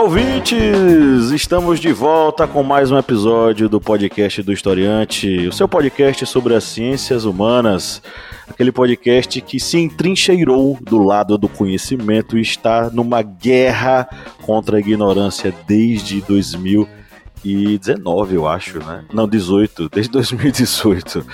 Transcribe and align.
Olá, 0.00 0.08
ouvintes! 0.08 1.30
Estamos 1.30 1.78
de 1.78 1.92
volta 1.92 2.46
com 2.46 2.62
mais 2.62 2.90
um 2.90 2.96
episódio 2.96 3.68
do 3.68 3.78
podcast 3.78 4.42
do 4.42 4.50
Historiante, 4.50 5.46
o 5.46 5.52
seu 5.52 5.68
podcast 5.68 6.24
sobre 6.24 6.54
as 6.54 6.64
ciências 6.64 7.26
humanas. 7.26 8.02
Aquele 8.48 8.72
podcast 8.72 9.38
que 9.42 9.60
se 9.60 9.76
entrincheirou 9.76 10.78
do 10.80 10.96
lado 10.96 11.36
do 11.36 11.50
conhecimento 11.50 12.38
e 12.38 12.40
está 12.40 12.88
numa 12.88 13.20
guerra 13.20 14.08
contra 14.40 14.78
a 14.78 14.80
ignorância 14.80 15.54
desde 15.66 16.22
2019, 16.22 18.36
eu 18.36 18.48
acho, 18.48 18.78
né? 18.78 19.04
Não, 19.12 19.28
18, 19.28 19.90
desde 19.90 20.10
2018. 20.12 21.26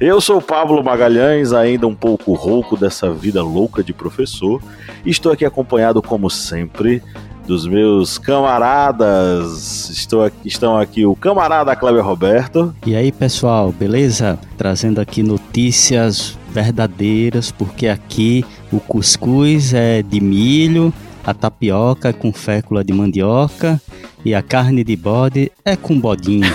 Eu 0.00 0.18
sou 0.18 0.40
Pablo 0.40 0.82
Magalhães, 0.82 1.52
ainda 1.52 1.86
um 1.86 1.94
pouco 1.94 2.32
rouco 2.32 2.74
dessa 2.74 3.12
vida 3.12 3.42
louca 3.42 3.84
de 3.84 3.92
professor. 3.92 4.62
Estou 5.04 5.30
aqui 5.30 5.44
acompanhado, 5.44 6.00
como 6.00 6.30
sempre, 6.30 7.02
dos 7.46 7.66
meus 7.66 8.18
camaradas. 8.18 9.90
Estou 9.90 10.24
aqui, 10.24 10.48
estão 10.48 10.76
aqui 10.76 11.04
o 11.06 11.14
camarada 11.14 11.74
Kleber 11.76 12.04
Roberto. 12.04 12.74
E 12.86 12.96
aí, 12.96 13.12
pessoal, 13.12 13.72
beleza? 13.72 14.38
Trazendo 14.56 15.00
aqui 15.00 15.22
notícias 15.22 16.38
verdadeiras, 16.50 17.50
porque 17.50 17.88
aqui 17.88 18.44
o 18.72 18.80
cuscuz 18.80 19.74
é 19.74 20.02
de 20.02 20.20
milho, 20.20 20.92
a 21.24 21.34
tapioca 21.34 22.10
é 22.10 22.12
com 22.12 22.32
fécula 22.32 22.84
de 22.84 22.92
mandioca 22.92 23.80
e 24.24 24.34
a 24.34 24.42
carne 24.42 24.84
de 24.84 24.96
bode 24.96 25.50
é 25.64 25.76
com 25.76 25.98
bodinho. 25.98 26.52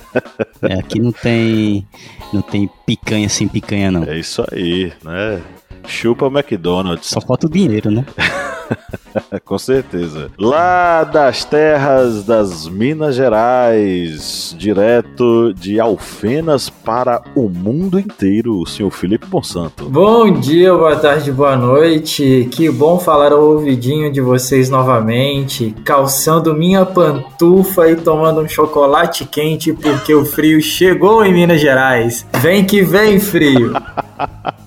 é, 0.62 0.74
aqui 0.74 1.00
não 1.00 1.12
tem 1.12 1.86
não 2.32 2.42
tem 2.42 2.68
picanha 2.86 3.28
sem 3.28 3.48
picanha 3.48 3.90
não. 3.90 4.04
É 4.04 4.18
isso 4.18 4.44
aí, 4.52 4.92
né? 5.04 5.42
Chupa 5.86 6.26
o 6.26 6.30
McDonald's. 6.30 7.08
Só 7.08 7.20
falta 7.20 7.46
o 7.46 7.50
dinheiro, 7.50 7.90
né? 7.90 8.04
Com 9.44 9.58
certeza. 9.58 10.30
Lá 10.38 11.04
das 11.04 11.44
terras 11.44 12.24
das 12.24 12.68
Minas 12.68 13.14
Gerais, 13.14 14.54
direto 14.58 15.52
de 15.54 15.80
Alfenas 15.80 16.70
para 16.70 17.22
o 17.34 17.48
mundo 17.48 17.98
inteiro, 17.98 18.58
o 18.60 18.66
senhor 18.66 18.90
Felipe 18.90 19.26
Monsanto. 19.30 19.88
Bom 19.88 20.30
dia, 20.32 20.72
boa 20.74 20.96
tarde, 20.96 21.30
boa 21.30 21.56
noite. 21.56 22.48
Que 22.50 22.70
bom 22.70 22.98
falar 22.98 23.32
ao 23.32 23.42
ouvidinho 23.42 24.12
de 24.12 24.20
vocês 24.20 24.70
novamente, 24.70 25.74
calçando 25.84 26.54
minha 26.54 26.84
pantufa 26.84 27.88
e 27.88 27.96
tomando 27.96 28.40
um 28.40 28.48
chocolate 28.48 29.24
quente 29.24 29.72
porque 29.72 30.14
o 30.14 30.24
frio 30.24 30.60
chegou 30.60 31.24
em 31.24 31.32
Minas 31.32 31.60
Gerais. 31.60 32.26
Vem 32.40 32.64
que 32.64 32.82
vem, 32.82 33.18
frio. 33.18 33.72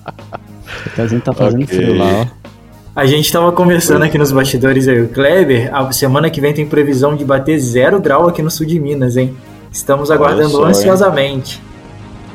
A 0.98 1.06
gente 1.06 1.22
tá 1.22 1.32
fazendo 1.32 1.64
okay. 1.64 1.76
frio 1.76 1.98
lá, 1.98 2.22
ó. 2.22 2.26
A 2.96 3.04
gente 3.04 3.26
estava 3.26 3.52
conversando 3.52 4.04
aqui 4.04 4.16
nos 4.16 4.32
bastidores 4.32 4.88
aí, 4.88 5.02
o 5.02 5.08
Kleber, 5.08 5.68
a 5.70 5.92
semana 5.92 6.30
que 6.30 6.40
vem 6.40 6.54
tem 6.54 6.66
previsão 6.66 7.14
de 7.14 7.26
bater 7.26 7.58
zero 7.58 8.00
grau 8.00 8.26
aqui 8.26 8.40
no 8.40 8.50
sul 8.50 8.66
de 8.66 8.80
Minas, 8.80 9.18
hein? 9.18 9.36
Estamos 9.70 10.10
aguardando 10.10 10.52
só, 10.52 10.64
ansiosamente. 10.64 11.60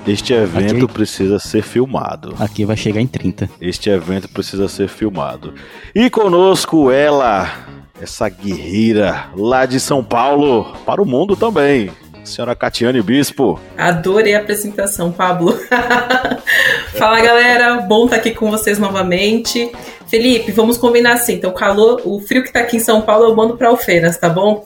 Este 0.08 0.34
evento 0.34 0.86
aqui, 0.86 0.94
precisa 0.94 1.40
ser 1.40 1.64
filmado. 1.64 2.36
Aqui 2.40 2.64
vai 2.64 2.78
chegar 2.78 3.02
em 3.02 3.08
30. 3.08 3.50
Este 3.60 3.90
evento 3.90 4.30
precisa 4.30 4.68
ser 4.68 4.88
filmado. 4.88 5.56
E 5.96 6.12
conosco 6.12 6.92
ela, 6.92 7.52
essa 8.00 8.30
guerreira 8.30 9.30
lá 9.36 9.66
de 9.66 9.80
São 9.80 10.04
Paulo, 10.04 10.76
para 10.86 11.02
o 11.02 11.06
mundo 11.08 11.36
também. 11.36 11.90
Senhora 12.24 12.56
Catiane 12.56 13.02
Bispo. 13.02 13.60
Adorei 13.76 14.36
a 14.36 14.40
apresentação, 14.40 15.12
Pablo. 15.12 15.58
Fala 17.00 17.20
galera, 17.20 17.82
bom 17.82 18.06
estar 18.06 18.18
aqui 18.18 18.30
com 18.30 18.52
vocês 18.52 18.78
novamente. 18.78 19.72
Felipe, 20.12 20.52
vamos 20.52 20.78
combinar 20.78 21.14
assim. 21.14 21.36
Então, 21.36 21.52
o 21.52 21.54
calor, 21.54 22.02
o 22.04 22.20
frio 22.20 22.44
que 22.44 22.52
tá 22.52 22.60
aqui 22.60 22.76
em 22.76 22.82
São 22.82 23.02
Paulo 23.02 23.30
eu 23.30 23.36
mando 23.36 23.56
para 23.56 23.70
Alfenas, 23.70 24.18
tá 24.18 24.28
bom? 24.28 24.66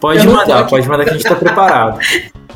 Pode 0.00 0.26
mandar, 0.26 0.66
pode 0.66 0.88
mandar 0.88 1.04
que 1.04 1.10
a 1.10 1.12
gente 1.12 1.22
tá 1.22 1.34
preparado. 1.34 2.00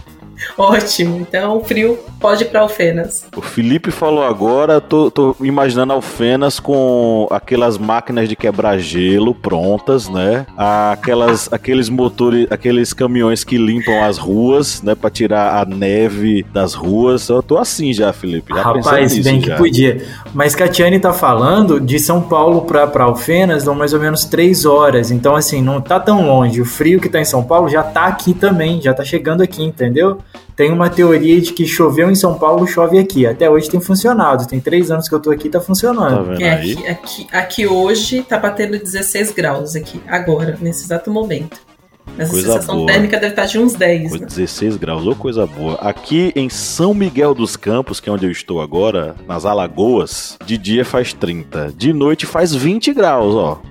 Ótimo. 0.57 1.19
Então, 1.19 1.63
frio 1.63 1.99
pode 2.21 2.45
ir 2.45 2.49
para 2.49 2.61
Alfenas. 2.61 3.27
O 3.35 3.41
Felipe 3.41 3.91
falou 3.91 4.23
agora, 4.23 4.81
tô, 4.81 5.11
tô 5.11 5.35
imaginando 5.41 5.93
Alfenas 5.93 6.61
com 6.61 7.27
aquelas 7.31 7.79
máquinas 7.79 8.29
de 8.29 8.37
quebrar 8.37 8.79
gelo 8.79 9.35
prontas, 9.35 10.09
né? 10.09 10.47
Aquelas, 10.57 11.51
aqueles 11.53 11.89
motores, 11.89 12.47
aqueles 12.51 12.93
caminhões 12.93 13.43
que 13.43 13.57
limpam 13.57 14.05
as 14.05 14.19
ruas, 14.19 14.83
né? 14.83 14.95
Para 14.95 15.11
tirar 15.11 15.61
a 15.61 15.65
neve 15.65 16.45
das 16.53 16.75
ruas. 16.75 17.29
Eu 17.29 17.43
tô 17.43 17.57
assim 17.57 17.93
já, 17.93 18.13
Felipe. 18.13 18.55
Já 18.55 18.63
Rapaz, 18.63 19.19
bem 19.19 19.41
já. 19.41 19.55
que 19.55 19.59
podia. 19.59 20.05
Mas 20.35 20.55
Catiane 20.55 21.01
tá 21.01 21.13
falando 21.13 21.81
de 21.81 21.99
São 21.99 22.21
Paulo 22.21 22.63
para 22.63 23.03
Alfenas, 23.03 23.65
dão 23.65 23.75
mais 23.75 23.95
ou 23.95 24.01
menos 24.01 24.25
três 24.27 24.67
horas. 24.67 25.11
Então, 25.11 25.35
assim, 25.35 25.63
não 25.63 25.81
tá 25.81 25.99
tão 25.99 26.27
longe. 26.27 26.61
O 26.61 26.67
frio 26.67 27.01
que 27.01 27.09
tá 27.09 27.19
em 27.19 27.25
São 27.25 27.43
Paulo 27.43 27.69
já 27.69 27.83
tá 27.83 28.05
aqui 28.05 28.35
também, 28.35 28.81
já 28.81 28.93
tá 28.93 29.05
chegando 29.05 29.43
aqui, 29.43 29.63
entendeu? 29.65 30.19
Tem 30.61 30.71
uma 30.71 30.91
teoria 30.91 31.41
de 31.41 31.55
que 31.55 31.67
choveu 31.67 32.11
em 32.11 32.15
São 32.15 32.35
Paulo, 32.35 32.67
chove 32.67 32.99
aqui. 32.99 33.25
Até 33.25 33.49
hoje 33.49 33.71
tem 33.71 33.81
funcionado. 33.81 34.47
Tem 34.47 34.61
três 34.61 34.91
anos 34.91 35.09
que 35.09 35.15
eu 35.15 35.19
tô 35.19 35.31
aqui, 35.31 35.49
tá 35.49 35.59
funcionando. 35.59 36.37
Tá 36.37 36.45
é, 36.45 36.53
aqui, 36.53 36.87
aqui, 36.87 37.27
aqui, 37.33 37.67
hoje 37.67 38.23
tá 38.23 38.39
batendo 38.39 38.79
16 38.79 39.33
graus 39.33 39.75
aqui, 39.75 40.03
agora, 40.07 40.59
nesse 40.61 40.85
exato 40.85 41.11
momento. 41.11 41.63
Mas 42.15 42.29
coisa 42.29 42.47
a 42.47 42.53
sensação 42.53 42.77
boa. 42.77 42.89
térmica 42.89 43.19
deve 43.19 43.33
estar 43.33 43.47
de 43.47 43.59
uns 43.59 43.73
10. 43.73 44.21
Né? 44.21 44.27
16 44.27 44.77
graus, 44.77 45.07
ou 45.07 45.17
coisa 45.17 45.47
boa. 45.47 45.77
Aqui 45.77 46.31
em 46.37 46.51
São 46.51 46.93
Miguel 46.93 47.35
dos 47.35 47.57
Campos, 47.57 47.99
que 47.99 48.11
é 48.11 48.13
onde 48.13 48.27
eu 48.27 48.31
estou 48.31 48.61
agora, 48.61 49.17
nas 49.27 49.47
Alagoas, 49.47 50.37
de 50.45 50.59
dia 50.59 50.85
faz 50.85 51.15
30, 51.15 51.73
de 51.75 51.95
noite 51.95 52.27
faz 52.27 52.55
20 52.55 52.93
graus, 52.93 53.35
ó. 53.35 53.63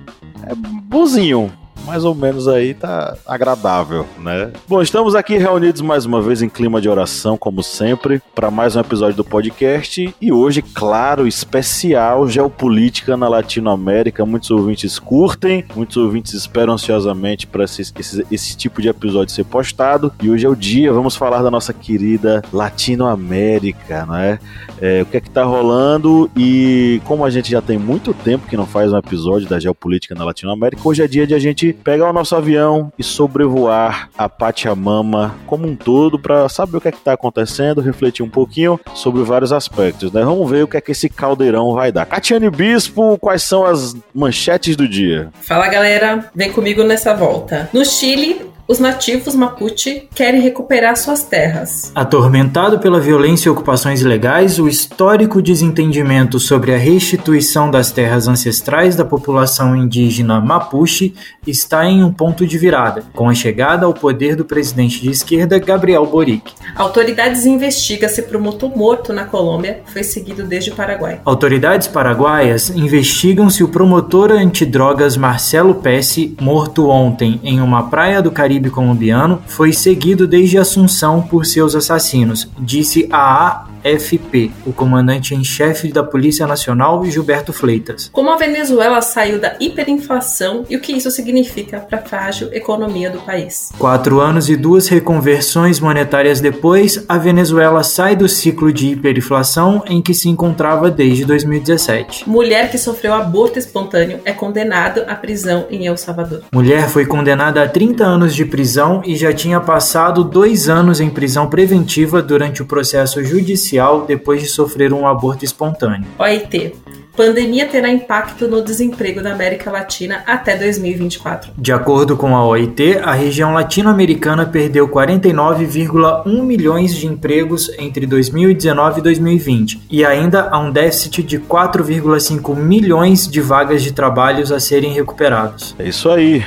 É 0.44 0.56
bonzinho 0.56 1.52
mais 1.90 2.04
ou 2.04 2.14
menos 2.14 2.46
aí 2.46 2.72
tá 2.72 3.16
agradável, 3.26 4.06
né? 4.16 4.52
Bom, 4.68 4.80
estamos 4.80 5.16
aqui 5.16 5.36
reunidos 5.36 5.80
mais 5.80 6.06
uma 6.06 6.22
vez 6.22 6.40
em 6.40 6.48
clima 6.48 6.80
de 6.80 6.88
oração, 6.88 7.36
como 7.36 7.64
sempre, 7.64 8.22
para 8.32 8.48
mais 8.48 8.76
um 8.76 8.80
episódio 8.80 9.16
do 9.16 9.24
podcast 9.24 10.14
e 10.20 10.32
hoje, 10.32 10.62
claro, 10.62 11.26
especial 11.26 12.28
geopolítica 12.28 13.16
na 13.16 13.28
Latinoamérica. 13.28 14.24
Muitos 14.24 14.52
ouvintes 14.52 15.00
curtem, 15.00 15.64
muitos 15.74 15.96
ouvintes 15.96 16.32
esperam 16.32 16.74
ansiosamente 16.74 17.44
para 17.44 17.64
esse, 17.64 17.82
esse, 17.98 18.24
esse 18.30 18.56
tipo 18.56 18.80
de 18.80 18.88
episódio 18.88 19.34
ser 19.34 19.44
postado 19.44 20.12
e 20.22 20.30
hoje 20.30 20.46
é 20.46 20.48
o 20.48 20.54
dia. 20.54 20.92
Vamos 20.92 21.16
falar 21.16 21.42
da 21.42 21.50
nossa 21.50 21.72
querida 21.72 22.40
Latinoamérica, 22.52 24.06
não 24.06 24.14
é? 24.14 24.38
é 24.80 25.02
o 25.02 25.06
que 25.06 25.16
é 25.16 25.20
que 25.20 25.28
tá 25.28 25.42
rolando 25.42 26.30
e 26.36 27.02
como 27.04 27.24
a 27.24 27.30
gente 27.30 27.50
já 27.50 27.60
tem 27.60 27.78
muito 27.78 28.14
tempo 28.14 28.46
que 28.46 28.56
não 28.56 28.64
faz 28.64 28.92
um 28.92 28.96
episódio 28.96 29.48
da 29.48 29.58
geopolítica 29.58 30.14
na 30.14 30.24
Latinoamérica, 30.24 30.88
hoje 30.88 31.02
é 31.02 31.08
dia 31.08 31.26
de 31.26 31.34
a 31.34 31.38
gente 31.40 31.79
pegar 31.80 32.10
o 32.10 32.12
nosso 32.12 32.36
avião 32.36 32.92
e 32.98 33.02
sobrevoar 33.02 34.08
a 34.16 34.28
Pachamama 34.28 35.34
como 35.46 35.66
um 35.66 35.74
todo 35.74 36.18
para 36.18 36.48
saber 36.48 36.76
o 36.76 36.80
que 36.80 36.88
é 36.88 36.90
está 36.90 37.12
acontecendo, 37.14 37.80
refletir 37.80 38.22
um 38.22 38.28
pouquinho 38.28 38.78
sobre 38.94 39.22
vários 39.22 39.52
aspectos, 39.52 40.12
né? 40.12 40.22
Vamos 40.22 40.48
ver 40.48 40.64
o 40.64 40.68
que 40.68 40.76
é 40.76 40.80
que 40.80 40.92
esse 40.92 41.08
caldeirão 41.08 41.74
vai 41.74 41.90
dar. 41.90 42.06
Catiane 42.06 42.50
Bispo, 42.50 43.18
quais 43.18 43.42
são 43.42 43.64
as 43.64 43.96
manchetes 44.14 44.76
do 44.76 44.86
dia? 44.86 45.30
Fala 45.40 45.68
galera, 45.68 46.30
vem 46.34 46.52
comigo 46.52 46.84
nessa 46.84 47.14
volta. 47.14 47.68
No 47.72 47.84
Chile, 47.84 48.49
os 48.70 48.78
nativos 48.78 49.34
Mapuche 49.34 50.08
querem 50.14 50.40
recuperar 50.40 50.96
suas 50.96 51.24
terras. 51.24 51.90
Atormentado 51.92 52.78
pela 52.78 53.00
violência 53.00 53.48
e 53.48 53.50
ocupações 53.50 54.00
ilegais, 54.00 54.60
o 54.60 54.68
histórico 54.68 55.42
desentendimento 55.42 56.38
sobre 56.38 56.72
a 56.72 56.78
restituição 56.78 57.68
das 57.68 57.90
terras 57.90 58.28
ancestrais 58.28 58.94
da 58.94 59.04
população 59.04 59.74
indígena 59.74 60.40
Mapuche 60.40 61.14
está 61.44 61.84
em 61.84 62.04
um 62.04 62.12
ponto 62.12 62.46
de 62.46 62.56
virada, 62.58 63.02
com 63.12 63.28
a 63.28 63.34
chegada 63.34 63.86
ao 63.86 63.92
poder 63.92 64.36
do 64.36 64.44
presidente 64.44 65.02
de 65.02 65.10
esquerda 65.10 65.58
Gabriel 65.58 66.06
Boric. 66.06 66.52
Autoridades 66.76 67.46
investigam 67.46 68.08
se 68.08 68.22
promotor 68.22 68.70
morto 68.78 69.12
na 69.12 69.24
Colômbia 69.24 69.80
foi 69.86 70.04
seguido 70.04 70.44
desde 70.44 70.70
o 70.70 70.76
Paraguai. 70.76 71.20
Autoridades 71.24 71.88
paraguaias 71.88 72.70
investigam 72.70 73.50
se 73.50 73.64
o 73.64 73.68
promotor 73.68 74.30
antidrogas 74.30 75.16
Marcelo 75.16 75.74
Pesce, 75.74 76.36
morto 76.40 76.88
ontem 76.88 77.40
em 77.42 77.60
uma 77.60 77.90
praia 77.90 78.22
do 78.22 78.30
Caribe 78.30 78.59
Caribe 78.60 78.70
colombiano 78.70 79.42
foi 79.46 79.72
seguido 79.72 80.26
desde 80.26 80.58
Assunção 80.58 81.22
por 81.22 81.46
seus 81.46 81.74
assassinos, 81.74 82.46
disse 82.58 83.08
a 83.10 83.64
AFP, 83.84 84.50
o 84.66 84.72
comandante 84.72 85.34
em 85.34 85.42
chefe 85.42 85.90
da 85.90 86.02
Polícia 86.02 86.46
Nacional, 86.46 87.04
Gilberto 87.06 87.52
Fleitas. 87.52 88.10
Como 88.12 88.30
a 88.30 88.36
Venezuela 88.36 89.00
saiu 89.00 89.40
da 89.40 89.56
hiperinflação 89.58 90.64
e 90.68 90.76
o 90.76 90.80
que 90.80 90.92
isso 90.92 91.10
significa 91.10 91.80
para 91.80 91.98
a 91.98 92.02
frágil 92.02 92.50
economia 92.52 93.10
do 93.10 93.20
país. 93.20 93.72
Quatro 93.78 94.20
anos 94.20 94.50
e 94.50 94.56
duas 94.56 94.88
reconversões 94.88 95.80
monetárias 95.80 96.40
depois, 96.40 97.04
a 97.08 97.16
Venezuela 97.16 97.82
sai 97.82 98.14
do 98.14 98.28
ciclo 98.28 98.72
de 98.72 98.88
hiperinflação 98.88 99.82
em 99.86 100.02
que 100.02 100.12
se 100.12 100.28
encontrava 100.28 100.90
desde 100.90 101.24
2017. 101.24 102.28
Mulher 102.28 102.70
que 102.70 102.78
sofreu 102.78 103.14
aborto 103.14 103.58
espontâneo 103.58 104.20
é 104.24 104.32
condenada 104.32 105.06
à 105.08 105.14
prisão 105.14 105.66
em 105.70 105.86
El 105.86 105.96
Salvador. 105.96 106.42
Mulher 106.52 106.88
foi 106.88 107.06
condenada 107.06 107.62
a 107.62 107.68
30 107.68 108.04
anos 108.04 108.34
de 108.34 108.44
prisão 108.50 109.00
e 109.04 109.16
já 109.16 109.32
tinha 109.32 109.60
passado 109.60 110.24
dois 110.24 110.68
anos 110.68 111.00
em 111.00 111.08
prisão 111.08 111.48
preventiva 111.48 112.20
durante 112.20 112.60
o 112.60 112.66
processo 112.66 113.24
judicial 113.24 114.04
depois 114.06 114.42
de 114.42 114.48
sofrer 114.48 114.92
um 114.92 115.06
aborto 115.06 115.44
espontâneo. 115.44 116.06
OIT. 116.18 116.74
Pandemia 117.16 117.66
terá 117.66 117.90
impacto 117.90 118.48
no 118.48 118.62
desemprego 118.62 119.20
da 119.22 119.32
América 119.32 119.70
Latina 119.70 120.22
até 120.26 120.56
2024. 120.56 121.52
De 121.58 121.72
acordo 121.72 122.16
com 122.16 122.34
a 122.34 122.46
OIT, 122.46 122.98
a 123.02 123.12
região 123.12 123.52
latino-americana 123.52 124.46
perdeu 124.46 124.88
49,1 124.88 126.42
milhões 126.42 126.94
de 126.94 127.06
empregos 127.06 127.70
entre 127.78 128.06
2019 128.06 129.00
e 129.00 129.02
2020, 129.02 129.82
e 129.90 130.04
ainda 130.04 130.48
há 130.50 130.58
um 130.58 130.70
déficit 130.70 131.22
de 131.22 131.38
4,5 131.38 132.56
milhões 132.56 133.28
de 133.28 133.40
vagas 133.40 133.82
de 133.82 133.92
trabalhos 133.92 134.50
a 134.50 134.58
serem 134.58 134.92
recuperados. 134.92 135.74
É 135.78 135.88
isso 135.88 136.08
aí. 136.08 136.42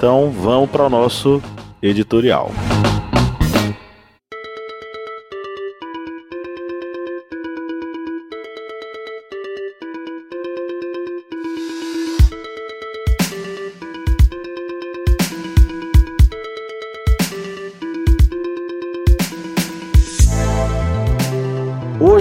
Então 0.00 0.30
vamos 0.30 0.70
para 0.70 0.86
o 0.86 0.88
nosso 0.88 1.42
editorial. 1.82 2.50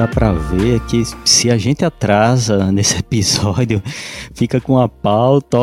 Dá 0.00 0.08
pra 0.08 0.32
ver 0.32 0.80
que 0.86 1.02
se 1.26 1.50
a 1.50 1.58
gente 1.58 1.84
atrasa 1.84 2.56
nesse 2.72 2.96
episódio, 2.96 3.82
fica 4.32 4.58
com 4.58 4.78
a 4.78 4.88
pauta, 4.88 5.58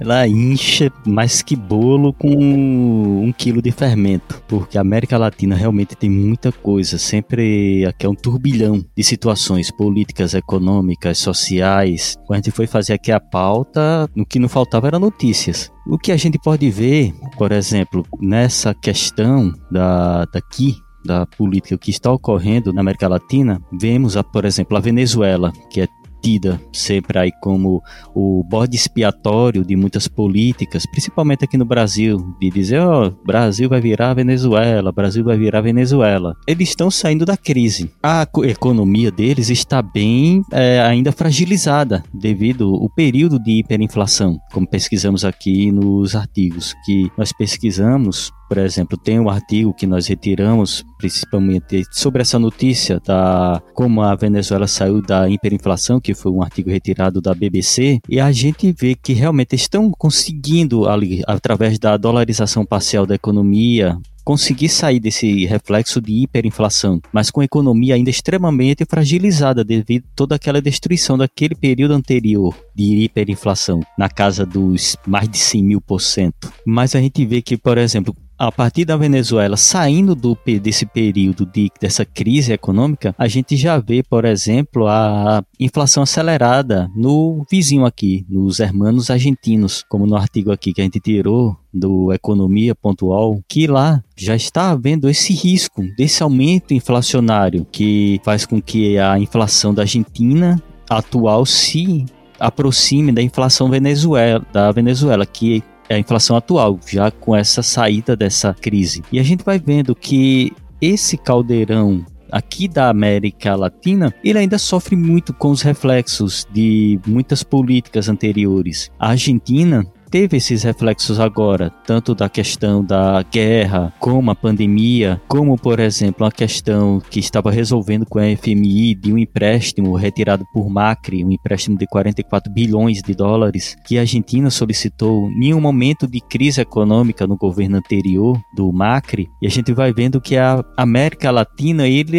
ela 0.00 0.26
incha 0.26 0.90
mais 1.06 1.42
que 1.42 1.54
bolo 1.54 2.10
com 2.14 2.30
um 2.30 3.30
quilo 3.36 3.60
de 3.60 3.70
fermento. 3.70 4.42
Porque 4.48 4.78
a 4.78 4.80
América 4.80 5.18
Latina 5.18 5.54
realmente 5.54 5.94
tem 5.94 6.08
muita 6.08 6.50
coisa, 6.50 6.96
sempre 6.96 7.84
aqui 7.84 8.06
é 8.06 8.08
um 8.08 8.14
turbilhão 8.14 8.82
de 8.96 9.04
situações 9.04 9.70
políticas, 9.70 10.32
econômicas, 10.32 11.18
sociais. 11.18 12.16
Quando 12.26 12.32
a 12.32 12.42
gente 12.42 12.50
foi 12.50 12.66
fazer 12.66 12.94
aqui 12.94 13.12
a 13.12 13.20
pauta, 13.20 14.08
o 14.16 14.24
que 14.24 14.38
não 14.38 14.48
faltava 14.48 14.86
era 14.86 14.98
notícias. 14.98 15.70
O 15.86 15.98
que 15.98 16.12
a 16.12 16.16
gente 16.16 16.38
pode 16.38 16.70
ver, 16.70 17.12
por 17.36 17.52
exemplo, 17.52 18.06
nessa 18.18 18.72
questão 18.72 19.52
da, 19.70 20.24
daqui 20.32 20.76
da 21.04 21.26
política 21.26 21.78
que 21.78 21.90
está 21.90 22.10
ocorrendo 22.10 22.72
na 22.72 22.80
América 22.80 23.08
Latina, 23.08 23.60
vemos, 23.72 24.16
a, 24.16 24.22
por 24.22 24.44
exemplo, 24.44 24.76
a 24.76 24.80
Venezuela, 24.80 25.52
que 25.70 25.80
é 25.80 25.88
tida 26.22 26.60
sempre 26.72 27.18
aí 27.18 27.32
como 27.40 27.82
o 28.14 28.44
bode 28.44 28.76
expiatório 28.76 29.64
de 29.64 29.74
muitas 29.74 30.06
políticas, 30.06 30.86
principalmente 30.86 31.44
aqui 31.44 31.58
no 31.58 31.64
Brasil, 31.64 32.34
de 32.40 32.48
dizer, 32.48 32.80
ó, 32.80 33.08
oh, 33.08 33.26
Brasil 33.26 33.68
vai 33.68 33.80
virar 33.80 34.14
Venezuela, 34.14 34.92
Brasil 34.92 35.24
vai 35.24 35.36
virar 35.36 35.60
Venezuela. 35.60 36.34
Eles 36.46 36.68
estão 36.68 36.90
saindo 36.90 37.26
da 37.26 37.36
crise. 37.36 37.90
A 38.02 38.26
economia 38.44 39.10
deles 39.10 39.50
está 39.50 39.82
bem 39.82 40.42
é, 40.52 40.80
ainda 40.80 41.10
fragilizada 41.10 42.04
devido 42.14 42.72
ao 42.74 42.88
período 42.88 43.42
de 43.42 43.58
hiperinflação, 43.58 44.38
como 44.52 44.66
pesquisamos 44.66 45.24
aqui 45.24 45.72
nos 45.72 46.14
artigos 46.14 46.74
que 46.84 47.10
nós 47.18 47.32
pesquisamos 47.32 48.30
por 48.52 48.58
exemplo, 48.58 48.98
tem 48.98 49.18
um 49.18 49.30
artigo 49.30 49.72
que 49.72 49.86
nós 49.86 50.06
retiramos, 50.06 50.84
principalmente 50.98 51.84
sobre 51.90 52.20
essa 52.20 52.38
notícia 52.38 53.00
da 53.00 53.62
como 53.72 54.02
a 54.02 54.14
Venezuela 54.14 54.66
saiu 54.66 55.00
da 55.00 55.26
hiperinflação, 55.26 55.98
que 55.98 56.12
foi 56.12 56.30
um 56.30 56.42
artigo 56.42 56.68
retirado 56.68 57.18
da 57.18 57.32
BBC, 57.32 57.98
e 58.06 58.20
a 58.20 58.30
gente 58.30 58.70
vê 58.78 58.94
que 58.94 59.14
realmente 59.14 59.56
estão 59.56 59.90
conseguindo 59.90 60.86
ali, 60.86 61.22
através 61.26 61.78
da 61.78 61.96
dolarização 61.96 62.62
parcial 62.62 63.06
da 63.06 63.14
economia, 63.14 63.98
conseguir 64.24 64.68
sair 64.68 65.00
desse 65.00 65.44
reflexo 65.46 66.00
de 66.00 66.22
hiperinflação, 66.22 67.00
mas 67.12 67.30
com 67.30 67.40
a 67.40 67.44
economia 67.44 67.94
ainda 67.94 68.10
extremamente 68.10 68.84
fragilizada 68.84 69.64
devido 69.64 70.04
a 70.04 70.16
toda 70.16 70.36
aquela 70.36 70.60
destruição 70.60 71.18
daquele 71.18 71.54
período 71.54 71.94
anterior 71.94 72.56
de 72.74 73.04
hiperinflação, 73.04 73.80
na 73.98 74.08
casa 74.08 74.46
dos 74.46 74.96
mais 75.06 75.28
de 75.28 75.38
100 75.38 75.64
mil 75.64 75.80
por 75.80 76.00
cento. 76.00 76.52
Mas 76.64 76.94
a 76.94 77.00
gente 77.00 77.24
vê 77.24 77.42
que, 77.42 77.56
por 77.56 77.78
exemplo, 77.78 78.16
a 78.38 78.50
partir 78.50 78.84
da 78.84 78.96
Venezuela 78.96 79.56
saindo 79.56 80.16
do, 80.16 80.36
desse 80.60 80.84
período 80.84 81.46
de, 81.46 81.70
dessa 81.80 82.04
crise 82.04 82.52
econômica, 82.52 83.14
a 83.16 83.28
gente 83.28 83.56
já 83.56 83.78
vê, 83.78 84.02
por 84.02 84.24
exemplo, 84.24 84.88
a 84.88 85.44
inflação 85.60 86.02
acelerada 86.02 86.90
no 86.96 87.44
vizinho 87.48 87.84
aqui, 87.84 88.26
nos 88.28 88.58
hermanos 88.58 89.10
argentinos, 89.10 89.84
como 89.88 90.06
no 90.06 90.16
artigo 90.16 90.50
aqui 90.50 90.72
que 90.72 90.80
a 90.80 90.84
gente 90.84 90.98
tirou 90.98 91.56
do 91.72 92.12
Economia 92.12 92.74
Pontual, 92.74 93.40
que 93.48 93.66
lá 93.66 94.02
já 94.16 94.36
está 94.36 94.70
havendo 94.70 95.08
esse 95.08 95.32
risco 95.32 95.82
desse 95.96 96.22
aumento 96.22 96.74
inflacionário 96.74 97.66
que 97.70 98.20
faz 98.24 98.44
com 98.44 98.60
que 98.60 98.98
a 98.98 99.18
inflação 99.18 99.72
da 99.72 99.82
Argentina 99.82 100.60
atual 100.88 101.46
se 101.46 102.04
aproxime 102.38 103.12
da 103.12 103.22
inflação 103.22 103.70
Venezuela, 103.70 104.44
da 104.52 104.70
Venezuela, 104.72 105.24
que 105.24 105.62
é 105.88 105.94
a 105.94 105.98
inflação 105.98 106.36
atual, 106.36 106.78
já 106.86 107.10
com 107.10 107.34
essa 107.34 107.62
saída 107.62 108.16
dessa 108.16 108.52
crise. 108.54 109.02
E 109.12 109.18
a 109.18 109.22
gente 109.22 109.44
vai 109.44 109.58
vendo 109.58 109.94
que 109.94 110.52
esse 110.80 111.16
caldeirão 111.16 112.04
aqui 112.30 112.66
da 112.66 112.88
América 112.88 113.54
Latina, 113.54 114.12
ele 114.24 114.38
ainda 114.38 114.56
sofre 114.58 114.96
muito 114.96 115.34
com 115.34 115.50
os 115.50 115.60
reflexos 115.60 116.46
de 116.50 116.98
muitas 117.06 117.42
políticas 117.42 118.08
anteriores. 118.08 118.90
A 118.98 119.10
Argentina 119.10 119.86
teve 120.12 120.36
esses 120.36 120.62
reflexos 120.62 121.18
agora, 121.18 121.70
tanto 121.86 122.14
da 122.14 122.28
questão 122.28 122.84
da 122.84 123.22
guerra, 123.22 123.94
como 123.98 124.30
a 124.30 124.34
pandemia, 124.34 125.18
como, 125.26 125.56
por 125.56 125.80
exemplo, 125.80 126.26
a 126.26 126.30
questão 126.30 127.00
que 127.00 127.18
estava 127.18 127.50
resolvendo 127.50 128.04
com 128.04 128.18
a 128.18 128.36
FMI 128.36 128.94
de 128.94 129.10
um 129.10 129.16
empréstimo 129.16 129.96
retirado 129.96 130.44
por 130.52 130.68
Macri, 130.68 131.24
um 131.24 131.32
empréstimo 131.32 131.78
de 131.78 131.86
44 131.86 132.52
bilhões 132.52 133.00
de 133.00 133.14
dólares, 133.14 133.74
que 133.86 133.96
a 133.96 134.02
Argentina 134.02 134.50
solicitou 134.50 135.30
em 135.30 135.54
um 135.54 135.60
momento 135.60 136.06
de 136.06 136.20
crise 136.20 136.60
econômica 136.60 137.26
no 137.26 137.38
governo 137.38 137.78
anterior 137.78 138.38
do 138.54 138.70
Macri, 138.70 139.30
e 139.40 139.46
a 139.46 139.50
gente 139.50 139.72
vai 139.72 139.94
vendo 139.94 140.20
que 140.20 140.36
a 140.36 140.62
América 140.76 141.30
Latina 141.30 141.88
ele 141.88 142.18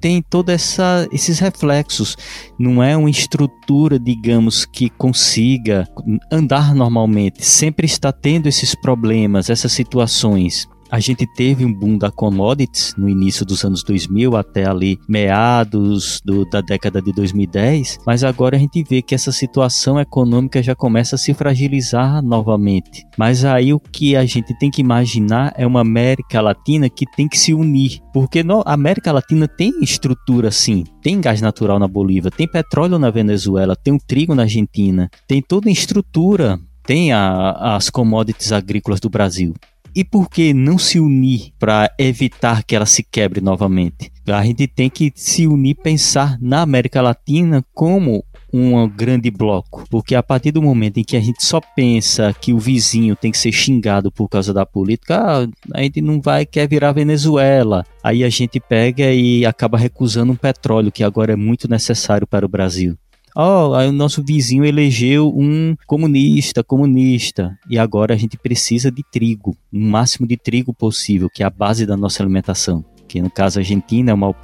tem 0.00 0.22
todos 0.22 0.78
esses 1.12 1.38
reflexos. 1.38 2.16
Não 2.58 2.82
é 2.82 2.96
uma 2.96 3.10
estrutura, 3.10 3.98
digamos, 3.98 4.64
que 4.64 4.88
consiga 4.88 5.86
andar 6.32 6.74
normalmente. 6.74 7.44
Sempre 7.44 7.86
está 7.86 8.10
tendo 8.10 8.48
esses 8.48 8.74
problemas, 8.74 9.50
essas 9.50 9.72
situações. 9.72 10.68
A 10.90 10.98
gente 10.98 11.24
teve 11.24 11.64
um 11.64 11.72
boom 11.72 11.96
da 11.96 12.10
commodities 12.10 12.94
no 12.98 13.08
início 13.08 13.46
dos 13.46 13.64
anos 13.64 13.84
2000 13.84 14.36
até 14.36 14.68
ali 14.68 14.98
meados 15.08 16.20
do, 16.24 16.44
da 16.44 16.60
década 16.60 17.00
de 17.00 17.12
2010, 17.12 17.98
mas 18.04 18.24
agora 18.24 18.56
a 18.56 18.58
gente 18.58 18.82
vê 18.82 19.00
que 19.00 19.14
essa 19.14 19.30
situação 19.30 20.00
econômica 20.00 20.60
já 20.60 20.74
começa 20.74 21.14
a 21.14 21.18
se 21.18 21.32
fragilizar 21.32 22.20
novamente. 22.22 23.06
Mas 23.16 23.44
aí 23.44 23.72
o 23.72 23.78
que 23.78 24.16
a 24.16 24.24
gente 24.24 24.52
tem 24.58 24.70
que 24.70 24.80
imaginar 24.80 25.54
é 25.56 25.64
uma 25.66 25.82
América 25.82 26.40
Latina 26.40 26.90
que 26.90 27.06
tem 27.06 27.28
que 27.28 27.38
se 27.38 27.54
unir, 27.54 28.00
porque 28.12 28.40
a 28.40 28.72
América 28.72 29.12
Latina 29.12 29.46
tem 29.46 29.72
estrutura 29.80 30.50
sim, 30.50 30.84
tem 31.00 31.20
gás 31.20 31.40
natural 31.40 31.78
na 31.78 31.86
Bolívia, 31.86 32.30
tem 32.30 32.48
petróleo 32.48 32.98
na 32.98 33.10
Venezuela, 33.10 33.76
tem 33.76 33.94
o 33.94 33.98
trigo 33.98 34.34
na 34.34 34.42
Argentina, 34.42 35.08
tem 35.28 35.40
toda 35.40 35.68
a 35.68 35.72
estrutura 35.72 36.58
tem 36.82 37.12
a, 37.12 37.76
as 37.76 37.88
commodities 37.88 38.50
agrícolas 38.50 38.98
do 38.98 39.08
Brasil. 39.08 39.54
E 39.94 40.04
por 40.04 40.30
que 40.30 40.54
não 40.54 40.78
se 40.78 41.00
unir 41.00 41.52
para 41.58 41.90
evitar 41.98 42.62
que 42.62 42.76
ela 42.76 42.86
se 42.86 43.02
quebre 43.02 43.40
novamente? 43.40 44.10
A 44.26 44.44
gente 44.44 44.66
tem 44.68 44.88
que 44.88 45.12
se 45.14 45.46
unir, 45.46 45.74
pensar 45.74 46.38
na 46.40 46.62
América 46.62 47.02
Latina 47.02 47.64
como 47.74 48.24
um 48.52 48.88
grande 48.88 49.30
bloco, 49.30 49.84
porque 49.88 50.14
a 50.14 50.22
partir 50.22 50.50
do 50.50 50.62
momento 50.62 50.98
em 50.98 51.04
que 51.04 51.16
a 51.16 51.20
gente 51.20 51.44
só 51.44 51.60
pensa 51.60 52.32
que 52.32 52.52
o 52.52 52.58
vizinho 52.58 53.14
tem 53.14 53.30
que 53.30 53.38
ser 53.38 53.52
xingado 53.52 54.10
por 54.10 54.28
causa 54.28 54.52
da 54.52 54.66
política, 54.66 55.48
a 55.72 55.82
gente 55.82 56.00
não 56.00 56.20
vai 56.20 56.44
quer 56.44 56.68
virar 56.68 56.92
Venezuela. 56.92 57.86
Aí 58.02 58.24
a 58.24 58.28
gente 58.28 58.58
pega 58.58 59.12
e 59.12 59.46
acaba 59.46 59.78
recusando 59.78 60.32
um 60.32 60.36
petróleo 60.36 60.92
que 60.92 61.04
agora 61.04 61.32
é 61.32 61.36
muito 61.36 61.68
necessário 61.68 62.26
para 62.26 62.44
o 62.44 62.48
Brasil. 62.48 62.96
Oh, 63.36 63.70
o 63.76 63.92
nosso 63.92 64.22
vizinho 64.22 64.64
elegeu 64.64 65.32
um 65.34 65.76
comunista, 65.86 66.64
comunista, 66.64 67.56
e 67.68 67.78
agora 67.78 68.14
a 68.14 68.16
gente 68.16 68.36
precisa 68.36 68.90
de 68.90 69.02
trigo, 69.10 69.56
o 69.72 69.78
máximo 69.78 70.26
de 70.26 70.36
trigo 70.36 70.74
possível, 70.74 71.28
que 71.32 71.42
é 71.42 71.46
a 71.46 71.50
base 71.50 71.86
da 71.86 71.96
nossa 71.96 72.22
alimentação. 72.22 72.84
Que 73.06 73.20
no 73.20 73.30
caso 73.30 73.58
a 73.58 73.60
Argentina 73.60 74.10
é 74.10 74.14
o 74.14 74.18
maior 74.18 74.34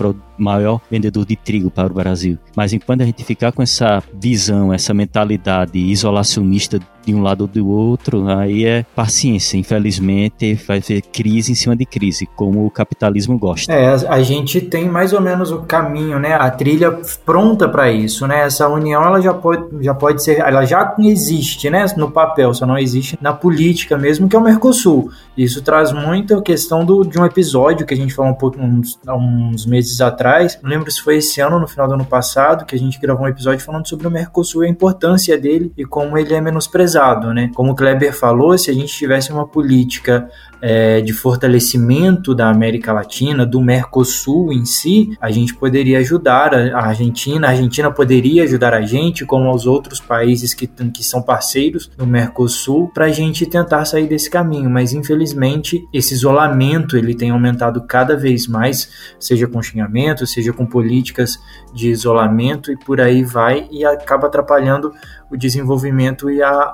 vendedor 0.91 1.25
de 1.25 1.37
trigo 1.37 1.71
para 1.71 1.87
o 1.87 1.95
Brasil. 1.95 2.39
Mas 2.55 2.73
enquanto 2.73 3.03
a 3.03 3.05
gente 3.05 3.25
ficar 3.25 3.53
com 3.53 3.63
essa 3.63 4.03
visão, 4.15 4.73
essa 4.73 4.93
mentalidade 4.93 5.79
isolacionista 5.79 6.81
de 7.07 7.15
um 7.15 7.23
lado 7.23 7.43
ou 7.43 7.47
do 7.47 7.69
outro, 7.69 8.29
aí 8.29 8.65
é 8.65 8.85
paciência. 8.95 9.57
Infelizmente, 9.57 10.55
vai 10.67 10.81
ter 10.81 11.01
crise 11.01 11.53
em 11.53 11.55
cima 11.55 11.77
de 11.77 11.87
crise, 11.87 12.27
como 12.35 12.67
o 12.67 12.71
capitalismo 12.71 13.39
gosta. 13.39 13.73
É, 13.73 13.95
a 14.09 14.21
gente 14.23 14.61
tem 14.61 14.89
mais 14.89 15.13
ou 15.13 15.21
menos 15.21 15.53
o 15.53 15.61
caminho, 15.61 16.19
né? 16.19 16.35
A 16.35 16.51
trilha 16.51 16.99
pronta 17.25 17.69
para 17.69 17.93
isso, 17.93 18.27
né? 18.27 18.41
Essa 18.41 18.69
união 18.69 19.05
ela 19.05 19.21
já 19.21 19.33
pode, 19.33 19.85
já 19.85 19.95
pode 19.95 20.23
ser, 20.23 20.41
ela 20.41 20.65
já 20.65 20.97
existe, 20.99 21.71
né? 21.71 21.87
No 21.97 22.11
papel, 22.11 22.53
só 22.53 22.67
não 22.67 22.77
existe 22.77 23.17
na 23.21 23.33
política 23.33 23.97
mesmo, 23.97 24.29
que 24.29 24.35
é 24.35 24.39
o 24.39 24.43
Mercosul. 24.43 25.11
Isso 25.37 25.63
traz 25.63 25.93
muito 25.93 26.35
a 26.35 26.43
questão 26.43 26.85
do, 26.85 27.05
de 27.05 27.21
um 27.21 27.25
episódio 27.25 27.87
que 27.87 27.95
a 27.95 27.97
gente 27.97 28.15
falou 28.15 28.33
um 28.33 28.35
pouco 28.35 28.59
uns, 28.59 28.99
uns 29.07 29.65
meses 29.65 30.01
atrás. 30.01 30.26
Não 30.63 30.71
lembro 30.71 30.91
se 30.91 31.01
foi 31.01 31.17
esse 31.17 31.41
ano, 31.41 31.61
no 31.61 31.69
final 31.69 31.87
do 31.87 31.95
ano 31.95 32.05
passado, 32.05 32.65
que 32.65 32.75
a 32.75 32.79
gente 32.79 32.99
gravou 32.99 33.27
um 33.27 33.29
episódio 33.29 33.65
falando 33.65 33.89
sobre 33.89 34.07
o 34.07 34.11
Mercosul 34.11 34.65
e 34.65 34.67
a 34.67 34.71
importância 34.71 35.39
dele 35.39 35.73
e 35.77 35.85
como 35.85 36.19
ele 36.19 36.35
é 36.35 36.41
menosprezado, 36.41 37.33
né? 37.33 37.51
Como 37.55 37.73
o 37.73 37.75
Kleber 37.75 38.13
falou, 38.13 38.57
se 38.59 38.71
a 38.71 38.75
gente 38.75 38.93
tivesse 38.93 39.33
uma 39.33 39.47
política 39.47 40.29
é, 40.61 41.01
de 41.01 41.13
fortalecimento 41.13 42.35
da 42.35 42.51
América 42.51 42.93
Latina, 42.93 43.45
do 43.45 43.61
Mercosul 43.61 44.53
em 44.53 44.65
si, 44.65 45.17
a 45.21 45.31
gente 45.31 45.55
poderia 45.55 45.99
ajudar 45.99 46.55
a 46.55 46.87
Argentina, 46.87 47.47
a 47.47 47.51
Argentina 47.51 47.91
poderia 47.91 48.45
ajudar 48.45 48.75
a 48.75 48.83
gente, 48.83 49.25
como 49.25 49.55
os 49.55 49.67
outros 49.67 50.01
países 50.01 50.55
que, 50.55 50.67
que 50.67 51.05
são 51.05 51.23
parceiros 51.23 51.91
do 51.97 52.07
Mercosul, 52.07 52.89
para 52.89 53.07
a 53.07 53.11
gente 53.11 53.47
tentar 53.47 53.85
sair 53.85 54.07
desse 54.07 54.31
caminho. 54.31 54.71
Mas 54.71 54.93
infelizmente 54.93 55.87
esse 55.93 56.15
isolamento 56.15 56.97
ele 56.97 57.15
tem 57.15 57.31
aumentado 57.31 57.83
cada 57.87 58.17
vez 58.17 58.47
mais, 58.47 58.89
seja 59.19 59.47
com 59.47 59.63
xingamento, 59.63 60.16
seja 60.25 60.53
com 60.53 60.65
políticas 60.65 61.37
de 61.75 61.91
isolamento 61.91 62.71
e 62.71 62.77
por 62.77 63.01
aí 63.01 63.25
vai 63.25 63.67
e 63.73 63.85
acaba 63.85 64.29
atrapalhando 64.29 64.93
o 65.29 65.37
desenvolvimento 65.37 66.31
e 66.31 66.41
a, 66.41 66.73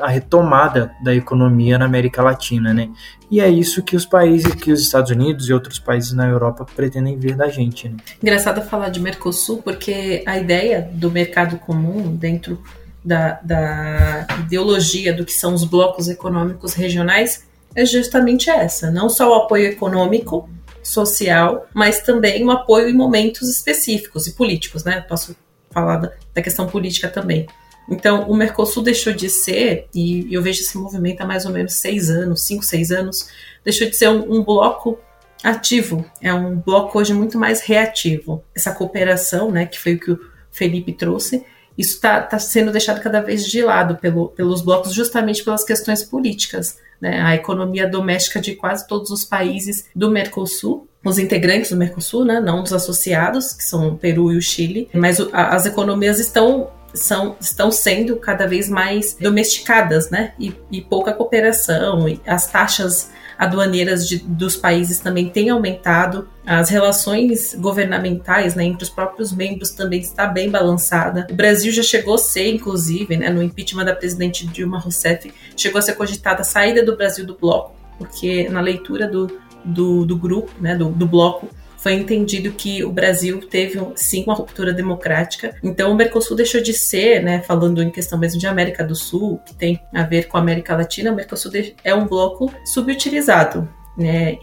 a 0.00 0.08
retomada 0.08 0.90
da 1.04 1.14
economia 1.14 1.78
na 1.78 1.84
América 1.84 2.20
Latina, 2.20 2.74
né? 2.74 2.90
E 3.30 3.40
é 3.40 3.48
isso 3.48 3.82
que 3.82 3.94
os 3.94 4.04
países, 4.04 4.52
que 4.54 4.72
os 4.72 4.80
Estados 4.80 5.10
Unidos 5.10 5.48
e 5.48 5.52
outros 5.52 5.78
países 5.78 6.12
na 6.12 6.26
Europa 6.28 6.66
pretendem 6.74 7.16
ver 7.16 7.36
da 7.36 7.48
gente. 7.48 7.88
Né? 7.88 7.96
Engraçado 8.22 8.60
falar 8.62 8.88
de 8.88 9.00
Mercosul, 9.00 9.62
porque 9.62 10.22
a 10.26 10.36
ideia 10.38 10.88
do 10.92 11.10
mercado 11.10 11.58
comum 11.58 12.14
dentro 12.14 12.60
da, 13.04 13.40
da 13.42 14.26
ideologia 14.40 15.12
do 15.12 15.24
que 15.24 15.32
são 15.32 15.54
os 15.54 15.64
blocos 15.64 16.08
econômicos 16.08 16.74
regionais 16.74 17.46
é 17.74 17.84
justamente 17.84 18.48
essa, 18.48 18.90
não 18.90 19.08
só 19.08 19.30
o 19.30 19.34
apoio 19.34 19.66
econômico, 19.66 20.48
social, 20.84 21.66
mas 21.74 22.00
também 22.00 22.44
o 22.44 22.50
apoio 22.50 22.88
em 22.88 22.94
momentos 22.94 23.48
específicos 23.48 24.26
e 24.26 24.34
políticos, 24.34 24.84
né? 24.84 25.00
Posso 25.00 25.34
falar 25.70 25.96
da, 25.96 26.12
da 26.32 26.42
questão 26.42 26.66
política 26.66 27.08
também. 27.08 27.46
Então, 27.88 28.28
o 28.30 28.34
Mercosul 28.34 28.82
deixou 28.82 29.12
de 29.12 29.28
ser, 29.28 29.88
e 29.94 30.32
eu 30.32 30.40
vejo 30.40 30.60
esse 30.62 30.76
movimento 30.78 31.20
há 31.20 31.26
mais 31.26 31.44
ou 31.44 31.52
menos 31.52 31.74
seis 31.74 32.08
anos, 32.08 32.42
cinco, 32.42 32.64
seis 32.64 32.90
anos, 32.90 33.28
deixou 33.62 33.88
de 33.88 33.96
ser 33.96 34.08
um, 34.08 34.38
um 34.38 34.44
bloco 34.44 34.98
ativo, 35.42 36.04
é 36.22 36.32
um 36.32 36.56
bloco 36.56 36.98
hoje 36.98 37.12
muito 37.12 37.38
mais 37.38 37.60
reativo. 37.60 38.42
Essa 38.54 38.72
cooperação, 38.72 39.50
né, 39.50 39.66
que 39.66 39.78
foi 39.78 39.94
o 39.94 40.00
que 40.00 40.12
o 40.12 40.20
Felipe 40.50 40.92
trouxe, 40.92 41.44
isso 41.76 41.96
está 41.96 42.22
tá 42.22 42.38
sendo 42.38 42.72
deixado 42.72 43.02
cada 43.02 43.20
vez 43.20 43.44
de 43.44 43.60
lado 43.60 43.96
pelo, 43.96 44.28
pelos 44.28 44.62
blocos, 44.62 44.94
justamente 44.94 45.44
pelas 45.44 45.64
questões 45.64 46.02
políticas. 46.02 46.78
Né? 47.04 47.20
A 47.20 47.34
economia 47.34 47.86
doméstica 47.86 48.40
de 48.40 48.54
quase 48.54 48.88
todos 48.88 49.10
os 49.10 49.26
países 49.26 49.90
do 49.94 50.10
Mercosul, 50.10 50.88
os 51.04 51.18
integrantes 51.18 51.70
do 51.70 51.76
Mercosul, 51.76 52.24
né? 52.24 52.40
não 52.40 52.62
dos 52.62 52.72
associados, 52.72 53.52
que 53.52 53.62
são 53.62 53.88
o 53.88 53.98
Peru 53.98 54.32
e 54.32 54.38
o 54.38 54.40
Chile, 54.40 54.88
mas 54.94 55.20
as 55.30 55.66
economias 55.66 56.18
estão 56.18 56.70
são, 56.94 57.36
estão 57.40 57.70
sendo 57.70 58.16
cada 58.16 58.46
vez 58.46 58.68
mais 58.68 59.16
domesticadas, 59.20 60.10
né? 60.10 60.32
E, 60.38 60.54
e 60.70 60.80
pouca 60.80 61.12
cooperação, 61.12 62.08
e 62.08 62.20
as 62.26 62.46
taxas 62.46 63.10
aduaneiras 63.36 64.08
de, 64.08 64.18
dos 64.18 64.56
países 64.56 65.00
também 65.00 65.28
têm 65.28 65.50
aumentado, 65.50 66.28
as 66.46 66.68
relações 66.68 67.54
governamentais 67.54 68.54
né, 68.54 68.64
entre 68.64 68.84
os 68.84 68.90
próprios 68.90 69.32
membros 69.32 69.70
também 69.70 70.00
está 70.00 70.26
bem 70.26 70.50
balançada. 70.50 71.26
O 71.30 71.34
Brasil 71.34 71.72
já 71.72 71.82
chegou 71.82 72.14
a 72.14 72.18
ser, 72.18 72.54
inclusive, 72.54 73.16
né, 73.16 73.30
no 73.30 73.42
impeachment 73.42 73.84
da 73.84 73.94
presidente 73.94 74.46
Dilma 74.46 74.78
Rousseff, 74.78 75.32
chegou 75.56 75.78
a 75.78 75.82
ser 75.82 75.94
cogitada 75.94 76.42
a 76.42 76.44
saída 76.44 76.84
do 76.84 76.96
Brasil 76.96 77.26
do 77.26 77.36
bloco, 77.36 77.74
porque 77.98 78.48
na 78.48 78.60
leitura 78.60 79.08
do, 79.08 79.38
do, 79.64 80.04
do 80.04 80.16
grupo, 80.16 80.52
né, 80.60 80.76
do, 80.76 80.90
do 80.90 81.06
bloco, 81.06 81.48
foi 81.84 81.92
entendido 81.92 82.50
que 82.50 82.82
o 82.82 82.90
Brasil 82.90 83.38
teve 83.40 83.78
sim 83.94 84.24
uma 84.24 84.34
ruptura 84.34 84.72
democrática. 84.72 85.54
Então 85.62 85.92
o 85.92 85.94
Mercosul 85.94 86.34
deixou 86.34 86.62
de 86.62 86.72
ser, 86.72 87.22
né, 87.22 87.42
falando 87.42 87.82
em 87.82 87.90
questão 87.90 88.18
mesmo 88.18 88.40
de 88.40 88.46
América 88.46 88.82
do 88.82 88.96
Sul, 88.96 89.38
que 89.44 89.54
tem 89.54 89.78
a 89.92 90.02
ver 90.02 90.26
com 90.26 90.38
a 90.38 90.40
América 90.40 90.74
Latina, 90.74 91.12
o 91.12 91.14
Mercosul 91.14 91.52
é 91.84 91.94
um 91.94 92.06
bloco 92.06 92.50
subutilizado. 92.64 93.68
Né, 93.98 94.38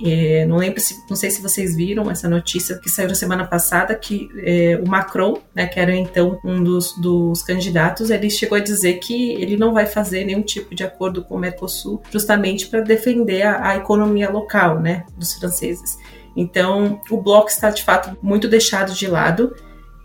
não 0.47 0.57
lembro 0.57 0.79
se, 0.79 0.95
não 1.09 1.15
sei 1.17 1.29
se 1.31 1.41
vocês 1.41 1.75
viram 1.75 2.09
essa 2.09 2.29
notícia 2.29 2.77
que 2.77 2.89
saiu 2.89 3.09
na 3.09 3.15
semana 3.15 3.45
passada 3.45 3.95
que 3.95 4.29
é, 4.45 4.79
o 4.81 4.87
Macron, 4.87 5.39
né, 5.53 5.65
que 5.65 5.79
era 5.79 5.93
então 5.93 6.39
um 6.45 6.63
dos, 6.63 6.95
dos 7.01 7.41
candidatos, 7.41 8.11
ele 8.11 8.29
chegou 8.29 8.55
a 8.55 8.61
dizer 8.61 8.99
que 8.99 9.31
ele 9.33 9.57
não 9.57 9.73
vai 9.73 9.87
fazer 9.87 10.23
nenhum 10.25 10.43
tipo 10.43 10.75
de 10.75 10.83
acordo 10.83 11.23
com 11.23 11.35
o 11.35 11.39
Mercosul, 11.39 12.03
justamente 12.11 12.67
para 12.67 12.81
defender 12.81 13.41
a, 13.41 13.71
a 13.71 13.77
economia 13.77 14.29
local, 14.29 14.79
né, 14.79 15.05
dos 15.17 15.33
franceses. 15.33 15.97
Então, 16.35 16.99
o 17.09 17.21
bloco 17.21 17.49
está 17.49 17.69
de 17.69 17.83
fato 17.83 18.17
muito 18.21 18.47
deixado 18.47 18.93
de 18.93 19.07
lado 19.07 19.53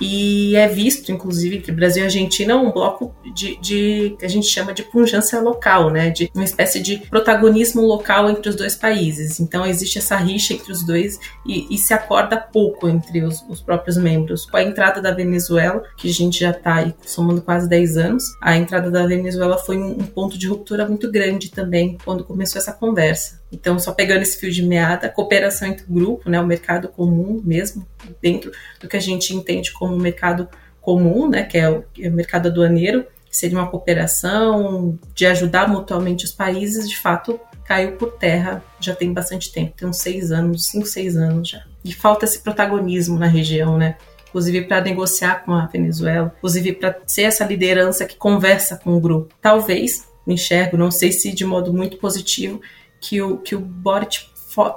e 0.01 0.55
é 0.57 0.69
visto, 0.69 1.11
inclusive, 1.11 1.57
entre 1.57 1.73
Brasil 1.73 2.03
e 2.03 2.07
Argentina 2.07 2.57
um 2.57 2.71
bloco 2.71 3.15
de, 3.35 3.57
de, 3.57 4.17
que 4.19 4.25
a 4.25 4.29
gente 4.29 4.47
chama 4.47 4.75
de 4.75 4.83
pujança 4.83 5.41
local, 5.41 5.91
né? 5.91 6.11
De 6.11 6.31
uma 6.35 6.45
espécie 6.45 6.81
de 6.81 6.99
protagonismo 6.99 7.81
local 7.81 8.29
entre 8.29 8.49
os 8.49 8.57
dois 8.57 8.75
países. 8.75 9.41
Então 9.41 9.65
existe 9.65 9.99
essa 9.99 10.17
rixa 10.17 10.53
entre 10.53 10.71
os 10.71 10.85
dois 10.85 11.19
e, 11.47 11.75
e 11.75 11.79
se 11.79 11.95
acorda 11.95 12.37
pouco 12.37 12.89
entre 12.89 13.23
os, 13.23 13.43
os, 13.49 13.61
próprios 13.62 13.97
membros. 13.97 14.45
Com 14.45 14.59
a 14.59 14.62
entrada 14.62 15.01
da 15.01 15.12
Venezuela, 15.12 15.83
que 15.97 16.11
a 16.11 16.12
gente 16.12 16.41
já 16.41 16.51
está 16.51 16.93
somando 17.05 17.41
quase 17.41 17.69
10 17.69 17.97
anos, 17.97 18.25
a 18.43 18.57
entrada 18.57 18.91
da 18.91 19.07
Venezuela 19.07 19.57
foi 19.57 19.79
um, 19.79 19.93
um 19.93 20.07
ponto 20.07 20.37
de 20.37 20.47
ruptura 20.47 20.87
muito 20.87 21.11
grande 21.11 21.51
também 21.51 21.97
quando 22.05 22.25
começou 22.25 22.61
essa 22.61 22.73
conversa. 22.73 23.41
Então, 23.51 23.79
só 23.79 23.93
pegando 23.93 24.23
esse 24.23 24.39
fio 24.39 24.51
de 24.51 24.63
meada, 24.63 25.07
a 25.07 25.11
cooperação 25.11 25.69
entre 25.69 25.85
o 25.85 25.93
grupo, 25.93 26.29
né, 26.29 26.41
o 26.41 26.47
mercado 26.47 26.89
comum 26.89 27.41
mesmo, 27.45 27.87
dentro 28.21 28.51
do 28.81 28.89
que 28.89 28.97
a 28.97 29.01
gente 29.01 29.35
entende 29.35 29.73
como 29.73 29.97
mercado 29.97 30.49
comum, 30.81 31.29
né, 31.29 31.43
que 31.43 31.57
é 31.57 31.71
o, 31.71 31.85
é 31.99 32.09
o 32.09 32.13
mercado 32.13 32.49
aduaneiro, 32.49 33.07
seria 33.31 33.59
uma 33.59 33.69
cooperação 33.69 34.99
de 35.15 35.27
ajudar 35.27 35.69
mutuamente 35.69 36.25
os 36.25 36.33
países, 36.33 36.89
de 36.89 36.99
fato 36.99 37.39
caiu 37.65 37.93
por 37.93 38.13
terra 38.13 38.63
já 38.81 38.95
tem 38.95 39.13
bastante 39.13 39.53
tempo, 39.53 39.75
tem 39.77 39.89
uns 39.89 39.99
seis 39.99 40.31
anos, 40.31 40.67
cinco, 40.67 40.87
seis 40.87 41.17
anos 41.17 41.49
já. 41.49 41.65
E 41.85 41.93
falta 41.93 42.25
esse 42.25 42.39
protagonismo 42.39 43.19
na 43.19 43.27
região, 43.27 43.77
né? 43.77 43.97
Inclusive 44.29 44.63
para 44.63 44.81
negociar 44.81 45.45
com 45.45 45.53
a 45.53 45.67
Venezuela, 45.67 46.33
inclusive 46.39 46.73
para 46.75 46.97
ser 47.07 47.23
essa 47.23 47.45
liderança 47.45 48.05
que 48.05 48.17
conversa 48.17 48.77
com 48.77 48.97
o 48.97 49.01
grupo. 49.01 49.35
Talvez, 49.41 50.07
enxergo, 50.27 50.77
não 50.77 50.91
sei 50.91 51.13
se 51.13 51.33
de 51.33 51.45
modo 51.45 51.73
muito 51.73 51.97
positivo, 51.97 52.61
que 53.07 53.23
o, 53.23 53.38
que 53.38 53.55
o 53.55 53.61
Boric 53.61 54.27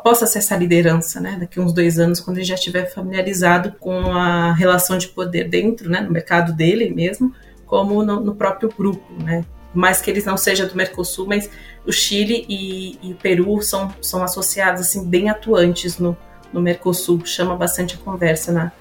possa 0.03 0.27
ser 0.27 0.39
essa 0.39 0.55
liderança, 0.55 1.19
né, 1.19 1.37
daqui 1.39 1.59
uns 1.59 1.73
dois 1.73 1.97
anos, 1.97 2.19
quando 2.19 2.37
ele 2.37 2.45
já 2.45 2.55
estiver 2.55 2.85
familiarizado 2.93 3.73
com 3.79 4.11
a 4.11 4.53
relação 4.53 4.97
de 4.97 5.07
poder 5.07 5.47
dentro, 5.47 5.89
né, 5.89 6.01
no 6.01 6.11
mercado 6.11 6.53
dele 6.53 6.93
mesmo, 6.93 7.33
como 7.65 8.03
no, 8.03 8.19
no 8.19 8.35
próprio 8.35 8.69
grupo, 8.69 9.05
né, 9.23 9.43
mais 9.73 10.01
que 10.01 10.11
eles 10.11 10.25
não 10.25 10.37
sejam 10.37 10.67
do 10.67 10.75
Mercosul, 10.75 11.25
mas 11.25 11.49
o 11.87 11.91
Chile 11.91 12.45
e, 12.47 12.99
e 13.01 13.13
o 13.13 13.15
Peru 13.15 13.61
são, 13.61 13.91
são 14.01 14.21
associados 14.23 14.81
assim 14.81 15.07
bem 15.07 15.29
atuantes 15.29 15.97
no, 15.97 16.15
no 16.51 16.61
Mercosul, 16.61 17.25
chama 17.25 17.55
bastante 17.55 17.95
a 17.95 17.97
conversa 17.97 18.51
na 18.51 18.71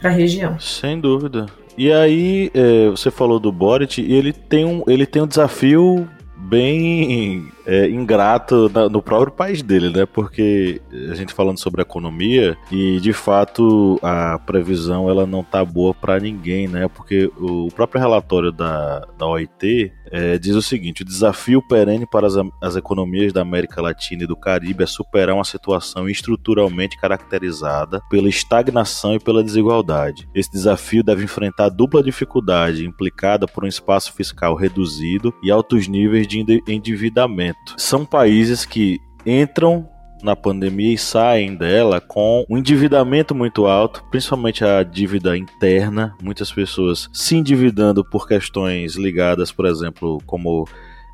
para 0.00 0.10
a 0.10 0.12
região. 0.12 0.58
Sem 0.60 1.00
dúvida. 1.00 1.46
E 1.76 1.90
aí, 1.90 2.50
é, 2.54 2.90
você 2.90 3.10
falou 3.10 3.38
do 3.38 3.50
Boric 3.50 4.00
e 4.00 4.12
ele 4.12 4.32
tem 4.32 4.64
um, 4.64 4.82
ele 4.86 5.06
tem 5.06 5.22
um 5.22 5.26
desafio 5.26 6.06
bem 6.36 7.50
é, 7.66 7.88
ingrato 7.88 8.70
na, 8.72 8.88
no 8.88 9.02
próprio 9.02 9.32
país 9.32 9.60
dele, 9.60 9.90
né? 9.90 10.06
Porque 10.06 10.80
a 11.10 11.14
gente 11.14 11.34
falando 11.34 11.58
sobre 11.58 11.82
economia 11.82 12.56
e 12.70 13.00
de 13.00 13.12
fato 13.12 13.98
a 14.02 14.38
previsão 14.38 15.10
ela 15.10 15.26
não 15.26 15.42
tá 15.42 15.64
boa 15.64 15.92
para 15.92 16.20
ninguém, 16.20 16.68
né? 16.68 16.88
Porque 16.88 17.30
o 17.36 17.68
próprio 17.74 18.00
relatório 18.00 18.52
da, 18.52 19.06
da 19.18 19.26
OIT 19.26 19.92
é, 20.10 20.38
diz 20.38 20.54
o 20.54 20.62
seguinte: 20.62 21.02
o 21.02 21.04
desafio 21.04 21.60
perene 21.66 22.06
para 22.06 22.26
as, 22.26 22.34
as 22.62 22.76
economias 22.76 23.32
da 23.32 23.42
América 23.42 23.82
Latina 23.82 24.24
e 24.24 24.26
do 24.26 24.36
Caribe 24.36 24.84
é 24.84 24.86
superar 24.86 25.34
uma 25.34 25.44
situação 25.44 26.08
estruturalmente 26.08 26.98
caracterizada 26.98 28.00
pela 28.08 28.28
estagnação 28.28 29.14
e 29.14 29.18
pela 29.18 29.42
desigualdade. 29.42 30.28
Esse 30.34 30.50
desafio 30.50 31.02
deve 31.02 31.24
enfrentar 31.24 31.68
dupla 31.68 32.02
dificuldade 32.02 32.84
implicada 32.84 33.46
por 33.46 33.64
um 33.64 33.68
espaço 33.68 34.12
fiscal 34.12 34.54
reduzido 34.54 35.34
e 35.42 35.50
altos 35.50 35.88
níveis 35.88 36.26
de 36.26 36.62
endividamento. 36.68 37.55
São 37.76 38.04
países 38.04 38.64
que 38.64 38.98
entram 39.24 39.88
na 40.22 40.34
pandemia 40.34 40.94
e 40.94 40.98
saem 40.98 41.54
dela 41.54 42.00
com 42.00 42.44
um 42.48 42.56
endividamento 42.56 43.34
muito 43.34 43.66
alto, 43.66 44.02
principalmente 44.10 44.64
a 44.64 44.82
dívida 44.82 45.36
interna, 45.36 46.14
muitas 46.22 46.50
pessoas 46.50 47.08
se 47.12 47.36
endividando 47.36 48.04
por 48.04 48.26
questões 48.26 48.96
ligadas, 48.96 49.52
por 49.52 49.66
exemplo, 49.66 50.18
como 50.26 50.66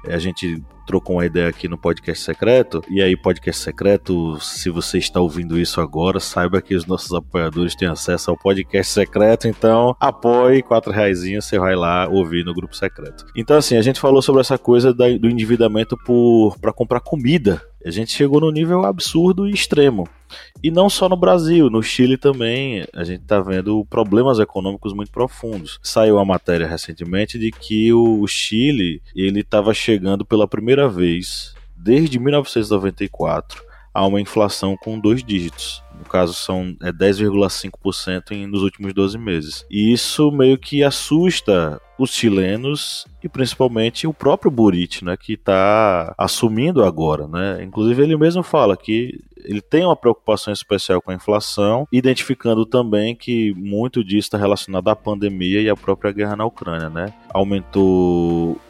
a 0.06 0.18
gente 0.18 0.62
trocou 0.86 1.16
uma 1.16 1.26
ideia 1.26 1.48
aqui 1.48 1.68
no 1.68 1.78
podcast 1.78 2.24
secreto. 2.24 2.82
E 2.90 3.00
aí, 3.00 3.16
podcast 3.16 3.62
secreto, 3.62 4.38
se 4.40 4.68
você 4.68 4.98
está 4.98 5.20
ouvindo 5.20 5.58
isso 5.58 5.80
agora, 5.80 6.18
saiba 6.18 6.60
que 6.60 6.74
os 6.74 6.86
nossos 6.86 7.12
apoiadores 7.12 7.74
têm 7.76 7.88
acesso 7.88 8.30
ao 8.30 8.36
podcast 8.36 8.92
secreto. 8.92 9.46
Então, 9.46 9.96
apoie 10.00 10.62
quatro 10.62 10.92
reais, 10.92 11.20
você 11.22 11.58
vai 11.58 11.76
lá 11.76 12.08
ouvir 12.08 12.44
no 12.44 12.52
grupo 12.52 12.76
secreto. 12.76 13.24
Então, 13.36 13.56
assim, 13.56 13.76
a 13.76 13.82
gente 13.82 14.00
falou 14.00 14.20
sobre 14.20 14.40
essa 14.40 14.58
coisa 14.58 14.92
do 14.92 15.28
endividamento 15.28 15.96
para 16.60 16.72
comprar 16.72 17.00
comida. 17.00 17.62
A 17.84 17.90
gente 17.90 18.12
chegou 18.12 18.40
no 18.40 18.50
nível 18.50 18.84
absurdo 18.84 19.48
e 19.48 19.52
extremo. 19.52 20.08
E 20.62 20.70
não 20.70 20.88
só 20.88 21.08
no 21.08 21.16
Brasil, 21.16 21.68
no 21.68 21.82
Chile 21.82 22.16
também 22.16 22.84
a 22.94 23.02
gente 23.02 23.22
está 23.22 23.40
vendo 23.40 23.84
problemas 23.86 24.38
econômicos 24.38 24.92
muito 24.92 25.10
profundos. 25.10 25.80
Saiu 25.82 26.18
a 26.18 26.24
matéria 26.24 26.66
recentemente 26.66 27.38
de 27.38 27.50
que 27.50 27.92
o 27.92 28.26
Chile 28.26 29.02
ele 29.14 29.40
estava 29.40 29.74
chegando 29.74 30.24
pela 30.24 30.46
primeira 30.46 30.88
vez 30.88 31.54
desde 31.76 32.18
1994 32.18 33.72
a 33.94 34.06
uma 34.06 34.20
inflação 34.20 34.76
com 34.76 34.98
dois 34.98 35.22
dígitos. 35.22 35.82
No 35.98 36.04
caso, 36.04 36.32
são 36.32 36.74
é 36.82 36.90
10,5% 36.90 38.46
nos 38.46 38.62
últimos 38.62 38.94
12 38.94 39.18
meses. 39.18 39.66
E 39.70 39.92
isso 39.92 40.32
meio 40.32 40.58
que 40.58 40.82
assusta 40.82 41.80
os 41.98 42.10
chilenos 42.10 43.06
e 43.22 43.28
principalmente 43.28 44.06
o 44.06 44.14
próprio 44.14 44.50
Boric, 44.50 45.04
né, 45.04 45.16
que 45.16 45.34
está 45.34 46.12
assumindo 46.18 46.82
agora, 46.82 47.28
né? 47.28 47.62
Inclusive 47.62 48.02
ele 48.02 48.16
mesmo 48.16 48.42
fala 48.42 48.76
que 48.76 49.20
ele 49.44 49.60
tem 49.60 49.84
uma 49.84 49.96
preocupação 49.96 50.52
especial 50.52 51.00
com 51.00 51.10
a 51.10 51.14
inflação, 51.14 51.86
identificando 51.92 52.64
também 52.66 53.14
que 53.14 53.52
muito 53.54 54.04
disso 54.04 54.26
está 54.26 54.38
relacionado 54.38 54.88
à 54.88 54.96
pandemia 54.96 55.60
e 55.60 55.68
à 55.68 55.76
própria 55.76 56.12
guerra 56.12 56.36
na 56.36 56.44
Ucrânia, 56.44 56.88
né? 56.88 57.12
Aumentou 57.32 58.60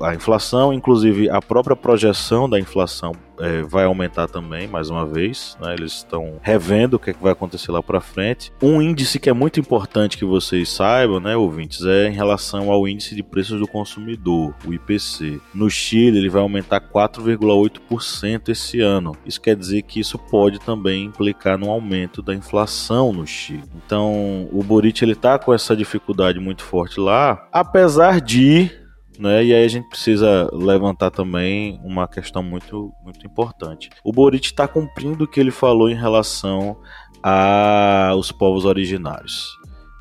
a, 0.00 0.10
a 0.10 0.14
inflação, 0.14 0.72
inclusive 0.72 1.30
a 1.30 1.40
própria 1.40 1.76
projeção 1.76 2.48
da 2.48 2.58
inflação 2.58 3.12
é, 3.40 3.62
vai 3.62 3.84
aumentar 3.84 4.28
também, 4.28 4.66
mais 4.66 4.90
uma 4.90 5.06
vez, 5.06 5.56
né? 5.60 5.74
Eles 5.74 5.92
estão 5.92 6.38
revendo 6.42 6.96
o 6.96 6.98
que, 6.98 7.10
é 7.10 7.12
que 7.12 7.22
vai 7.22 7.32
acontecer 7.32 7.70
lá 7.72 7.82
para 7.82 8.00
frente. 8.00 8.52
Um 8.62 8.80
índice 8.80 9.18
que 9.18 9.30
é 9.30 9.32
muito 9.32 9.60
importante 9.60 10.16
que 10.16 10.24
vocês 10.24 10.68
saibam, 10.68 11.20
né, 11.20 11.36
ouvintes, 11.36 11.84
é 11.84 12.08
em 12.08 12.12
relação 12.12 12.70
ao 12.70 12.86
índice 12.86 13.14
de 13.14 13.22
preços 13.22 13.60
do 13.60 13.66
consumidor, 13.66 14.54
o 14.66 14.72
IPC. 14.72 15.40
No 15.54 15.70
Chile, 15.70 16.18
ele 16.18 16.28
vai 16.28 16.42
aumentar 16.42 16.80
4,8% 16.80 18.48
esse 18.48 18.80
ano. 18.80 19.16
Isso 19.24 19.40
quer 19.40 19.56
dizer 19.56 19.82
que 19.82 20.00
isso 20.00 20.18
pode 20.18 20.58
também 20.60 21.04
implicar 21.04 21.58
no 21.58 21.70
aumento 21.70 22.22
da 22.22 22.34
inflação 22.34 23.12
no 23.12 23.26
Chile. 23.26 23.64
Então, 23.84 24.48
o 24.50 24.62
Boric 24.62 25.02
ele 25.02 25.14
tá 25.14 25.38
com 25.38 25.52
essa 25.52 25.76
dificuldade 25.76 26.38
muito 26.38 26.62
forte 26.62 27.00
lá, 27.00 27.46
apesar 27.52 28.20
de 28.20 28.85
né? 29.18 29.44
E 29.44 29.54
aí 29.54 29.64
a 29.64 29.68
gente 29.68 29.88
precisa 29.88 30.48
levantar 30.52 31.10
também 31.10 31.80
uma 31.82 32.06
questão 32.06 32.42
muito, 32.42 32.92
muito 33.02 33.26
importante. 33.26 33.90
O 34.04 34.12
Boric 34.12 34.46
está 34.46 34.68
cumprindo 34.68 35.24
o 35.24 35.28
que 35.28 35.40
ele 35.40 35.50
falou 35.50 35.88
em 35.88 35.94
relação 35.94 36.76
aos 37.22 38.30
povos 38.30 38.64
originários. 38.64 39.48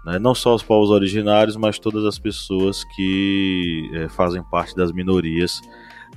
Né? 0.06 0.20
Não 0.20 0.36
só 0.36 0.54
os 0.54 0.62
povos 0.62 0.92
originários, 0.92 1.56
mas 1.56 1.80
todas 1.80 2.06
as 2.06 2.20
pessoas 2.20 2.84
que 2.96 3.90
é, 3.94 4.10
fazem 4.10 4.44
parte 4.44 4.76
das 4.76 4.92
minorias 4.92 5.60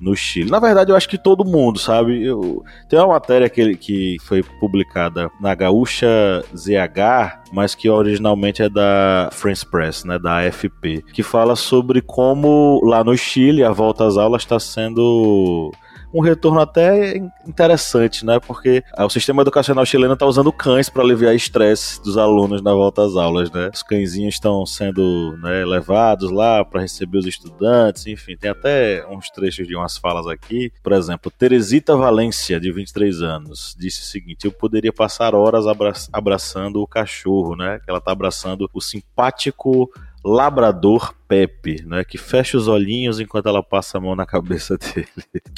no 0.01 0.15
Chile. 0.17 0.51
Na 0.51 0.59
verdade, 0.59 0.91
eu 0.93 0.97
acho 0.97 1.09
que 1.09 1.19
todo 1.19 1.45
mundo, 1.45 1.79
sabe? 1.79 2.25
Eu, 2.25 2.63
tem 2.89 2.99
uma 2.99 3.09
matéria 3.09 3.49
que, 3.49 3.77
que 3.77 4.17
foi 4.23 4.43
publicada 4.43 5.31
na 5.41 5.55
Gaúcha 5.55 6.09
ZH, 6.55 7.51
mas 7.53 7.75
que 7.75 7.89
originalmente 7.89 8.63
é 8.63 8.69
da 8.69 9.29
France 9.33 9.65
Press, 9.67 10.05
né, 10.05 10.19
da 10.19 10.39
AFP, 10.39 11.05
que 11.13 11.23
fala 11.23 11.57
sobre 11.57 12.01
como 12.01 12.81
lá 12.85 13.03
no 13.03 13.17
Chile 13.17 13.65
a 13.65 13.73
volta 13.73 14.07
às 14.07 14.17
aulas 14.17 14.43
está 14.43 14.59
sendo 14.59 15.73
um 16.12 16.21
retorno 16.21 16.61
até 16.61 17.16
interessante, 17.47 18.25
né? 18.25 18.38
Porque 18.40 18.83
ah, 18.97 19.05
o 19.05 19.11
sistema 19.11 19.42
educacional 19.42 19.85
chileno 19.85 20.14
está 20.14 20.27
usando 20.27 20.53
cães 20.53 20.88
para 20.88 21.03
aliviar 21.03 21.35
estresse 21.35 22.03
dos 22.03 22.16
alunos 22.16 22.62
na 22.62 22.73
volta 22.73 23.05
às 23.05 23.16
aulas, 23.16 23.51
né? 23.51 23.71
Os 23.73 23.83
cãezinhos 23.83 24.35
estão 24.35 24.64
sendo 24.64 25.37
né, 25.42 25.64
levados 25.64 26.31
lá 26.31 26.64
para 26.64 26.81
receber 26.81 27.18
os 27.18 27.27
estudantes, 27.27 28.07
enfim, 28.07 28.37
tem 28.37 28.51
até 28.51 29.07
uns 29.09 29.31
trechos 29.31 29.66
de 29.66 29.77
umas 29.77 29.97
falas 29.97 30.27
aqui. 30.27 30.73
Por 30.83 30.92
exemplo, 30.92 31.31
Teresita 31.31 31.97
Valência, 31.97 32.59
de 32.61 32.73
23 32.73 33.23
anos, 33.23 33.77
disse 33.79 34.01
o 34.01 34.05
seguinte: 34.05 34.47
Eu 34.47 34.53
poderia 34.53 34.92
passar 34.92 35.35
horas 35.35 35.66
abra 35.66 35.92
abraçando 36.12 36.81
o 36.81 36.87
cachorro, 36.87 37.57
né? 37.57 37.79
Que 37.85 37.90
ela 37.90 37.99
está 37.99 38.12
abraçando 38.12 38.68
o 38.73 38.81
simpático 38.81 39.90
labrador 40.29 41.14
Pepe, 41.27 41.85
né, 41.87 42.05
que 42.05 42.17
fecha 42.17 42.57
os 42.57 42.69
olhinhos 42.69 43.21
enquanto 43.21 43.49
ela 43.49 43.62
passa 43.62 43.99
a 43.99 44.01
mão 44.01 44.17
na 44.17 44.25
cabeça 44.25 44.77
dele. 44.79 45.09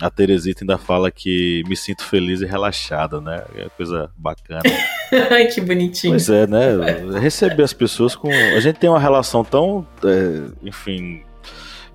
A 0.00 0.10
Teresita 0.10 0.64
ainda 0.64 0.78
fala 0.78 1.10
que 1.10 1.62
me 1.68 1.76
sinto 1.76 2.04
feliz 2.04 2.40
e 2.40 2.46
relaxada, 2.46 3.20
né? 3.20 3.44
É 3.56 3.68
coisa 3.76 4.10
bacana. 4.16 4.62
Ai, 5.30 5.46
que 5.46 5.60
bonitinho. 5.60 6.12
Pois 6.12 6.28
é, 6.28 6.46
né? 6.46 6.70
Receber 7.20 7.62
as 7.62 7.72
pessoas 7.72 8.16
com. 8.16 8.28
A 8.30 8.60
gente 8.60 8.78
tem 8.78 8.90
uma 8.90 8.98
relação 8.98 9.44
tão, 9.44 9.86
é, 10.04 10.66
enfim, 10.66 11.22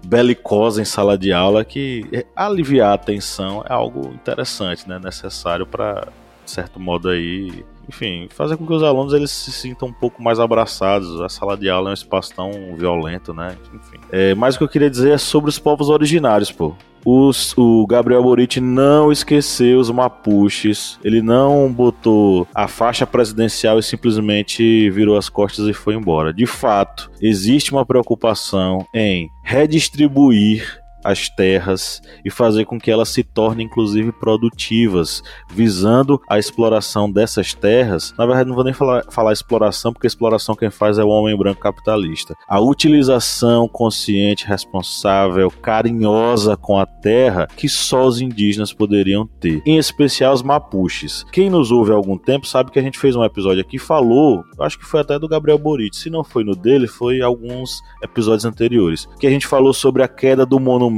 belicosa 0.05 0.81
em 0.81 0.85
sala 0.85 1.17
de 1.17 1.33
aula 1.33 1.65
que 1.65 2.25
aliviar 2.35 2.93
a 2.93 2.97
tensão 2.97 3.63
é 3.67 3.73
algo 3.73 4.09
interessante, 4.13 4.87
né? 4.87 4.99
Necessário 5.03 5.65
para, 5.65 6.07
de 6.45 6.51
certo 6.51 6.79
modo 6.79 7.09
aí, 7.09 7.65
enfim, 7.87 8.27
fazer 8.29 8.57
com 8.57 8.65
que 8.65 8.73
os 8.73 8.83
alunos 8.83 9.13
eles 9.13 9.31
se 9.31 9.51
sintam 9.51 9.89
um 9.89 9.93
pouco 9.93 10.21
mais 10.21 10.39
abraçados. 10.39 11.21
A 11.21 11.29
sala 11.29 11.55
de 11.57 11.69
aula 11.69 11.89
é 11.89 11.91
um 11.91 11.93
espaço 11.93 12.33
tão 12.35 12.75
violento, 12.75 13.33
né? 13.33 13.57
Enfim. 13.73 13.97
É, 14.11 14.35
mas 14.35 14.55
o 14.55 14.57
que 14.57 14.63
eu 14.63 14.69
queria 14.69 14.89
dizer 14.89 15.11
é 15.13 15.17
sobre 15.17 15.49
os 15.49 15.59
povos 15.59 15.89
originários, 15.89 16.51
pô. 16.51 16.75
Os, 17.05 17.53
o 17.55 17.85
Gabriel 17.85 18.23
Boric 18.23 18.59
não 18.59 19.11
esqueceu 19.11 19.79
os 19.79 19.91
mapuches, 19.91 20.99
ele 21.03 21.21
não 21.21 21.71
botou 21.71 22.47
a 22.53 22.67
faixa 22.67 23.05
presidencial 23.05 23.77
e 23.77 23.83
simplesmente 23.83 24.89
virou 24.89 25.15
as 25.15 25.29
costas 25.29 25.67
e 25.67 25.73
foi 25.73 25.93
embora. 25.93 26.33
De 26.33 26.47
fato, 26.47 27.11
existe 27.21 27.71
uma 27.71 27.85
preocupação 27.85 28.83
em 28.91 29.29
redistribuir 29.43 30.83
as 31.05 31.29
terras 31.29 32.01
e 32.25 32.31
fazer 32.31 32.65
com 32.65 32.79
que 32.79 32.89
elas 32.89 33.09
se 33.09 33.23
tornem 33.23 33.67
inclusive 33.67 34.11
produtivas, 34.11 35.21
visando 35.51 36.19
a 36.27 36.39
exploração 36.39 37.09
dessas 37.09 37.53
terras. 37.53 38.13
Na 38.17 38.25
verdade, 38.25 38.49
não 38.49 38.55
vou 38.55 38.63
nem 38.63 38.73
falar, 38.73 39.03
falar 39.11 39.31
exploração, 39.31 39.93
porque 39.93 40.07
exploração 40.07 40.55
quem 40.55 40.71
faz 40.71 40.97
é 40.97 41.03
o 41.03 41.09
homem 41.09 41.37
branco 41.37 41.61
capitalista. 41.61 42.35
A 42.47 42.59
utilização 42.59 43.67
consciente, 43.67 44.47
responsável, 44.47 45.51
carinhosa 45.51 46.57
com 46.57 46.79
a 46.79 46.85
terra 46.85 47.47
que 47.55 47.69
só 47.69 48.07
os 48.07 48.19
indígenas 48.19 48.73
poderiam 48.73 49.27
ter, 49.39 49.61
em 49.65 49.77
especial 49.77 50.33
os 50.33 50.41
mapuches. 50.41 51.23
Quem 51.31 51.49
nos 51.49 51.71
ouve 51.71 51.91
há 51.91 51.95
algum 51.95 52.17
tempo 52.17 52.47
sabe 52.47 52.71
que 52.71 52.79
a 52.79 52.81
gente 52.81 52.97
fez 52.97 53.15
um 53.15 53.23
episódio 53.23 53.61
aqui 53.61 53.77
falou, 53.77 54.43
acho 54.59 54.79
que 54.79 54.85
foi 54.85 55.01
até 55.01 55.19
do 55.19 55.27
Gabriel 55.27 55.59
Boric, 55.59 55.95
se 55.95 56.09
não 56.09 56.23
foi 56.23 56.43
no 56.43 56.55
dele, 56.55 56.87
foi 56.87 57.21
alguns 57.21 57.79
episódios 58.01 58.45
anteriores, 58.45 59.07
que 59.19 59.27
a 59.27 59.29
gente 59.29 59.45
falou 59.45 59.73
sobre 59.73 60.01
a 60.01 60.07
queda 60.07 60.45
do 60.45 60.59
monumento 60.59 60.94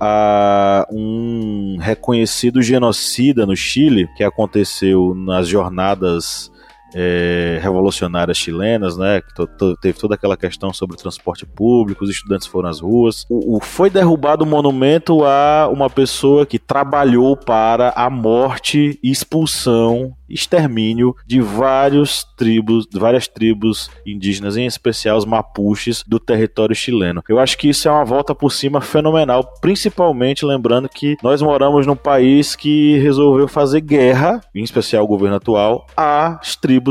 a 0.00 0.86
um 0.90 1.76
reconhecido 1.80 2.62
genocida 2.62 3.44
no 3.46 3.56
Chile 3.56 4.08
que 4.16 4.24
aconteceu 4.24 5.14
nas 5.14 5.48
jornadas 5.48 6.50
é, 6.94 7.58
revolucionárias 7.62 8.36
chilenas, 8.36 8.96
né? 8.96 9.20
Que 9.20 9.46
teve 9.80 9.98
toda 9.98 10.14
aquela 10.14 10.36
questão 10.36 10.72
sobre 10.72 10.96
transporte 10.96 11.44
público, 11.44 12.04
os 12.04 12.10
estudantes 12.10 12.46
foram 12.46 12.68
às 12.68 12.80
ruas. 12.80 13.26
O, 13.28 13.56
o, 13.56 13.60
foi 13.60 13.90
derrubado 13.90 14.44
o 14.44 14.46
monumento 14.46 15.24
a 15.24 15.68
uma 15.70 15.90
pessoa 15.90 16.46
que 16.46 16.58
trabalhou 16.58 17.36
para 17.36 17.90
a 17.90 18.08
morte 18.08 18.98
expulsão 19.02 20.14
extermínio 20.28 21.14
de 21.26 21.40
vários 21.40 22.24
tribos, 22.36 22.86
várias 22.92 23.28
tribos 23.28 23.90
indígenas, 24.06 24.56
em 24.56 24.66
especial 24.66 25.16
os 25.16 25.24
mapuches 25.24 26.02
do 26.06 26.18
território 26.18 26.74
chileno. 26.74 27.22
Eu 27.28 27.38
acho 27.38 27.56
que 27.56 27.68
isso 27.68 27.88
é 27.88 27.90
uma 27.90 28.04
volta 28.04 28.34
por 28.34 28.50
cima 28.50 28.80
fenomenal, 28.80 29.44
principalmente 29.60 30.44
lembrando 30.44 30.88
que 30.88 31.16
nós 31.22 31.40
moramos 31.40 31.86
num 31.86 31.96
país 31.96 32.56
que 32.56 32.98
resolveu 32.98 33.46
fazer 33.46 33.80
guerra, 33.80 34.40
em 34.54 34.62
especial 34.62 35.04
o 35.04 35.08
governo 35.08 35.36
atual, 35.36 35.86
às 35.96 36.56
tribos 36.56 36.83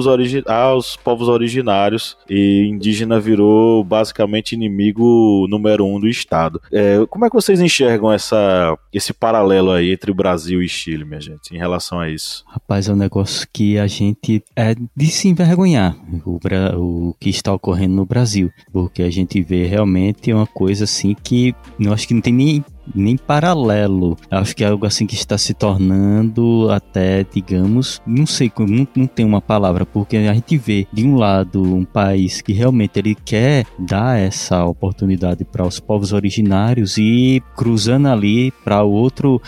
aos 0.47 0.95
povos 0.95 1.27
originários 1.27 2.17
e 2.29 2.67
indígena 2.67 3.19
virou 3.19 3.83
basicamente 3.83 4.53
inimigo 4.53 5.47
número 5.49 5.85
um 5.85 5.99
do 5.99 6.07
Estado. 6.07 6.61
É, 6.71 7.05
como 7.09 7.25
é 7.25 7.29
que 7.29 7.35
vocês 7.35 7.59
enxergam 7.59 8.11
essa, 8.11 8.77
esse 8.93 9.13
paralelo 9.13 9.71
aí 9.71 9.91
entre 9.91 10.13
Brasil 10.13 10.61
e 10.61 10.69
Chile, 10.69 11.05
minha 11.05 11.21
gente, 11.21 11.53
em 11.53 11.57
relação 11.57 11.99
a 11.99 12.09
isso? 12.09 12.43
Rapaz, 12.47 12.87
é 12.87 12.93
um 12.93 12.95
negócio 12.95 13.23
negócio 13.23 13.47
que 13.51 13.77
a 13.77 13.87
gente 13.87 14.43
é 14.55 14.75
de 14.95 15.07
se 15.07 15.27
envergonhar 15.27 15.95
o, 16.25 16.39
o 16.77 17.15
que 17.19 17.29
está 17.29 17.53
ocorrendo 17.53 17.95
no 17.95 18.05
Brasil, 18.05 18.51
porque 18.71 19.03
a 19.03 19.09
gente 19.09 19.41
vê 19.41 19.65
realmente 19.65 20.31
uma 20.33 20.47
coisa 20.47 20.83
assim 20.83 21.15
que 21.15 21.55
eu 21.79 21.93
acho 21.93 22.07
que 22.07 22.13
não 22.13 22.21
tem 22.21 22.33
nem 22.33 22.65
nem 22.93 23.17
paralelo. 23.17 24.17
Acho 24.29 24.55
que 24.55 24.63
é 24.63 24.67
algo 24.67 24.85
assim 24.85 25.05
que 25.05 25.15
está 25.15 25.37
se 25.37 25.53
tornando 25.53 26.69
até, 26.71 27.23
digamos, 27.23 28.01
não 28.05 28.25
sei, 28.25 28.51
não, 28.59 28.87
não 28.95 29.07
tem 29.07 29.25
uma 29.25 29.41
palavra, 29.41 29.85
porque 29.85 30.17
a 30.17 30.33
gente 30.33 30.57
vê 30.57 30.87
de 30.91 31.05
um 31.05 31.15
lado 31.15 31.61
um 31.61 31.85
país 31.85 32.41
que 32.41 32.53
realmente 32.53 32.99
ele 32.99 33.15
quer 33.15 33.65
dar 33.77 34.19
essa 34.19 34.65
oportunidade 34.65 35.43
para 35.45 35.65
os 35.65 35.79
povos 35.79 36.13
originários 36.13 36.97
e 36.97 37.41
cruzando 37.55 38.07
ali 38.07 38.51
para 38.63 38.83
o 38.83 38.91
outro 38.91 39.41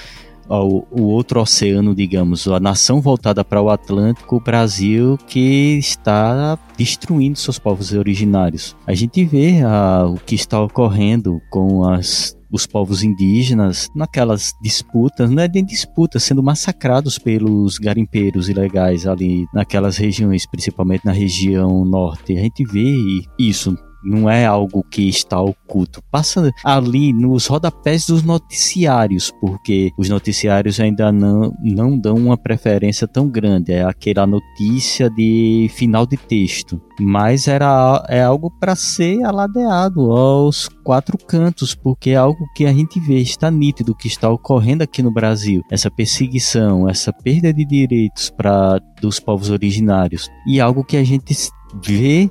o, 0.47 1.03
outro 1.03 1.41
oceano, 1.41 1.95
digamos, 1.95 2.47
a 2.47 2.59
nação 2.59 3.01
voltada 3.01 3.43
para 3.43 3.61
o 3.61 3.69
Atlântico, 3.69 4.37
o 4.37 4.39
Brasil 4.39 5.17
que 5.27 5.77
está 5.77 6.57
destruindo 6.77 7.37
seus 7.37 7.57
povos 7.57 7.93
originários. 7.93 8.75
A 8.85 8.93
gente 8.93 9.23
vê 9.25 9.61
ah, 9.63 10.05
o 10.07 10.15
que 10.15 10.35
está 10.35 10.61
ocorrendo 10.61 11.41
com 11.49 11.87
as 11.87 12.34
os 12.55 12.65
povos 12.65 13.03
indígenas 13.03 13.89
naquelas 13.93 14.53
disputas, 14.61 15.29
não 15.29 15.43
é 15.43 15.47
nem 15.47 15.63
disputas, 15.63 16.23
sendo 16.23 16.41
massacrados 16.41 17.19
pelos 17.19 17.77
garimpeiros 17.77 18.49
ilegais 18.49 19.05
ali 19.05 19.45
naquelas 19.53 19.97
regiões, 19.97 20.47
principalmente 20.47 21.05
na 21.05 21.11
região 21.11 21.83
norte. 21.83 22.37
A 22.37 22.41
gente 22.41 22.63
vê 22.65 22.95
isso 23.37 23.77
não 24.05 24.29
é 24.29 24.45
algo 24.45 24.83
que 24.83 25.09
está 25.09 25.41
oculto. 25.41 26.01
Passa 26.11 26.51
ali 26.63 27.11
nos 27.11 27.47
rodapés 27.47 28.05
dos 28.05 28.23
noticiários, 28.23 29.31
porque 29.41 29.91
os 29.97 30.09
noticiários 30.09 30.79
ainda 30.79 31.11
não, 31.11 31.51
não 31.61 31.97
dão 31.97 32.15
uma 32.15 32.37
preferência 32.37 33.07
tão 33.07 33.27
grande. 33.27 33.71
É 33.71 33.83
aquela 33.83 34.27
notícia 34.27 35.09
de 35.09 35.69
final 35.73 36.05
de 36.05 36.17
texto. 36.17 36.79
Mas 36.99 37.47
era, 37.47 38.05
é 38.07 38.23
algo 38.23 38.49
para 38.59 38.75
ser 38.75 39.23
aladeado 39.23 40.11
aos 40.11 40.69
quatro 40.83 41.17
cantos, 41.17 41.75
porque 41.75 42.11
é 42.11 42.15
algo 42.15 42.45
que 42.55 42.65
a 42.65 42.71
gente 42.71 42.99
vê, 42.99 43.19
está 43.19 43.51
nítido 43.51 43.95
que 43.95 44.07
está 44.07 44.29
ocorrendo 44.29 44.83
aqui 44.83 45.01
no 45.01 45.11
Brasil. 45.11 45.61
Essa 45.69 45.91
perseguição, 45.91 46.87
essa 46.87 47.11
perda 47.11 47.53
de 47.53 47.65
direitos 47.65 48.29
para 48.29 48.79
dos 49.01 49.19
povos 49.19 49.49
originários. 49.49 50.29
E 50.47 50.61
algo 50.61 50.83
que 50.83 50.95
a 50.95 51.03
gente 51.03 51.35
vê 51.83 52.29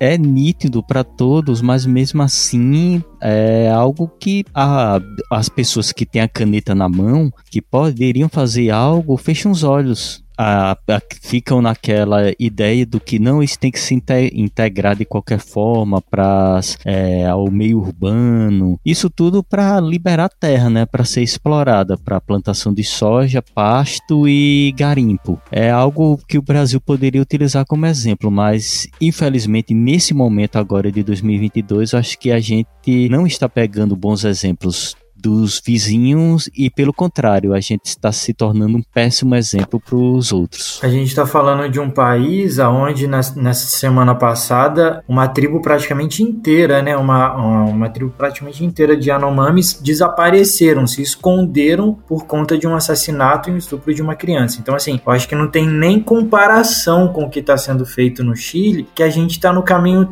é 0.00 0.16
nítido 0.16 0.82
para 0.82 1.04
todos, 1.04 1.60
mas 1.60 1.84
mesmo 1.86 2.22
assim 2.22 3.02
é 3.20 3.70
algo 3.70 4.08
que 4.18 4.44
a, 4.54 5.00
as 5.30 5.48
pessoas 5.48 5.92
que 5.92 6.06
têm 6.06 6.22
a 6.22 6.28
caneta 6.28 6.74
na 6.74 6.88
mão, 6.88 7.32
que 7.50 7.60
poderiam 7.60 8.28
fazer 8.28 8.70
algo, 8.70 9.16
fecham 9.16 9.52
os 9.52 9.62
olhos 9.62 10.21
a, 10.36 10.72
a, 10.72 11.02
ficam 11.20 11.60
naquela 11.62 12.32
ideia 12.38 12.84
do 12.86 13.00
que 13.00 13.18
não 13.18 13.42
isso 13.42 13.58
tem 13.58 13.70
que 13.70 13.80
se 13.80 13.94
integrar 14.32 14.96
de 14.96 15.04
qualquer 15.04 15.38
forma 15.38 16.00
para 16.00 16.60
é, 16.84 17.26
ao 17.26 17.50
meio 17.50 17.78
urbano. 17.78 18.78
Isso 18.84 19.10
tudo 19.10 19.42
para 19.42 19.80
liberar 19.80 20.28
terra 20.28 20.70
né? 20.70 20.86
Para 20.86 21.04
ser 21.04 21.22
explorada 21.22 21.96
para 21.96 22.20
plantação 22.20 22.72
de 22.72 22.84
soja 22.84 23.42
pasto 23.42 24.28
e 24.28 24.72
garimpo. 24.76 25.40
É 25.50 25.70
algo 25.70 26.18
que 26.28 26.38
o 26.38 26.42
Brasil 26.42 26.80
poderia 26.80 27.22
utilizar 27.22 27.64
como 27.66 27.86
exemplo 27.86 28.30
mas 28.30 28.86
infelizmente 29.00 29.74
nesse 29.74 30.14
momento 30.14 30.56
agora 30.56 30.90
de 30.90 31.02
2022 31.02 31.94
acho 31.94 32.18
que 32.18 32.30
a 32.30 32.40
gente 32.40 33.08
não 33.08 33.26
está 33.26 33.48
pegando 33.48 33.96
bons 33.96 34.24
exemplos 34.24 34.96
dos 35.22 35.62
vizinhos 35.64 36.50
e, 36.56 36.68
pelo 36.68 36.92
contrário, 36.92 37.54
a 37.54 37.60
gente 37.60 37.86
está 37.86 38.10
se 38.10 38.34
tornando 38.34 38.76
um 38.76 38.82
péssimo 38.82 39.36
exemplo 39.36 39.80
para 39.80 39.94
os 39.96 40.32
outros. 40.32 40.80
A 40.82 40.88
gente 40.88 41.06
está 41.06 41.24
falando 41.24 41.70
de 41.70 41.78
um 41.78 41.88
país 41.88 42.58
onde, 42.58 43.06
nessa 43.06 43.66
semana 43.66 44.14
passada, 44.14 45.04
uma 45.06 45.28
tribo 45.28 45.62
praticamente 45.62 46.22
inteira, 46.22 46.82
né, 46.82 46.96
uma, 46.96 47.34
uma 47.36 47.88
tribo 47.88 48.10
praticamente 48.10 48.64
inteira 48.64 48.96
de 48.96 49.10
Yanomamis 49.10 49.80
desapareceram, 49.80 50.86
se 50.86 51.00
esconderam 51.00 51.94
por 52.08 52.26
conta 52.26 52.58
de 52.58 52.66
um 52.66 52.74
assassinato 52.74 53.48
e 53.48 53.52
um 53.52 53.58
estupro 53.58 53.94
de 53.94 54.02
uma 54.02 54.16
criança. 54.16 54.58
Então, 54.60 54.74
assim, 54.74 55.00
eu 55.04 55.12
acho 55.12 55.28
que 55.28 55.36
não 55.36 55.48
tem 55.48 55.68
nem 55.68 56.00
comparação 56.00 57.12
com 57.12 57.24
o 57.24 57.30
que 57.30 57.38
está 57.38 57.56
sendo 57.56 57.86
feito 57.86 58.24
no 58.24 58.34
Chile, 58.34 58.88
que 58.94 59.02
a 59.02 59.10
gente 59.10 59.32
está 59.32 59.52
no 59.52 59.62
caminho 59.62 60.08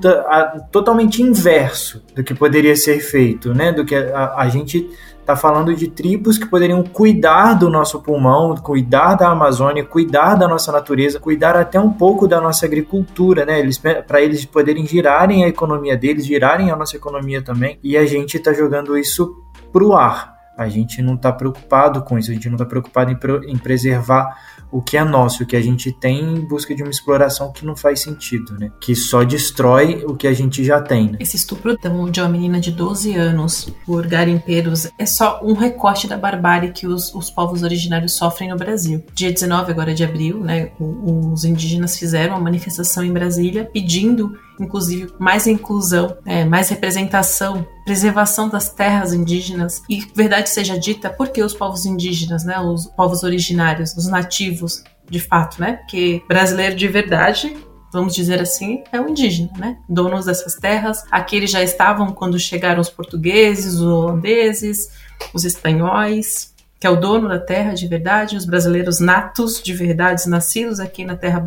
totalmente 0.71 1.21
inverso 1.21 2.03
do 2.15 2.23
que 2.23 2.35
poderia 2.35 2.77
ser 2.77 3.01
feito, 3.01 3.53
né, 3.53 3.73
do 3.73 3.85
que 3.85 3.95
a, 3.95 4.35
a 4.37 4.49
gente 4.49 4.89
está 5.21 5.37
falando 5.37 5.75
de 5.75 5.89
tribos 5.89 6.37
que 6.39 6.47
poderiam 6.47 6.83
cuidar 6.83 7.55
do 7.55 7.71
nosso 7.71 8.01
pulmão, 8.01 8.55
cuidar 8.57 9.15
da 9.15 9.29
Amazônia, 9.29 9.85
cuidar 9.85 10.35
da 10.35 10.49
nossa 10.49 10.73
natureza, 10.73 11.21
cuidar 11.21 11.57
até 11.57 11.79
um 11.79 11.93
pouco 11.93 12.27
da 12.27 12.41
nossa 12.41 12.67
agricultura, 12.67 13.45
né? 13.45 13.61
Eles 13.61 13.79
para 13.79 14.21
eles 14.21 14.45
poderem 14.45 14.87
girarem 14.87 15.45
a 15.45 15.49
economia 15.49 15.97
deles, 15.97 16.27
girarem 16.27 16.71
a 16.71 16.77
nossa 16.77 16.97
economia 16.97 17.43
também. 17.43 17.79
E 17.83 17.97
a 17.97 18.05
gente 18.05 18.37
está 18.37 18.53
jogando 18.53 18.97
isso 18.99 19.35
pro 19.73 19.95
ar. 19.95 20.35
A 20.59 20.69
gente 20.69 21.01
não 21.01 21.15
está 21.15 21.33
preocupado 21.33 22.03
com 22.03 22.19
isso, 22.19 22.31
a 22.31 22.35
gente 22.35 22.49
não 22.49 22.57
está 22.57 22.67
preocupado 22.67 23.11
em, 23.11 23.51
em 23.51 23.57
preservar 23.57 24.37
o 24.71 24.81
que 24.81 24.97
é 24.97 25.05
nosso, 25.05 25.43
o 25.43 25.47
que 25.47 25.57
a 25.57 25.61
gente 25.61 25.93
tem 25.93 26.21
em 26.21 26.41
busca 26.41 26.75
de 26.75 26.83
uma 26.83 26.91
exploração 26.91 27.53
que 27.53 27.65
não 27.65 27.77
faz 27.77 28.01
sentido, 28.01 28.59
né? 28.59 28.71
Que 28.81 28.95
só 28.95 29.23
destrói 29.25 30.05
o 30.07 30.15
que 30.15 30.27
a 30.27 30.33
gente 30.33 30.65
já 30.65 30.81
tem. 30.81 31.13
Né? 31.13 31.19
Esse 31.21 31.37
estupro 31.37 31.77
de 32.11 32.21
uma 32.21 32.29
menina 32.29 32.61
de 32.61 32.71
12 32.71 33.15
anos 33.15 33.69
por 33.85 34.07
garimpeiros 34.07 34.89
é 34.99 35.07
só 35.07 35.41
um 35.43 35.55
recorte 35.55 36.07
da 36.07 36.17
barbárie 36.17 36.73
que 36.73 36.87
os, 36.87 37.15
os 37.15 37.31
povos 37.31 37.63
originários 37.63 38.13
sofrem 38.13 38.51
no 38.51 38.57
Brasil. 38.57 39.05
Dia 39.15 39.33
19 39.33 39.71
agora 39.73 39.95
de 39.95 40.05
abril, 40.05 40.41
né, 40.41 40.73
os 40.79 41.45
indígenas 41.45 41.99
fizeram 41.99 42.35
uma 42.35 42.41
manifestação 42.41 43.05
em 43.05 43.13
Brasília 43.13 43.69
pedindo 43.73 44.37
inclusive 44.61 45.13
mais 45.19 45.47
inclusão, 45.47 46.17
é, 46.25 46.45
mais 46.45 46.69
representação, 46.69 47.67
preservação 47.85 48.49
das 48.49 48.71
terras 48.71 49.13
indígenas 49.13 49.83
e 49.89 50.01
verdade 50.15 50.51
seja 50.51 50.79
dita, 50.79 51.11
porque 51.11 51.43
os 51.43 51.55
povos 51.55 51.87
indígenas, 51.87 52.45
né, 52.45 52.59
os 52.61 52.87
povos 52.87 53.23
originários, 53.23 53.97
os 53.97 54.07
nativos, 54.07 54.85
de 55.09 55.19
fato, 55.19 55.61
né, 55.61 55.73
porque 55.73 56.23
brasileiro 56.29 56.77
de 56.77 56.87
verdade 56.87 57.57
vamos 57.93 58.15
dizer 58.15 58.41
assim, 58.41 58.85
é 58.93 59.01
o 59.01 59.09
indígena, 59.09 59.51
né? 59.59 59.77
Donos 59.89 60.27
dessas 60.27 60.55
terras. 60.55 61.03
Aqui 61.11 61.35
eles 61.35 61.51
já 61.51 61.61
estavam 61.61 62.13
quando 62.13 62.39
chegaram 62.39 62.81
os 62.81 62.89
portugueses, 62.89 63.75
os 63.75 63.83
holandeses, 63.83 64.91
os 65.35 65.45
espanhóis, 65.45 66.55
que 66.79 66.87
é 66.87 66.91
o 66.91 66.97
dono 66.97 67.29
da 67.29 67.39
terra 67.39 67.75
de 67.75 67.87
verdade, 67.87 68.37
os 68.37 68.47
brasileiros 68.47 69.01
natos 69.01 69.63
de 69.63 69.75
verdade, 69.75 70.29
nascidos 70.29 70.81
aqui 70.81 71.05
na 71.05 71.17
terra 71.17 71.45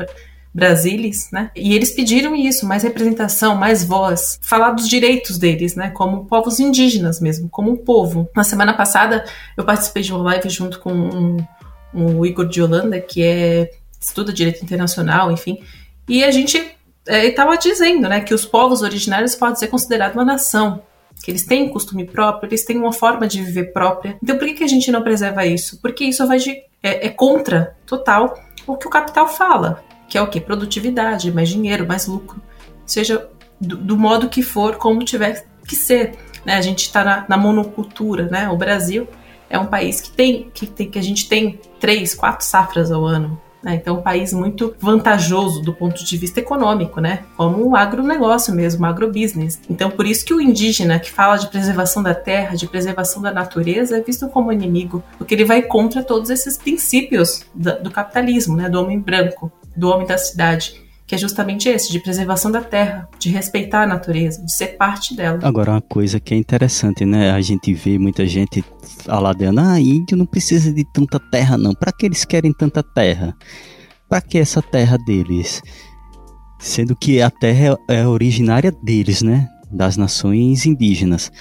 Brasilis, 0.54 1.30
né? 1.32 1.50
E 1.56 1.74
eles 1.74 1.92
pediram 1.92 2.36
isso, 2.36 2.68
mais 2.68 2.84
representação, 2.84 3.56
mais 3.56 3.84
voz, 3.84 4.40
falar 4.42 4.72
dos 4.72 4.88
direitos 4.88 5.38
deles, 5.40 5.76
né? 5.76 5.90
Como 5.90 6.26
povos 6.26 6.60
indígenas 6.60 7.20
mesmo, 7.20 7.50
como 7.50 7.72
um 7.72 7.78
povo. 7.78 8.30
Na 8.36 8.44
semana 8.44 8.74
passada 8.74 9.26
eu 9.58 9.64
participei 9.64 10.04
de 10.04 10.14
uma 10.14 10.24
live 10.24 10.50
junto 10.50 10.80
com 10.80 10.94
um, 10.94 11.38
um 11.94 12.26
Igor 12.26 12.48
de 12.48 12.62
Holanda, 12.62 13.02
que 13.02 13.24
é 13.24 13.72
estuda 14.00 14.32
direito 14.32 14.64
internacional, 14.64 15.32
enfim, 15.32 15.64
e 16.08 16.24
a 16.24 16.30
gente 16.30 16.62
estava 17.08 17.54
é, 17.54 17.58
dizendo, 17.58 18.10
né, 18.10 18.20
que 18.20 18.34
os 18.34 18.46
povos 18.46 18.82
originários 18.82 19.34
podem 19.34 19.56
ser 19.56 19.68
considerados 19.68 20.16
uma 20.16 20.26
nação, 20.26 20.84
que 21.24 21.32
eles 21.32 21.46
têm 21.46 21.64
um 21.64 21.70
costume 21.70 22.06
próprio, 22.06 22.50
eles 22.50 22.66
têm 22.66 22.78
uma 22.78 22.92
forma 22.92 23.26
de 23.28 23.42
viver 23.42 23.72
própria. 23.72 24.18
Então, 24.22 24.38
por 24.38 24.46
que, 24.46 24.56
que 24.56 24.64
a 24.64 24.68
gente 24.68 24.92
não 24.92 25.02
preserva 25.02 25.46
isso? 25.46 25.80
Porque 25.82 26.04
isso 26.04 26.28
vai 26.28 26.38
de, 26.38 26.52
é, 26.82 27.08
é 27.08 27.10
contra 27.10 27.78
total 27.86 28.38
o 28.68 28.76
que 28.76 28.88
o 28.88 28.90
capital 28.90 29.28
fala 29.28 29.82
que 30.14 30.18
é 30.20 30.22
o 30.22 30.28
que? 30.28 30.40
Produtividade, 30.40 31.32
mais 31.32 31.50
dinheiro, 31.50 31.88
mais 31.88 32.06
lucro. 32.06 32.40
Seja 32.86 33.28
do, 33.60 33.76
do 33.76 33.98
modo 33.98 34.30
que 34.30 34.44
for, 34.44 34.76
como 34.76 35.04
tiver 35.04 35.44
que 35.68 35.76
ser. 35.76 36.14
Né? 36.46 36.54
A 36.54 36.62
gente 36.62 36.84
está 36.86 37.04
na, 37.04 37.26
na, 37.28 37.36
monocultura, 37.36 38.28
né? 38.28 38.48
O 38.48 38.56
Brasil 38.56 39.08
é 39.50 39.58
um 39.58 39.66
país 39.66 40.00
que 40.02 40.12
tem, 40.12 40.52
que 40.54 40.68
tem, 40.68 40.88
que 40.88 41.00
a 41.00 41.02
gente 41.02 41.28
tem 41.28 41.60
três, 41.80 42.14
quatro 42.14 42.46
safras 42.46 42.92
ao 42.92 43.04
ano. 43.04 43.42
Né? 43.64 43.74
Então, 43.74 43.96
é 43.96 44.00
um 44.00 44.04
país 44.04 44.32
muito 44.34 44.76
vantajoso 44.80 45.64
do 45.64 45.74
ponto 45.74 46.06
de 46.06 46.16
vista 46.16 46.40
econômico, 46.40 47.02
né? 47.02 47.24
Como 47.36 47.68
um 47.68 47.76
agronegócio 47.76 48.54
mesmo, 48.54 48.86
um 48.86 48.88
agrobusiness. 48.88 49.62
Então, 49.68 49.90
por 49.90 50.06
isso 50.06 50.24
que 50.24 50.34
o 50.36 50.40
indígena 50.40 51.00
que 51.00 51.10
fala 51.10 51.38
de 51.38 51.48
preservação 51.48 52.04
da 52.04 52.14
terra, 52.14 52.56
de 52.56 52.68
preservação 52.68 53.20
da 53.20 53.32
natureza, 53.32 53.98
é 53.98 54.02
visto 54.02 54.28
como 54.28 54.52
inimigo, 54.52 55.04
porque 55.18 55.34
ele 55.34 55.44
vai 55.44 55.64
contra 55.64 56.04
todos 56.04 56.30
esses 56.30 56.56
princípios 56.56 57.48
do 57.56 57.90
capitalismo, 57.90 58.56
né? 58.56 58.70
Do 58.70 58.80
homem 58.80 59.00
branco 59.00 59.52
do 59.76 59.90
homem 59.90 60.08
da 60.08 60.18
cidade, 60.18 60.82
que 61.06 61.16
é 61.16 61.18
justamente 61.18 61.68
esse, 61.68 61.92
de 61.92 62.00
preservação 62.00 62.52
da 62.52 62.62
terra, 62.62 63.08
de 63.20 63.30
respeitar 63.30 63.84
a 63.84 63.88
natureza, 63.88 64.44
de 64.44 64.52
ser 64.54 64.78
parte 64.78 65.16
dela. 65.16 65.40
Agora, 65.44 65.72
uma 65.72 65.82
coisa 65.82 66.20
que 66.20 66.34
é 66.34 66.38
interessante, 66.38 67.06
né? 67.06 67.32
A 67.32 67.42
gente 67.42 67.74
vê 67.74 68.00
muita 68.00 68.26
gente 68.26 68.64
aladeando, 69.08 69.60
ah, 69.60 69.80
índio 69.80 70.18
não 70.18 70.26
precisa 70.26 70.72
de 70.72 70.86
tanta 70.94 71.20
terra, 71.20 71.58
não. 71.58 71.74
Para 71.74 71.92
que 71.92 72.06
eles 72.06 72.24
querem 72.26 72.54
tanta 72.54 72.82
terra? 72.82 73.36
Para 74.08 74.22
que 74.22 74.38
essa 74.38 74.62
terra 74.62 74.98
deles? 75.06 75.62
Sendo 76.60 76.96
que 76.96 77.22
a 77.22 77.30
terra 77.30 77.78
é 77.90 78.08
originária 78.08 78.72
deles, 78.72 79.22
né? 79.22 79.50
Das 79.70 79.98
nações 79.98 80.66
indígenas. 80.66 81.32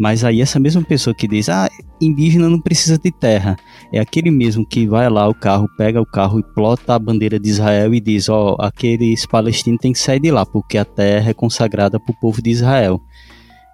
Mas 0.00 0.24
aí 0.24 0.40
essa 0.40 0.58
mesma 0.58 0.82
pessoa 0.82 1.12
que 1.12 1.28
diz, 1.28 1.50
ah, 1.50 1.68
indígena 2.00 2.48
não 2.48 2.58
precisa 2.58 2.96
de 2.96 3.10
terra, 3.10 3.54
é 3.92 4.00
aquele 4.00 4.30
mesmo 4.30 4.66
que 4.66 4.86
vai 4.86 5.10
lá 5.10 5.28
o 5.28 5.34
carro, 5.34 5.68
pega 5.76 6.00
o 6.00 6.06
carro 6.06 6.40
e 6.40 6.42
plota 6.42 6.94
a 6.94 6.98
bandeira 6.98 7.38
de 7.38 7.50
Israel 7.50 7.92
e 7.92 8.00
diz, 8.00 8.30
ó, 8.30 8.56
oh, 8.58 8.62
aqueles 8.62 9.26
palestinos 9.26 9.78
têm 9.78 9.92
que 9.92 9.98
sair 9.98 10.18
de 10.18 10.30
lá, 10.30 10.46
porque 10.46 10.78
a 10.78 10.86
terra 10.86 11.28
é 11.28 11.34
consagrada 11.34 12.00
para 12.00 12.12
o 12.12 12.18
povo 12.18 12.40
de 12.40 12.48
Israel. 12.48 12.98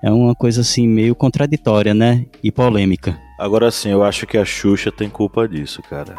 é 0.02 0.10
uma 0.10 0.34
coisa 0.34 0.62
assim 0.62 0.88
meio 0.88 1.14
contraditória, 1.14 1.94
né? 1.94 2.26
E 2.42 2.50
polêmica. 2.50 3.16
Agora 3.38 3.70
sim, 3.70 3.90
eu 3.90 4.02
acho 4.02 4.26
que 4.26 4.36
a 4.36 4.44
Xuxa 4.44 4.90
tem 4.90 5.08
culpa 5.08 5.46
disso, 5.46 5.80
cara. 5.88 6.16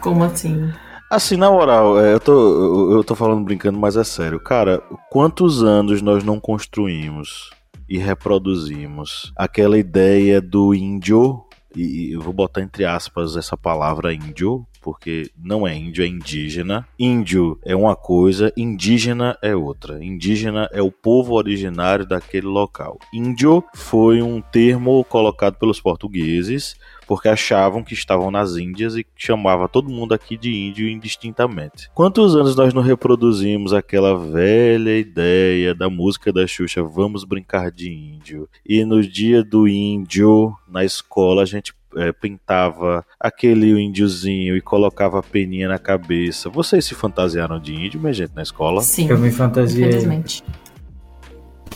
Como 0.00 0.24
assim? 0.24 0.70
Assim, 1.10 1.36
na 1.36 1.50
moral, 1.50 2.00
é, 2.00 2.14
eu 2.14 2.18
tô, 2.18 2.94
eu 2.94 3.04
tô 3.04 3.14
falando 3.14 3.44
brincando, 3.44 3.78
mas 3.78 3.94
é 3.94 4.04
sério. 4.04 4.40
Cara, 4.40 4.82
quantos 5.10 5.62
anos 5.62 6.00
nós 6.00 6.24
não 6.24 6.40
construímos 6.40 7.50
e 7.88 7.98
reproduzimos. 7.98 9.32
Aquela 9.36 9.78
ideia 9.78 10.40
do 10.40 10.74
índio, 10.74 11.44
e 11.74 12.14
vou 12.16 12.32
botar 12.32 12.62
entre 12.62 12.84
aspas 12.84 13.36
essa 13.36 13.56
palavra 13.56 14.14
índio, 14.14 14.66
porque 14.84 15.30
não 15.42 15.66
é 15.66 15.74
índio, 15.74 16.04
é 16.04 16.06
indígena. 16.06 16.86
Índio 16.98 17.58
é 17.64 17.74
uma 17.74 17.96
coisa, 17.96 18.52
indígena 18.54 19.34
é 19.40 19.56
outra. 19.56 20.04
Indígena 20.04 20.68
é 20.70 20.82
o 20.82 20.92
povo 20.92 21.32
originário 21.32 22.04
daquele 22.04 22.46
local. 22.46 22.98
Índio 23.10 23.64
foi 23.74 24.20
um 24.20 24.42
termo 24.42 25.02
colocado 25.04 25.54
pelos 25.54 25.80
portugueses 25.80 26.76
porque 27.06 27.28
achavam 27.28 27.82
que 27.82 27.94
estavam 27.94 28.30
nas 28.30 28.56
Índias 28.56 28.94
e 28.96 29.06
chamava 29.16 29.68
todo 29.68 29.90
mundo 29.90 30.12
aqui 30.12 30.36
de 30.36 30.50
índio 30.50 30.88
indistintamente. 30.88 31.90
Quantos 31.94 32.34
anos 32.34 32.56
nós 32.56 32.72
não 32.72 32.82
reproduzimos 32.82 33.72
aquela 33.72 34.18
velha 34.18 34.98
ideia 34.98 35.74
da 35.74 35.88
música 35.88 36.32
da 36.32 36.46
Xuxa, 36.46 36.82
vamos 36.82 37.24
brincar 37.24 37.70
de 37.70 37.90
índio? 37.90 38.48
E 38.66 38.84
no 38.84 39.02
dia 39.02 39.42
do 39.44 39.68
índio, 39.68 40.54
na 40.68 40.84
escola, 40.84 41.42
a 41.42 41.46
gente 41.46 41.74
é, 41.96 42.12
pintava 42.12 43.04
aquele 43.18 43.70
índiozinho 43.80 44.56
e 44.56 44.60
colocava 44.60 45.18
a 45.18 45.22
peninha 45.22 45.68
na 45.68 45.78
cabeça. 45.78 46.48
Vocês 46.50 46.84
se 46.84 46.94
fantasiaram 46.94 47.58
de 47.60 47.74
índio, 47.74 48.00
minha 48.00 48.12
gente, 48.12 48.32
na 48.34 48.42
escola? 48.42 48.80
Sim. 48.82 49.08
Eu 49.08 49.18
me 49.18 49.30
fantasiei. 49.30 49.88
Infelizmente. 49.88 50.42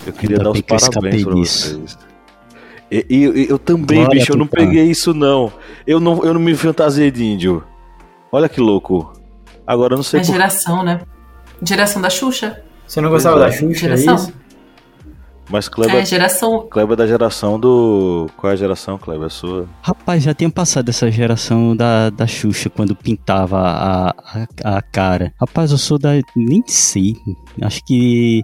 Eu 0.07 0.13
queria 0.13 0.37
Ainda 0.39 0.45
dar 0.45 0.51
os 0.53 0.61
parabéns 0.61 1.25
pra 1.25 1.35
vocês. 1.35 1.99
E, 2.91 3.05
e- 3.11 3.43
e 3.45 3.49
eu 3.51 3.59
também, 3.59 3.99
Glória 4.05 4.19
bicho, 4.21 4.33
eu 4.33 4.37
não 4.37 4.47
Tupã. 4.47 4.63
peguei 4.65 4.85
isso 4.85 5.13
não. 5.13 5.53
Eu 5.87 6.01
não, 6.01 6.25
eu 6.25 6.33
não 6.33 6.41
me 6.41 6.55
fantasiei 6.55 7.11
de 7.11 7.25
índio. 7.25 7.63
Olha 8.33 8.49
que 8.49 8.61
louco. 8.61 9.13
Agora 9.67 9.93
eu 9.95 9.97
não 9.97 10.03
sei 10.03 10.21
É 10.21 10.25
por... 10.25 10.33
geração, 10.33 10.83
né? 10.83 11.01
Geração 11.63 12.01
da 12.01 12.09
Xuxa. 12.09 12.63
Você 12.87 13.01
não 13.01 13.11
gostava 13.11 13.37
Pois 13.41 13.47
é. 13.47 13.51
da 13.51 13.61
Xuxa, 13.61 13.87
é 13.87 13.97
Geração. 13.97 14.15
isso? 14.15 14.33
Mas 15.51 15.69
Kleber, 15.69 15.97
É, 15.97 16.05
geração. 16.05 16.67
Kleber 16.71 16.93
é 16.93 16.97
da 16.97 17.07
geração 17.07 17.59
do. 17.59 18.29
Qual 18.37 18.51
é 18.51 18.55
a 18.55 18.57
geração, 18.57 18.99
Kleber? 18.99 19.27
A 19.27 19.31
sua? 19.31 19.67
Rapaz, 19.83 20.23
já 20.23 20.35
tinha 20.35 20.51
passado 20.51 20.89
essa 20.89 21.11
geração 21.11 21.75
da, 21.75 22.11
da 22.11 22.27
Xuxa 22.27 22.69
quando 22.69 22.95
pintava 22.95 23.59
a, 23.59 24.11
a, 24.11 24.77
a 24.79 24.83
cara. 24.83 25.33
Rapaz, 25.41 25.71
eu 25.71 25.79
sou 25.79 25.99
da. 25.99 26.11
Nem 26.37 26.63
sei. 26.67 27.17
Acho 27.63 27.81
que. 27.85 28.43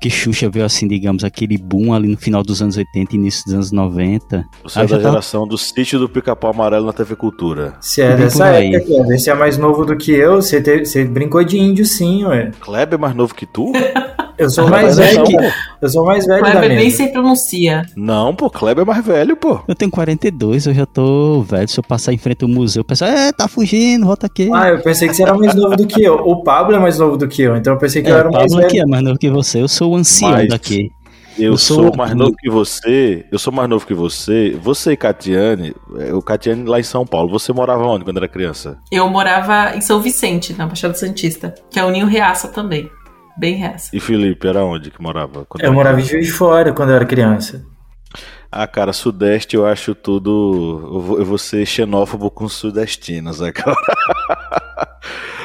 Que 0.00 0.10
Xuxa 0.10 0.50
veio 0.50 0.66
assim, 0.66 0.86
digamos, 0.86 1.24
aquele 1.24 1.56
boom 1.56 1.94
ali 1.94 2.08
no 2.08 2.16
final 2.18 2.42
dos 2.42 2.60
anos 2.60 2.76
80 2.76 3.12
e 3.14 3.18
início 3.18 3.42
dos 3.46 3.54
anos 3.54 3.72
90. 3.72 4.44
Você 4.62 4.80
é 4.80 4.86
da 4.86 4.98
geração 5.00 5.46
do 5.48 5.56
sítio 5.56 5.98
do 5.98 6.08
pica-pau 6.10 6.50
amarelo 6.50 6.84
na 6.84 6.92
TV 6.92 7.16
Cultura. 7.16 7.74
Se 7.80 8.02
é 8.02 8.14
dessa 8.14 8.48
época, 8.48 8.84
Kleber, 8.84 9.18
você 9.18 9.30
é 9.30 9.34
mais 9.34 9.56
novo 9.56 9.86
do 9.86 9.96
que 9.96 10.12
eu, 10.12 10.42
você, 10.42 10.60
te- 10.60 10.84
você 10.84 11.04
brincou 11.06 11.42
de 11.42 11.58
índio 11.58 11.86
sim, 11.86 12.22
ué. 12.26 12.50
Kleber 12.60 12.98
é 12.98 13.00
mais 13.00 13.14
novo 13.14 13.34
que 13.34 13.46
tu? 13.46 13.72
Eu 14.38 14.50
sou 14.50 14.68
mais 14.68 14.86
mas 14.86 14.96
velho 14.98 15.18
não, 15.18 15.24
que, 15.24 15.36
pô. 15.36 15.42
eu 15.82 15.88
sou 15.88 16.04
mais 16.04 16.26
velho 16.26 16.42
da 16.42 16.50
Kleber 16.50 16.76
nem 16.76 16.90
se 16.90 17.08
pronuncia. 17.08 17.82
Não, 17.96 18.34
pô, 18.34 18.50
Kleber 18.50 18.82
é 18.82 18.86
mais 18.86 19.04
velho, 19.04 19.36
pô. 19.36 19.60
Eu 19.68 19.74
tenho 19.74 19.90
42, 19.90 20.66
eu 20.66 20.74
já 20.74 20.86
tô 20.86 21.42
velho. 21.42 21.68
Se 21.68 21.78
eu 21.78 21.84
passar 21.84 22.12
em 22.12 22.18
frente 22.18 22.42
ao 22.42 22.48
museu, 22.48 22.82
o 22.82 22.84
pessoal, 22.84 23.10
é, 23.10 23.32
tá 23.32 23.46
fugindo, 23.48 24.06
volta 24.06 24.26
aqui. 24.26 24.50
Ah, 24.52 24.68
eu 24.70 24.80
pensei 24.80 25.08
que 25.08 25.14
você 25.14 25.22
era 25.22 25.34
mais 25.34 25.54
novo 25.54 25.76
do 25.76 25.86
que 25.86 26.02
eu. 26.02 26.14
O 26.16 26.42
Pablo 26.42 26.74
é 26.74 26.78
mais 26.78 26.98
novo 26.98 27.16
do 27.16 27.28
que 27.28 27.42
eu, 27.42 27.56
então 27.56 27.72
eu 27.74 27.78
pensei 27.78 28.02
que 28.02 28.08
é, 28.08 28.12
eu 28.12 28.16
o 28.16 28.18
era 28.20 28.30
mais 28.30 28.44
Pablo 28.44 28.56
velho. 28.56 28.66
aqui 28.68 28.80
é 28.80 28.86
mais 28.86 29.02
novo 29.04 29.18
que 29.18 29.30
você, 29.30 29.60
eu 29.62 29.68
sou 29.68 29.92
o 29.92 29.96
ancião 29.96 30.30
Mas- 30.30 30.48
daqui. 30.48 30.90
Eu, 31.36 31.52
Eu 31.54 31.58
sou, 31.58 31.86
sou- 31.88 31.96
mais 31.96 32.14
novo 32.14 32.32
que 32.38 32.48
você. 32.48 33.26
Eu 33.32 33.40
sou 33.40 33.52
mais 33.52 33.68
novo 33.68 33.84
que 33.84 33.92
você. 33.92 34.56
Você 34.62 34.92
e 34.92 34.96
Catiane. 34.96 35.74
é, 35.98 36.14
O 36.14 36.22
Catiane 36.22 36.62
lá 36.64 36.78
em 36.78 36.84
São 36.84 37.04
Paulo. 37.04 37.28
Você 37.32 37.52
morava 37.52 37.82
onde 37.86 38.04
quando 38.04 38.18
era 38.18 38.28
criança? 38.28 38.78
Eu 38.88 39.08
morava 39.10 39.76
em 39.76 39.80
São 39.80 40.00
Vicente, 40.00 40.54
na 40.56 40.64
Baixada 40.64 40.94
Santista, 40.94 41.52
que 41.68 41.76
é 41.80 41.84
o 41.84 41.90
Ninho 41.90 42.06
Reaça 42.06 42.46
também. 42.46 42.88
Bem 43.36 43.56
reaça. 43.56 43.90
E 43.92 44.00
Felipe, 44.00 44.46
era 44.46 44.64
onde 44.64 44.90
que 44.90 45.02
morava? 45.02 45.44
quando 45.44 45.64
Eu 45.64 45.72
morava 45.72 46.00
em? 46.00 46.04
Juiz 46.04 46.26
de 46.26 46.32
Fora 46.32 46.72
quando 46.72 46.90
eu 46.90 46.96
era 46.96 47.04
criança. 47.04 47.64
Ah, 48.50 48.66
cara, 48.68 48.92
Sudeste 48.92 49.56
eu 49.56 49.66
acho 49.66 49.94
tudo. 49.94 50.90
Eu 50.94 51.00
vou, 51.00 51.18
eu 51.18 51.24
vou 51.24 51.38
ser 51.38 51.66
xenófobo 51.66 52.30
com 52.30 52.44
os 52.44 52.52
sudestinos 52.52 53.42
agora. 53.42 53.74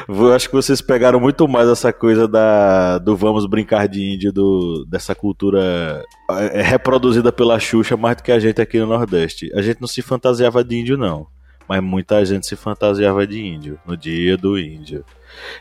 Eu 0.09 0.33
acho 0.33 0.49
que 0.49 0.55
vocês 0.55 0.81
pegaram 0.81 1.19
muito 1.19 1.47
mais 1.47 1.69
essa 1.69 1.93
coisa 1.93 2.27
da, 2.27 2.97
do 2.97 3.15
vamos 3.15 3.45
brincar 3.45 3.87
de 3.87 4.03
índio, 4.03 4.33
do, 4.33 4.83
dessa 4.89 5.13
cultura 5.13 6.03
é, 6.31 6.63
reproduzida 6.63 7.31
pela 7.31 7.59
Xuxa 7.59 7.95
mais 7.95 8.17
do 8.17 8.23
que 8.23 8.31
a 8.31 8.39
gente 8.39 8.59
aqui 8.59 8.79
no 8.79 8.87
Nordeste. 8.87 9.51
A 9.53 9.61
gente 9.61 9.79
não 9.79 9.87
se 9.87 10.01
fantasiava 10.01 10.63
de 10.63 10.77
índio, 10.77 10.97
não. 10.97 11.27
Mas 11.69 11.83
muita 11.83 12.25
gente 12.25 12.47
se 12.47 12.55
fantasiava 12.55 13.27
de 13.27 13.45
índio, 13.45 13.79
no 13.85 13.95
dia 13.95 14.35
do 14.35 14.57
índio. 14.57 15.05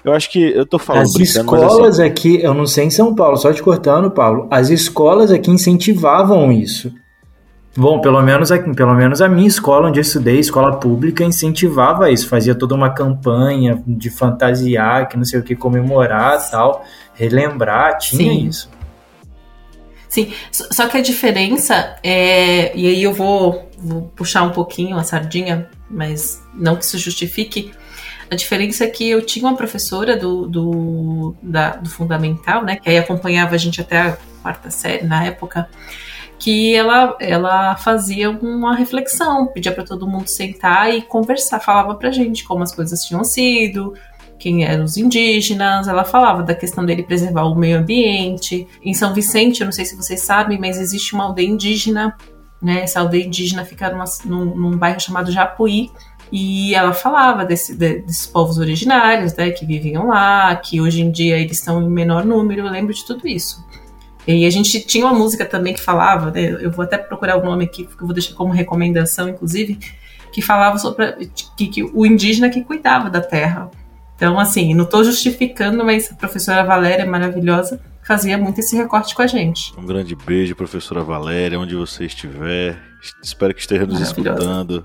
Eu 0.03 0.15
acho 0.15 0.31
que. 0.31 0.41
Eu 0.41 0.65
tô 0.65 0.79
falando 0.79 1.03
As 1.03 1.15
escolas 1.17 2.01
assim, 2.01 2.09
aqui, 2.09 2.43
eu 2.43 2.55
não 2.55 2.67
sei 2.67 2.87
em 2.87 2.91
São 2.91 3.15
Paulo, 3.15 3.37
só 3.37 3.53
te 3.53 3.63
cortando, 3.63 4.11
Paulo. 4.11 4.49
As 4.51 4.71
escolas 4.71 5.31
aqui 5.31 5.51
incentivavam 5.51 6.51
isso. 6.51 6.91
Bom, 7.77 8.01
pelo 8.01 8.23
menos, 8.23 8.51
aqui, 8.51 8.75
pelo 8.75 8.95
menos 8.95 9.21
a 9.21 9.29
minha 9.29 9.47
escola, 9.47 9.89
onde 9.89 9.99
eu 9.99 10.03
estudei, 10.03 10.39
escola 10.39 10.81
pública, 10.81 11.23
incentivava 11.23 12.11
isso. 12.11 12.27
Fazia 12.27 12.55
toda 12.55 12.75
uma 12.75 12.89
campanha 12.89 13.83
de 13.87 14.09
fantasiar, 14.09 15.09
que 15.09 15.17
não 15.17 15.25
sei 15.27 15.39
o 15.39 15.43
que, 15.43 15.55
comemorar 15.55 16.51
tal, 16.51 16.85
relembrar, 17.13 17.99
tinha 17.99 18.33
Sim. 18.33 18.47
isso. 18.47 18.71
Sim, 20.09 20.33
só 20.51 20.65
só 20.73 20.89
que 20.89 20.97
a 20.97 21.03
diferença 21.03 21.97
é. 22.03 22.75
E 22.75 22.87
aí 22.87 23.03
eu 23.03 23.13
vou, 23.13 23.69
vou 23.79 24.03
puxar 24.17 24.43
um 24.43 24.51
pouquinho 24.51 24.97
a 24.97 25.05
sardinha, 25.05 25.69
mas 25.91 26.43
não 26.55 26.77
que 26.77 26.85
isso 26.85 26.99
justifique. 26.99 27.73
A 28.31 28.35
diferença 28.35 28.85
é 28.85 28.89
que 28.89 29.09
eu 29.09 29.23
tinha 29.25 29.47
uma 29.47 29.57
professora 29.57 30.17
do, 30.17 30.47
do, 30.47 31.35
da- 31.43 31.77
do 31.77 31.89
fundamental, 31.89 32.63
né? 32.65 32.77
Que 32.77 32.91
aí 32.91 32.99
acompanhava 32.99 33.55
a 33.55 33.59
gente 33.59 33.81
até 33.81 33.99
a 33.99 34.19
quarta 34.43 34.71
série 34.71 35.05
na 35.07 35.25
época, 35.25 35.69
que 36.39 36.75
ela, 36.75 37.17
ela 37.21 37.77
fazia 37.77 38.31
uma 38.31 38.75
reflexão, 38.77 39.47
pedia 39.49 39.73
para 39.73 39.83
todo 39.85 40.07
mundo 40.07 40.29
sentar 40.29 40.95
e 40.95 41.03
conversar, 41.03 41.59
falava 41.59 41.95
pra 41.95 42.11
gente 42.13 42.45
como 42.45 42.63
as 42.63 42.73
coisas 42.75 43.03
tinham 43.03 43.25
sido, 43.25 43.95
quem 44.39 44.65
eram 44.65 44.85
os 44.85 44.97
indígenas, 44.97 45.89
ela 45.89 46.05
falava 46.05 46.45
da 46.45 46.55
questão 46.55 46.87
dele 46.87 47.03
preservar 47.03 47.43
o 47.45 47.57
meio 47.57 47.79
ambiente. 47.79 48.69
Em 48.85 48.95
São 48.95 49.13
Vicente, 49.13 49.63
eu 49.63 49.65
não 49.65 49.73
sei 49.73 49.85
se 49.85 49.97
vocês 49.97 50.21
sabem, 50.23 50.61
mas 50.61 50.79
existe 50.79 51.13
uma 51.15 51.25
aldeia 51.25 51.49
indígena, 51.49 52.17
né? 52.61 52.83
Essa 52.83 53.01
aldeia 53.01 53.25
indígena 53.25 53.65
fica 53.65 53.91
numa- 53.91 54.05
num, 54.25 54.45
num 54.55 54.77
bairro 54.77 55.01
chamado 55.01 55.31
Japuí. 55.33 55.91
E 56.31 56.75
ela 56.75 56.93
falava 56.93 57.43
desse- 57.45 57.75
de- 57.75 58.01
desses 58.01 58.27
povos 58.27 58.59
originários, 58.59 59.35
né, 59.35 59.51
que 59.51 59.65
viviam 59.65 60.09
lá, 60.09 60.55
que 60.57 60.79
hoje 60.79 61.01
em 61.01 61.11
dia 61.11 61.39
eles 61.39 61.57
estão 61.59 61.81
em 61.83 61.89
menor 61.89 62.23
número, 62.25 62.61
eu 62.67 62.71
lembro 62.71 62.93
de 62.93 63.03
tudo 63.07 63.27
isso. 63.27 63.65
E 64.27 64.45
a 64.45 64.51
gente 64.51 64.79
tinha 64.83 65.07
uma 65.07 65.15
música 65.19 65.47
também 65.47 65.73
que 65.73 65.81
falava, 65.81 66.31
né, 66.31 66.51
eu 66.61 66.71
vou 66.71 66.85
até 66.85 66.99
procurar 66.99 67.39
o 67.39 67.43
nome 67.43 67.65
aqui, 67.65 67.85
porque 67.85 68.03
eu 68.03 68.07
vou 68.07 68.13
deixar 68.13 68.35
como 68.35 68.53
recomendação, 68.53 69.27
inclusive, 69.27 69.79
que 70.31 70.43
falava 70.43 70.77
sobre 70.77 71.31
que, 71.57 71.67
que 71.69 71.83
o 71.83 72.05
indígena 72.05 72.51
que 72.51 72.63
cuidava 72.63 73.09
da 73.09 73.23
terra. 73.23 73.71
Então, 74.15 74.39
assim, 74.39 74.75
não 74.75 74.85
estou 74.85 75.03
justificando, 75.03 75.83
mas 75.83 76.13
a 76.13 76.15
professora 76.15 76.63
Valéria, 76.63 77.07
maravilhosa, 77.07 77.81
fazia 78.09 78.37
muito 78.39 78.59
esse 78.59 78.75
recorte 78.75 79.15
com 79.15 79.23
a 79.23 79.27
gente. 79.27 79.73
Um 79.79 79.85
grande 79.87 80.17
beijo, 80.17 80.57
professora 80.57 81.03
Valéria, 81.05 81.61
onde 81.61 81.77
você 81.77 82.07
estiver. 82.07 82.77
Espero 83.23 83.55
que 83.55 83.61
esteja 83.61 83.87
nos 83.87 84.01
escutando. 84.01 84.85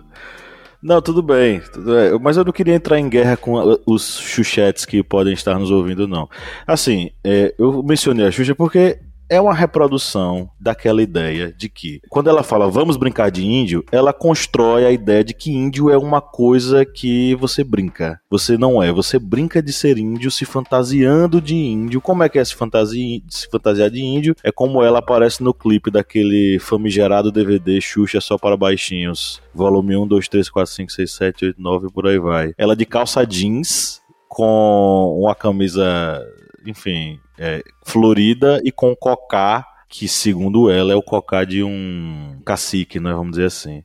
Não, 0.82 1.02
tudo 1.02 1.24
bem, 1.24 1.62
tudo 1.62 1.86
bem. 1.96 2.20
Mas 2.22 2.36
eu 2.36 2.44
não 2.44 2.52
queria 2.52 2.76
entrar 2.76 3.00
em 3.00 3.08
guerra 3.08 3.38
com 3.38 3.58
a- 3.58 3.78
os 3.88 4.20
chuchetes 4.20 4.84
que 4.84 5.02
podem 5.02 5.34
estar 5.34 5.58
nos 5.58 5.72
ouvindo, 5.72 6.06
não. 6.08 6.30
Assim, 6.68 7.10
é, 7.24 7.56
eu 7.58 7.82
mencionei 7.82 8.28
a 8.28 8.32
Xuxa 8.32 8.54
porque 8.54 9.00
é 9.30 9.40
uma 9.40 9.54
reprodução 9.54 10.50
daquela 10.60 11.02
ideia 11.02 11.52
de 11.52 11.70
que, 11.70 12.00
quando 12.10 12.30
ela 12.30 12.44
fala 12.44 12.70
vamos 12.70 12.98
brincar 12.98 13.32
de 13.32 13.46
índio, 13.46 13.84
ela 13.92 14.14
constrói 14.14 14.86
a 14.86 14.92
ideia 14.92 15.24
de 15.24 15.34
que 15.34 15.52
índio 15.52 15.90
é 15.90 15.98
uma 15.98 16.22
coisa 16.22 16.86
que 16.86 17.36
você 17.36 17.64
brinca. 17.64 18.20
Você 18.30 18.58
não 18.58 18.82
é, 18.82 18.92
você 18.92 19.18
brinca 19.20 19.62
de 19.62 19.74
ser 19.74 19.98
índio 19.98 20.32
se 20.32 20.46
fantasiando 20.46 21.42
de 21.42 21.56
índio. 21.56 22.02
Como 22.02 22.24
é 22.24 22.30
que 22.30 22.40
é 22.40 22.46
se, 22.46 22.56
fantasia, 22.56 23.22
se 23.30 23.50
fantasiar 23.50 23.90
de 23.90 24.02
índio? 24.02 24.36
É 24.44 24.52
como 24.52 24.84
ela 24.84 25.00
aparece 25.00 25.44
no 25.44 25.54
clipe 25.54 25.90
daquele 25.92 26.60
famigerado 26.60 27.32
DVD 27.32 27.80
Xuxa 27.82 28.22
só 28.22 28.38
para 28.38 28.58
baixinhos. 28.58 29.42
Volume 29.54 29.96
1, 29.98 30.08
2, 30.08 30.28
3, 30.28 30.50
4, 30.50 30.74
5, 30.74 30.92
6, 30.92 31.12
7, 31.12 31.46
8, 31.46 31.62
9 31.62 31.88
por 31.92 32.08
aí 32.08 32.20
vai. 32.20 32.54
Ela 32.58 32.76
de 32.76 32.86
calça 32.86 33.26
jeans 33.26 34.02
com 34.28 35.20
uma 35.22 35.36
camisa, 35.36 36.20
enfim, 36.66 37.20
é, 37.38 37.64
florida 37.84 38.62
e 38.64 38.72
com 38.72 38.96
cocá, 38.96 39.66
que 39.90 40.08
segundo 40.08 40.72
ela 40.72 40.94
é 40.94 40.96
o 40.96 41.04
cocá 41.04 41.44
de 41.44 41.64
um 41.64 42.40
cacique, 42.46 43.00
né, 43.00 43.14
vamos 43.14 43.32
dizer 43.32 43.46
assim. 43.46 43.84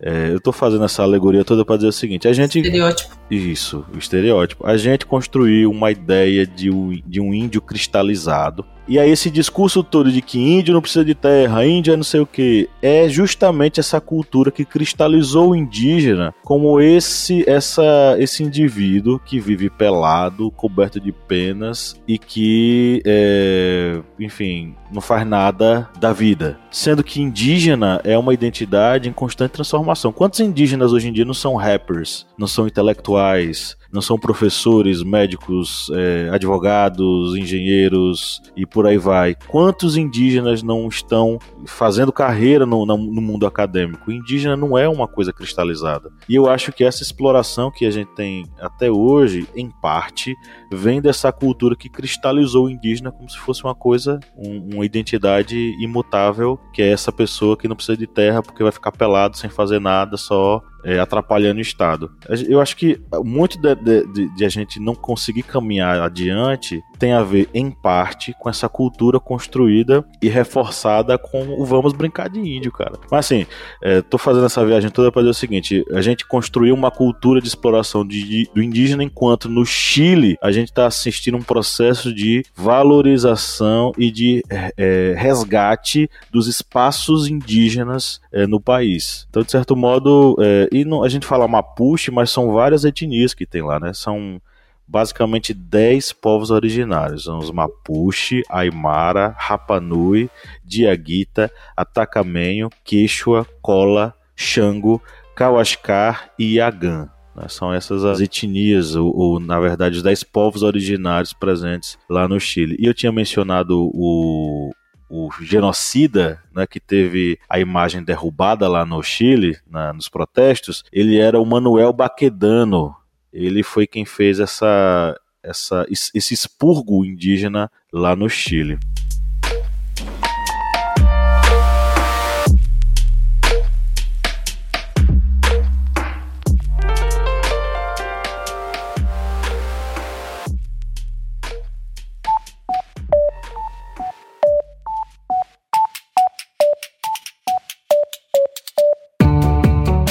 É, 0.00 0.30
eu 0.30 0.40
tô 0.40 0.52
fazendo 0.52 0.84
essa 0.84 1.02
alegoria 1.02 1.44
toda 1.44 1.64
para 1.64 1.76
dizer 1.76 1.88
o 1.88 1.92
seguinte: 1.92 2.26
a 2.26 2.32
gente. 2.32 2.58
Estereótipo. 2.58 3.16
Isso, 3.30 3.84
o 3.94 3.98
estereótipo. 3.98 4.66
A 4.66 4.76
gente 4.76 5.06
construiu 5.06 5.70
uma 5.70 5.90
ideia 5.90 6.46
de 6.46 6.70
um, 6.70 7.00
de 7.06 7.20
um 7.20 7.32
índio 7.32 7.60
cristalizado, 7.60 8.64
E 8.86 8.98
aí 8.98 9.10
esse 9.10 9.30
discurso 9.30 9.82
todo 9.82 10.12
de 10.12 10.20
que 10.20 10.38
índio 10.38 10.74
não 10.74 10.80
precisa 10.80 11.04
de 11.04 11.14
terra, 11.14 11.64
índio 11.64 11.92
é 11.92 11.96
não 11.96 12.04
sei 12.04 12.20
o 12.20 12.26
que, 12.26 12.68
é 12.82 13.08
justamente 13.08 13.80
essa 13.80 14.00
cultura 14.00 14.50
que 14.50 14.64
cristalizou 14.64 15.50
o 15.50 15.56
indígena 15.56 16.34
como 16.42 16.80
esse 16.80 17.48
essa 17.48 18.16
esse 18.18 18.42
indivíduo 18.42 19.18
que 19.18 19.40
vive 19.40 19.70
pelado, 19.70 20.50
coberto 20.50 21.00
de 21.00 21.12
penas 21.12 21.98
e 22.06 22.18
que, 22.18 23.02
é, 23.06 24.00
enfim, 24.20 24.74
não 24.92 25.00
faz 25.00 25.26
nada 25.26 25.88
da 25.98 26.12
vida. 26.12 26.58
Sendo 26.70 27.02
que 27.02 27.20
indígena 27.20 28.00
é 28.04 28.18
uma 28.18 28.34
identidade 28.34 29.08
em 29.08 29.12
constante 29.12 29.52
transformação. 29.52 30.12
Quantos 30.12 30.40
indígenas 30.40 30.92
hoje 30.92 31.08
em 31.08 31.12
dia 31.12 31.24
não 31.24 31.34
são 31.34 31.56
rappers, 31.56 32.26
não 32.36 32.46
são 32.46 32.66
intelectuais, 32.66 33.13
quais 33.14 33.76
não 33.94 34.02
são 34.02 34.18
professores, 34.18 35.04
médicos, 35.04 35.88
é, 35.94 36.28
advogados, 36.32 37.36
engenheiros 37.36 38.42
e 38.56 38.66
por 38.66 38.88
aí 38.88 38.98
vai. 38.98 39.36
Quantos 39.46 39.96
indígenas 39.96 40.64
não 40.64 40.88
estão 40.88 41.38
fazendo 41.64 42.12
carreira 42.12 42.66
no, 42.66 42.84
no, 42.84 42.98
mundo 42.98 43.46
acadêmico? 43.46 44.10
O 44.10 44.12
indígena 44.12 44.56
não 44.56 44.76
é 44.76 44.88
uma 44.88 45.06
coisa 45.06 45.32
cristalizada. 45.32 46.10
E 46.28 46.34
eu 46.34 46.50
acho 46.50 46.72
que 46.72 46.82
essa 46.82 47.04
exploração 47.04 47.70
que 47.70 47.86
a 47.86 47.90
gente 47.90 48.12
tem 48.16 48.44
até 48.60 48.90
hoje, 48.90 49.46
em 49.54 49.70
parte, 49.70 50.34
vem 50.72 51.00
dessa 51.00 51.30
cultura 51.30 51.76
que 51.76 51.88
cristalizou 51.88 52.66
o 52.66 52.70
indígena 52.70 53.12
como 53.12 53.30
se 53.30 53.38
fosse 53.38 53.62
uma 53.62 53.76
coisa, 53.76 54.18
um, 54.36 54.74
uma 54.74 54.84
identidade 54.84 55.56
imutável, 55.80 56.58
que 56.72 56.82
é 56.82 56.90
essa 56.90 57.12
pessoa 57.12 57.56
que 57.56 57.68
não 57.68 57.76
precisa 57.76 57.96
de 57.96 58.08
terra 58.08 58.42
porque 58.42 58.64
vai 58.64 58.72
ficar 58.72 58.90
pelado 58.90 59.36
sem 59.36 59.48
fazer 59.48 59.80
nada, 59.80 60.16
só 60.16 60.60
é, 60.84 61.00
atrapalhando 61.00 61.58
o 61.58 61.62
Estado. 61.62 62.12
Eu 62.46 62.60
acho 62.60 62.76
que 62.76 63.00
muito 63.24 63.58
de, 63.58 63.74
de, 63.84 64.28
de, 64.30 64.44
a 64.44 64.48
gente 64.48 64.80
não 64.80 64.94
conseguir 64.94 65.42
caminhar 65.42 66.00
adiante 66.00 66.82
tem 67.04 67.12
a 67.12 67.22
ver, 67.22 67.50
em 67.52 67.70
parte, 67.70 68.34
com 68.38 68.48
essa 68.48 68.66
cultura 68.66 69.20
construída 69.20 70.02
e 70.22 70.28
reforçada 70.30 71.18
com 71.18 71.60
o 71.60 71.66
vamos 71.66 71.92
brincar 71.92 72.30
de 72.30 72.40
índio, 72.40 72.72
cara. 72.72 72.98
Mas 73.10 73.26
assim, 73.26 73.46
é, 73.82 74.00
tô 74.00 74.16
fazendo 74.16 74.46
essa 74.46 74.64
viagem 74.64 74.88
toda 74.88 75.12
para 75.12 75.20
dizer 75.20 75.30
o 75.32 75.34
seguinte: 75.34 75.84
a 75.92 76.00
gente 76.00 76.26
construiu 76.26 76.74
uma 76.74 76.90
cultura 76.90 77.42
de 77.42 77.46
exploração 77.46 78.06
de, 78.08 78.48
do 78.54 78.62
indígena, 78.62 79.04
enquanto 79.04 79.50
no 79.50 79.66
Chile 79.66 80.38
a 80.42 80.50
gente 80.50 80.70
está 80.70 80.86
assistindo 80.86 81.36
um 81.36 81.42
processo 81.42 82.10
de 82.10 82.42
valorização 82.56 83.92
e 83.98 84.10
de 84.10 84.42
é, 84.48 85.14
resgate 85.14 86.08
dos 86.32 86.46
espaços 86.46 87.28
indígenas 87.28 88.18
é, 88.32 88.46
no 88.46 88.58
país. 88.58 89.26
Então, 89.28 89.42
de 89.42 89.50
certo 89.50 89.76
modo, 89.76 90.36
é, 90.40 90.70
e 90.72 90.86
não, 90.86 91.02
a 91.02 91.08
gente 91.10 91.26
fala 91.26 91.46
Mapuche, 91.46 92.10
mas 92.10 92.30
são 92.30 92.50
várias 92.50 92.82
etnias 92.82 93.34
que 93.34 93.44
tem 93.44 93.60
lá, 93.60 93.78
né? 93.78 93.92
São 93.92 94.40
basicamente 94.86 95.52
10 95.52 96.12
povos 96.14 96.50
originários. 96.50 97.24
São 97.24 97.38
os 97.38 97.50
Mapuche, 97.50 98.42
Aymara, 98.48 99.34
Rapanui, 99.38 100.30
Diaguita, 100.64 101.50
Atacamenho, 101.76 102.70
Quechua, 102.84 103.46
Cola, 103.60 104.14
Xango, 104.36 105.00
Kawashkar 105.34 106.30
e 106.38 106.56
Yagan. 106.56 107.08
Né? 107.34 107.48
São 107.48 107.72
essas 107.72 108.04
as 108.04 108.20
etnias, 108.20 108.94
ou, 108.94 109.14
ou, 109.14 109.40
na 109.40 109.58
verdade 109.58 109.96
os 109.96 110.02
10 110.02 110.24
povos 110.24 110.62
originários 110.62 111.32
presentes 111.32 111.98
lá 112.08 112.28
no 112.28 112.38
Chile. 112.38 112.76
E 112.78 112.86
eu 112.86 112.94
tinha 112.94 113.10
mencionado 113.10 113.90
o, 113.92 114.70
o 115.08 115.30
genocida, 115.40 116.42
né, 116.54 116.66
que 116.66 116.80
teve 116.80 117.38
a 117.48 117.58
imagem 117.58 118.02
derrubada 118.02 118.68
lá 118.68 118.86
no 118.86 119.02
Chile, 119.02 119.56
na, 119.68 119.92
nos 119.92 120.08
protestos, 120.08 120.84
ele 120.92 121.18
era 121.18 121.40
o 121.40 121.46
Manuel 121.46 121.92
Baquedano. 121.92 122.94
Ele 123.34 123.64
foi 123.64 123.84
quem 123.84 124.04
fez 124.04 124.38
essa, 124.38 125.20
essa, 125.42 125.84
esse 125.90 126.32
expurgo 126.32 127.04
indígena 127.04 127.68
lá 127.92 128.14
no 128.14 128.30
Chile. 128.30 128.78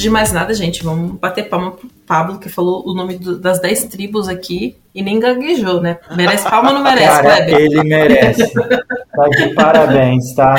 De 0.00 0.10
mais 0.10 0.32
nada, 0.32 0.52
gente, 0.54 0.82
vamos 0.82 1.18
bater 1.18 1.48
palma 1.48 1.72
pro 1.72 1.88
Pablo, 2.06 2.38
que 2.38 2.48
falou 2.48 2.82
o 2.88 2.94
nome 2.94 3.16
do, 3.18 3.38
das 3.38 3.60
10 3.60 3.84
tribos 3.84 4.28
aqui 4.28 4.76
e 4.94 5.02
nem 5.02 5.20
gaguejou, 5.20 5.80
né? 5.80 5.98
Merece 6.16 6.48
palma 6.48 6.70
ou 6.70 6.74
não 6.76 6.82
merece, 6.82 7.22
Cara, 7.22 7.36
Kleber? 7.36 7.60
Ele 7.60 7.84
merece. 7.84 8.52
Tá 8.52 9.28
de 9.28 9.54
parabéns, 9.54 10.34
tá? 10.34 10.54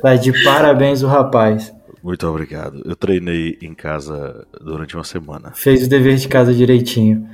Tá 0.00 0.14
de 0.14 0.44
parabéns 0.44 1.02
o 1.02 1.06
rapaz. 1.06 1.72
Muito 2.02 2.26
obrigado. 2.26 2.82
Eu 2.84 2.96
treinei 2.96 3.58
em 3.62 3.74
casa 3.74 4.46
durante 4.60 4.96
uma 4.96 5.04
semana. 5.04 5.52
Fez 5.54 5.86
o 5.86 5.88
dever 5.88 6.16
de 6.16 6.26
casa 6.26 6.52
direitinho. 6.52 7.28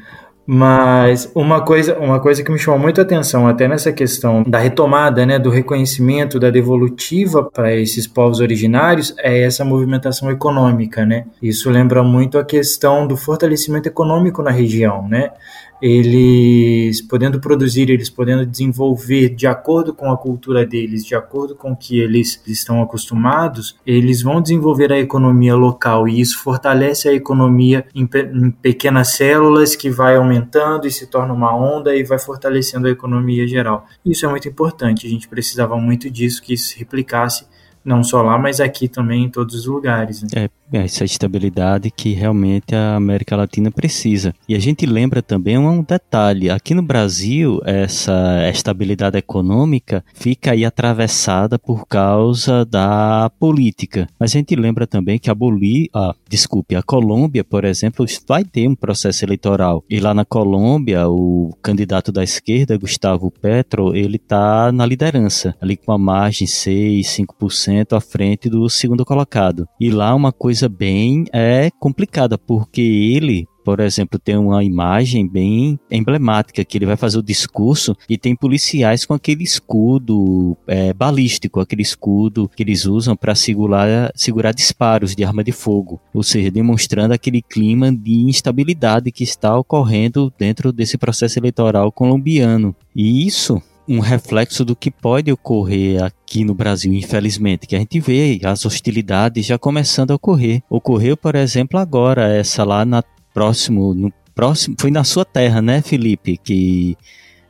Mas 0.51 1.31
uma 1.35 1.61
coisa, 1.63 1.99
uma 1.99 2.21
coisa 2.21 2.43
que 2.43 2.51
me 2.51 2.59
chamou 2.59 2.81
muito 2.81 2.99
a 2.99 3.05
atenção, 3.05 3.47
até 3.47 3.69
nessa 3.69 3.93
questão 3.93 4.43
da 4.45 4.59
retomada, 4.59 5.27
né, 5.27 5.39
do 5.39 5.51
reconhecimento 5.51 6.41
da 6.41 6.49
devolutiva 6.49 7.45
para 7.45 7.75
esses 7.77 8.07
povos 8.07 8.41
originários, 8.41 9.15
é 9.19 9.43
essa 9.43 9.63
movimentação 9.63 10.31
econômica, 10.31 11.05
né? 11.05 11.27
Isso 11.43 11.69
lembra 11.69 12.03
muito 12.03 12.39
a 12.39 12.45
questão 12.47 13.07
do 13.07 13.15
fortalecimento 13.15 13.91
econômico 13.91 14.43
na 14.43 14.51
região, 14.51 15.07
né? 15.07 15.33
Eles 15.81 17.01
podendo 17.03 17.41
produzir, 17.41 17.91
eles 17.91 18.11
podendo 18.11 18.45
desenvolver 18.45 19.31
de 19.31 19.47
acordo 19.47 19.95
com 19.95 20.11
a 20.11 20.17
cultura 20.17 20.67
deles, 20.67 21.05
de 21.05 21.15
acordo 21.15 21.55
com 21.55 21.73
o 21.73 21.77
que 21.77 22.01
eles 22.01 22.41
estão 22.47 22.83
acostumados, 22.83 23.77
eles 23.87 24.23
vão 24.23 24.41
desenvolver 24.41 24.93
a 24.93 24.99
economia 24.99 25.55
local 25.55 26.09
e 26.09 26.21
isso 26.21 26.39
fortalece 26.43 27.09
a 27.09 27.13
economia 27.13 27.87
em, 27.95 28.07
pe 28.07 28.23
em 28.23 28.51
pequenas 28.51 29.13
células 29.13 29.77
que 29.77 29.91
vai 29.91 30.17
aumentando 30.17 30.87
e 30.87 30.91
se 30.91 31.07
torna 31.07 31.33
uma 31.33 31.55
onda 31.55 31.95
e 31.95 32.03
vai 32.03 32.19
fortalecendo 32.19 32.87
a 32.87 32.91
economia 32.91 33.47
geral. 33.47 33.87
Isso 34.05 34.27
é 34.27 34.29
muito 34.29 34.49
importante, 34.49 35.07
a 35.07 35.11
gente 35.11 35.29
precisava 35.29 35.77
muito 35.77 36.11
disso, 36.11 36.43
que 36.43 36.55
isso 36.55 36.69
se 36.69 36.79
replicasse 36.79 37.47
não 37.85 38.05
só 38.05 38.23
lá, 38.23 38.39
mas 38.39 38.61
aqui 38.61 38.89
também 38.89 39.25
em 39.25 39.31
todos 39.31 39.55
os 39.55 39.67
lugares. 39.67 40.23
Né? 40.23 40.29
É, 40.35 40.51
essa 40.73 41.05
estabilidade 41.05 41.91
que 41.91 42.13
realmente 42.13 42.75
a 42.75 42.97
América 42.97 43.37
Latina 43.37 43.71
precisa. 43.71 44.35
E 44.49 44.55
a 44.55 44.59
gente 44.59 44.87
lembra 44.87 45.23
também 45.23 45.59
um 45.59 45.83
detalhe: 45.83 46.51
aqui 46.51 46.75
no 46.75 46.83
Brasil, 46.83 47.61
essa 47.65 48.49
estabilidade 48.51 49.19
econômica 49.19 50.05
fica 50.15 50.53
aí 50.53 50.65
atravessada 50.65 51.59
por 51.59 51.87
causa 51.87 52.65
da 52.65 53.31
política. 53.39 54.09
Mas 54.19 54.33
a 54.33 54.39
gente 54.39 54.55
lembra 54.57 54.87
também 54.87 55.19
que 55.19 55.31
a 55.31 55.35
Bolívia, 55.35 55.91
desculpe, 56.29 56.75
a 56.75 56.83
Colômbia, 56.83 57.45
por 57.45 57.65
exemplo, 57.65 58.05
vai 58.27 58.45
ter 58.45 58.69
um 58.69 58.75
processo 58.75 59.25
eleitoral. 59.25 59.85
E 59.89 60.01
lá 60.01 60.13
na 60.13 60.25
Colômbia, 60.25 61.09
o 61.09 61.55
candidato 61.63 62.11
da 62.11 62.23
esquerda, 62.25 62.79
Gustavo 62.79 63.31
Petro, 63.31 63.95
ele 63.95 64.17
está 64.17 64.73
na 64.73 64.87
liderança, 64.87 65.55
ali 65.61 65.77
com 65.77 65.93
uma 65.93 65.99
margem 65.99 66.47
6, 66.47 67.07
5% 67.07 67.97
à 67.97 68.01
frente 68.01 68.49
do 68.49 68.69
segundo 68.69 69.05
colocado. 69.05 69.69
E 69.81 69.91
lá 69.91 70.15
uma 70.15 70.33
coisa 70.33 70.58
coisa 70.59 70.69
bem 70.69 71.25
é 71.33 71.71
complicada, 71.79 72.37
porque 72.37 72.81
ele 72.81 73.47
por 73.65 73.81
exemplo, 73.81 74.19
tem 74.19 74.35
uma 74.35 74.65
imagem 74.65 75.29
bem 75.29 75.79
emblemática 75.91 76.65
que 76.65 76.79
ele 76.79 76.87
vai 76.87 76.97
fazer 76.97 77.19
o 77.19 77.23
discurso 77.23 77.95
e 78.09 78.17
tem 78.17 78.35
policiais 78.35 79.05
com 79.05 79.13
aquele 79.13 79.45
escudo 79.45 80.57
é, 80.67 80.95
balístico, 80.95 81.61
aquele 81.61 81.83
escudo 81.83 82.49
que 82.57 82.63
eles 82.63 82.87
usam 82.87 83.15
para 83.15 83.35
segurar, 83.35 84.11
segurar 84.15 84.55
disparos 84.55 85.15
de 85.15 85.23
arma 85.23 85.45
de 85.45 85.53
fogo, 85.53 86.01
ou 86.15 86.23
seja, 86.23 86.51
demonstrando 86.51 87.13
aquele 87.13 87.43
clima 87.43 87.93
de 87.93 88.23
instabilidade 88.23 89.13
que 89.13 89.23
está 89.23 89.55
ocorrendo 89.59 90.33
dentro 90.39 90.73
desse 90.73 90.97
processo 90.97 91.39
eleitoral 91.39 91.93
colombiano. 91.93 92.75
E 92.97 93.27
isso 93.27 93.63
um 93.89 94.01
reflexo 94.01 94.65
do 94.65 94.77
que 94.77 94.91
pode 94.91 95.33
ocorrer 95.33 96.03
aqui 96.03 96.45
no 96.45 96.55
Brasil, 96.55 96.93
infelizmente, 96.93 97.67
que 97.67 97.75
a 97.75 97.79
gente 97.79 97.99
vê 97.99 98.39
as 98.45 98.67
hostilidades 98.67 99.47
já 99.47 99.59
começando 99.59 100.11
a 100.11 100.15
ocorrer. 100.15 100.63
Ocorreu, 100.69 101.17
por 101.17 101.35
exemplo, 101.35 101.81
agora 101.81 102.29
essa 102.29 102.65
lá 102.65 102.85
na 102.85 103.03
próximo, 103.33 103.95
no 103.95 104.13
próximo, 104.35 104.77
foi 104.79 104.91
na 104.91 105.05
sua 105.05 105.25
terra, 105.25 105.63
né, 105.63 105.81
Felipe, 105.81 106.37
que 106.37 106.97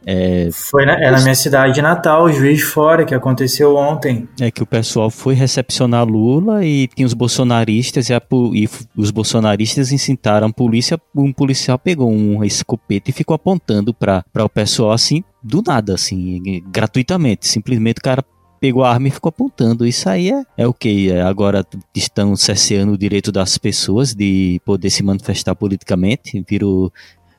é, 0.06 0.48
foi 0.50 0.86
na, 0.86 0.94
é 0.94 1.10
na 1.10 1.20
minha 1.20 1.34
cidade 1.34 1.82
natal, 1.82 2.32
Juiz 2.32 2.62
Fora, 2.62 3.04
que 3.04 3.14
aconteceu 3.14 3.76
ontem. 3.76 4.26
É 4.40 4.50
que 4.50 4.62
o 4.62 4.66
pessoal 4.66 5.10
foi 5.10 5.34
recepcionar 5.34 6.06
Lula 6.06 6.64
e 6.64 6.88
tinha 6.88 7.06
os 7.06 7.12
bolsonaristas 7.12 8.08
e, 8.08 8.14
a, 8.14 8.22
e 8.54 8.68
os 8.96 9.10
bolsonaristas 9.10 9.92
incitaram 9.92 10.46
a 10.46 10.52
polícia. 10.52 10.98
Um 11.14 11.30
policial 11.30 11.78
pegou 11.78 12.10
um 12.10 12.42
escopeta 12.42 13.10
e 13.10 13.12
ficou 13.12 13.34
apontando 13.34 13.92
para 13.92 14.24
o 14.36 14.48
pessoal 14.48 14.92
assim, 14.92 15.22
do 15.48 15.62
nada, 15.66 15.94
assim, 15.94 16.62
gratuitamente. 16.66 17.48
Simplesmente 17.48 17.98
o 17.98 18.02
cara 18.02 18.24
pegou 18.60 18.84
a 18.84 18.90
arma 18.90 19.08
e 19.08 19.10
ficou 19.10 19.30
apontando. 19.30 19.86
Isso 19.86 20.08
aí 20.08 20.30
é, 20.30 20.44
é 20.56 20.66
o 20.66 20.74
que? 20.74 21.10
É, 21.10 21.22
agora 21.22 21.64
estão 21.94 22.36
cerceando 22.36 22.92
o 22.92 22.98
direito 22.98 23.32
das 23.32 23.56
pessoas 23.56 24.14
de 24.14 24.60
poder 24.64 24.90
se 24.90 25.02
manifestar 25.02 25.54
politicamente, 25.54 26.44
virou 26.48 26.92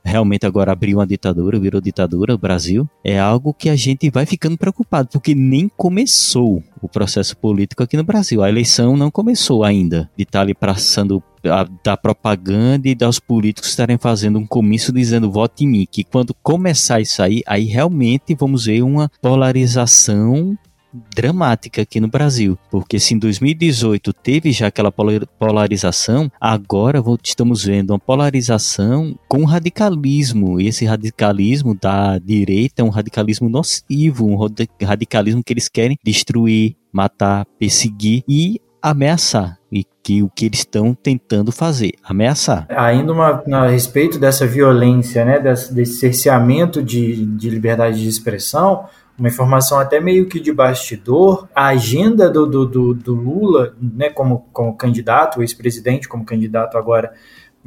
realmente 0.09 0.45
agora 0.45 0.71
abriu 0.71 0.97
uma 0.97 1.07
ditadura, 1.07 1.59
virou 1.59 1.79
ditadura 1.79 2.33
o 2.33 2.37
Brasil, 2.37 2.89
é 3.03 3.19
algo 3.19 3.53
que 3.53 3.69
a 3.69 3.75
gente 3.75 4.09
vai 4.09 4.25
ficando 4.25 4.57
preocupado, 4.57 5.09
porque 5.11 5.35
nem 5.35 5.69
começou 5.69 6.63
o 6.81 6.89
processo 6.89 7.37
político 7.37 7.83
aqui 7.83 7.95
no 7.95 8.03
Brasil. 8.03 8.43
A 8.43 8.49
eleição 8.49 8.97
não 8.97 9.11
começou 9.11 9.63
ainda 9.63 10.09
de 10.17 10.23
estar 10.23 10.41
ali 10.41 10.53
passando 10.53 11.23
a, 11.45 11.67
da 11.83 11.95
propaganda 11.95 12.89
e 12.89 12.95
dos 12.95 13.19
políticos 13.19 13.69
estarem 13.69 13.97
fazendo 13.97 14.39
um 14.39 14.45
comício 14.45 14.91
dizendo 14.91 15.31
vote 15.31 15.63
em 15.63 15.67
mim, 15.67 15.87
que 15.89 16.03
quando 16.03 16.33
começar 16.41 16.99
isso 16.99 17.21
aí, 17.21 17.41
aí 17.45 17.65
realmente 17.65 18.35
vamos 18.35 18.65
ver 18.65 18.81
uma 18.81 19.09
polarização 19.21 20.57
dramática 20.93 21.81
aqui 21.81 21.99
no 21.99 22.07
Brasil, 22.07 22.57
porque 22.69 22.99
se 22.99 23.13
em 23.13 23.19
2018 23.19 24.13
teve 24.13 24.51
já 24.51 24.67
aquela 24.67 24.91
polarização, 24.91 26.31
agora 26.39 27.01
estamos 27.23 27.63
vendo 27.63 27.91
uma 27.91 27.99
polarização 27.99 29.17
com 29.27 29.43
radicalismo, 29.45 30.59
e 30.59 30.67
esse 30.67 30.85
radicalismo 30.85 31.75
da 31.79 32.17
direita 32.17 32.81
é 32.81 32.85
um 32.85 32.89
radicalismo 32.89 33.49
nocivo, 33.49 34.25
um 34.25 34.37
radicalismo 34.85 35.43
que 35.43 35.53
eles 35.53 35.69
querem 35.69 35.97
destruir, 36.03 36.75
matar, 36.91 37.45
perseguir 37.59 38.23
e 38.27 38.59
ameaçar 38.81 39.57
e 39.71 39.85
que 40.01 40.23
o 40.23 40.29
que 40.29 40.45
eles 40.45 40.59
estão 40.59 40.93
tentando 40.93 41.51
fazer, 41.51 41.91
ameaçar. 42.03 42.65
Ainda 42.69 43.11
uma, 43.11 43.43
a 43.53 43.67
respeito 43.67 44.17
dessa 44.17 44.47
violência, 44.47 45.23
né, 45.23 45.39
desse, 45.39 45.73
desse 45.73 45.99
cerceamento 45.99 46.81
de, 46.81 47.25
de 47.25 47.49
liberdade 47.49 48.01
de 48.01 48.07
expressão, 48.07 48.85
uma 49.19 49.27
informação 49.27 49.79
até 49.79 49.99
meio 49.99 50.27
que 50.27 50.39
de 50.39 50.51
bastidor, 50.51 51.47
a 51.53 51.67
agenda 51.67 52.29
do, 52.29 52.45
do, 52.45 52.65
do, 52.65 52.93
do 52.93 53.13
Lula, 53.13 53.75
né, 53.79 54.09
como, 54.09 54.47
como 54.53 54.75
candidato, 54.75 55.41
ex-presidente 55.41 56.07
como 56.07 56.25
candidato 56.25 56.77
agora 56.77 57.11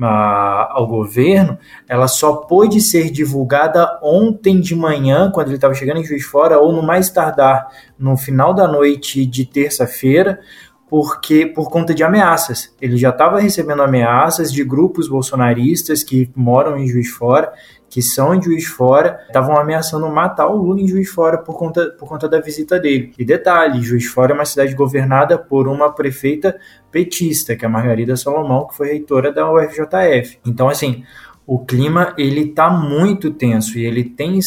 a, 0.00 0.72
ao 0.72 0.86
governo, 0.86 1.58
ela 1.88 2.08
só 2.08 2.36
pôde 2.36 2.80
ser 2.80 3.10
divulgada 3.10 4.00
ontem 4.02 4.60
de 4.60 4.74
manhã, 4.74 5.30
quando 5.30 5.48
ele 5.48 5.56
estava 5.56 5.74
chegando 5.74 6.00
em 6.00 6.04
Juiz 6.04 6.24
Fora, 6.24 6.58
ou 6.58 6.72
no 6.72 6.82
mais 6.82 7.10
tardar 7.10 7.68
no 7.98 8.16
final 8.16 8.54
da 8.54 8.66
noite 8.66 9.26
de 9.26 9.44
terça-feira, 9.44 10.40
porque 10.88 11.46
por 11.46 11.70
conta 11.70 11.94
de 11.94 12.04
ameaças. 12.04 12.74
Ele 12.80 12.96
já 12.96 13.10
estava 13.10 13.40
recebendo 13.40 13.82
ameaças 13.82 14.52
de 14.52 14.62
grupos 14.62 15.08
bolsonaristas 15.08 16.02
que 16.04 16.30
moram 16.34 16.76
em 16.76 16.86
Juiz 16.86 17.08
Fora 17.08 17.52
que 17.92 18.00
são 18.00 18.34
em 18.34 18.42
Juiz 18.42 18.62
de 18.62 18.70
Fora, 18.70 19.20
estavam 19.26 19.54
ameaçando 19.54 20.08
matar 20.08 20.48
o 20.48 20.56
Lula 20.56 20.80
em 20.80 20.88
Juiz 20.88 21.06
de 21.06 21.12
Fora 21.12 21.36
por 21.36 21.58
conta, 21.58 21.90
por 21.90 22.08
conta 22.08 22.26
da 22.26 22.40
visita 22.40 22.80
dele. 22.80 23.12
E 23.18 23.22
detalhe, 23.22 23.82
Juiz 23.82 24.04
de 24.04 24.08
Fora 24.08 24.32
é 24.32 24.34
uma 24.34 24.46
cidade 24.46 24.74
governada 24.74 25.36
por 25.36 25.68
uma 25.68 25.92
prefeita 25.92 26.58
petista, 26.90 27.54
que 27.54 27.66
é 27.66 27.68
a 27.68 27.70
Margarida 27.70 28.16
Salomão, 28.16 28.66
que 28.66 28.74
foi 28.74 28.88
reitora 28.88 29.30
da 29.30 29.46
UFJF. 29.52 30.38
Então, 30.46 30.70
assim, 30.70 31.04
o 31.46 31.58
clima 31.58 32.14
ele 32.16 32.48
está 32.48 32.70
muito 32.70 33.30
tenso 33.30 33.76
e 33.76 33.84
ele 33.84 34.04
tem, 34.04 34.38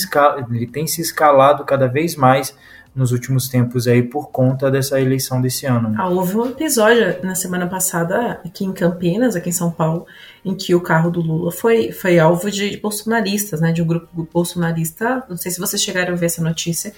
ele 0.49 0.65
tem 0.65 0.87
se 0.87 0.99
escalado 0.99 1.63
cada 1.65 1.87
vez 1.87 2.15
mais 2.15 2.57
nos 2.95 3.11
últimos 3.11 3.47
tempos 3.47 3.87
aí 3.87 4.01
por 4.01 4.31
conta 4.31 4.71
dessa 4.71 4.99
eleição 4.99 5.39
desse 5.39 5.67
ano. 5.67 5.93
Ah, 5.99 6.09
houve 6.09 6.35
um 6.35 6.47
episódio 6.47 7.17
na 7.21 7.35
semana 7.35 7.67
passada 7.67 8.39
aqui 8.43 8.65
em 8.65 8.71
Campinas, 8.71 9.35
aqui 9.35 9.49
em 9.49 9.51
São 9.51 9.69
Paulo, 9.69 10.07
em 10.45 10.53
que 10.53 10.75
o 10.75 10.79
carro 10.79 11.09
do 11.09 11.21
Lula 11.21 11.51
foi, 11.51 11.91
foi 11.91 12.19
alvo 12.19 12.51
de 12.51 12.77
bolsonaristas, 12.77 13.59
né, 13.59 13.71
de 13.71 13.81
um 13.81 13.87
grupo 13.87 14.29
bolsonarista. 14.31 15.23
Não 15.27 15.35
sei 15.35 15.51
se 15.51 15.59
vocês 15.59 15.81
chegaram 15.81 16.13
a 16.13 16.15
ver 16.15 16.27
essa 16.27 16.43
notícia, 16.43 16.93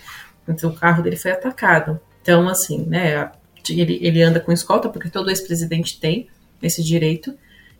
mas 0.45 0.61
o 0.63 0.73
carro 0.73 1.01
dele 1.01 1.15
foi 1.15 1.31
atacado. 1.31 1.97
Então, 2.21 2.49
assim, 2.49 2.85
né, 2.85 3.31
ele, 3.69 3.99
ele 4.01 4.21
anda 4.21 4.41
com 4.41 4.51
escolta, 4.51 4.89
porque 4.89 5.09
todo 5.09 5.29
ex-presidente 5.29 5.97
tem 5.97 6.27
esse 6.61 6.83
direito, 6.83 7.33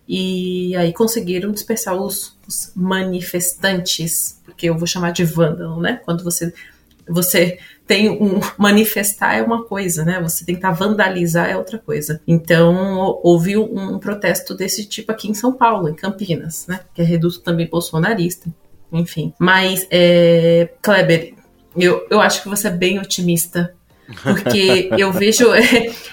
e 0.07 0.73
aí 0.77 0.93
conseguiram 0.93 1.51
dispersar 1.51 1.95
os, 1.95 2.37
os 2.47 2.71
manifestantes, 2.73 4.39
porque 4.45 4.69
eu 4.69 4.77
vou 4.77 4.87
chamar 4.87 5.11
de 5.11 5.25
vândalo, 5.25 5.81
né, 5.81 5.99
quando 6.05 6.23
você 6.23 6.53
você 7.09 7.57
tem 7.85 8.09
um 8.09 8.39
manifestar 8.57 9.35
é 9.35 9.41
uma 9.41 9.63
coisa, 9.63 10.03
né? 10.03 10.21
Você 10.21 10.45
tentar 10.45 10.71
vandalizar 10.71 11.49
é 11.49 11.57
outra 11.57 11.77
coisa. 11.77 12.21
Então 12.27 13.19
houve 13.23 13.57
um 13.57 13.97
protesto 13.99 14.53
desse 14.53 14.85
tipo 14.85 15.11
aqui 15.11 15.29
em 15.29 15.33
São 15.33 15.53
Paulo, 15.53 15.89
em 15.89 15.95
Campinas, 15.95 16.67
né? 16.67 16.81
Que 16.93 17.01
é 17.01 17.05
reduto 17.05 17.39
também 17.41 17.67
bolsonarista, 17.67 18.49
enfim. 18.91 19.33
Mas 19.39 19.87
é, 19.89 20.69
Kleber, 20.81 21.33
eu, 21.75 22.05
eu 22.09 22.19
acho 22.19 22.43
que 22.43 22.49
você 22.49 22.67
é 22.67 22.71
bem 22.71 22.99
otimista 22.99 23.73
porque 24.23 24.89
eu 24.97 25.11
vejo 25.11 25.47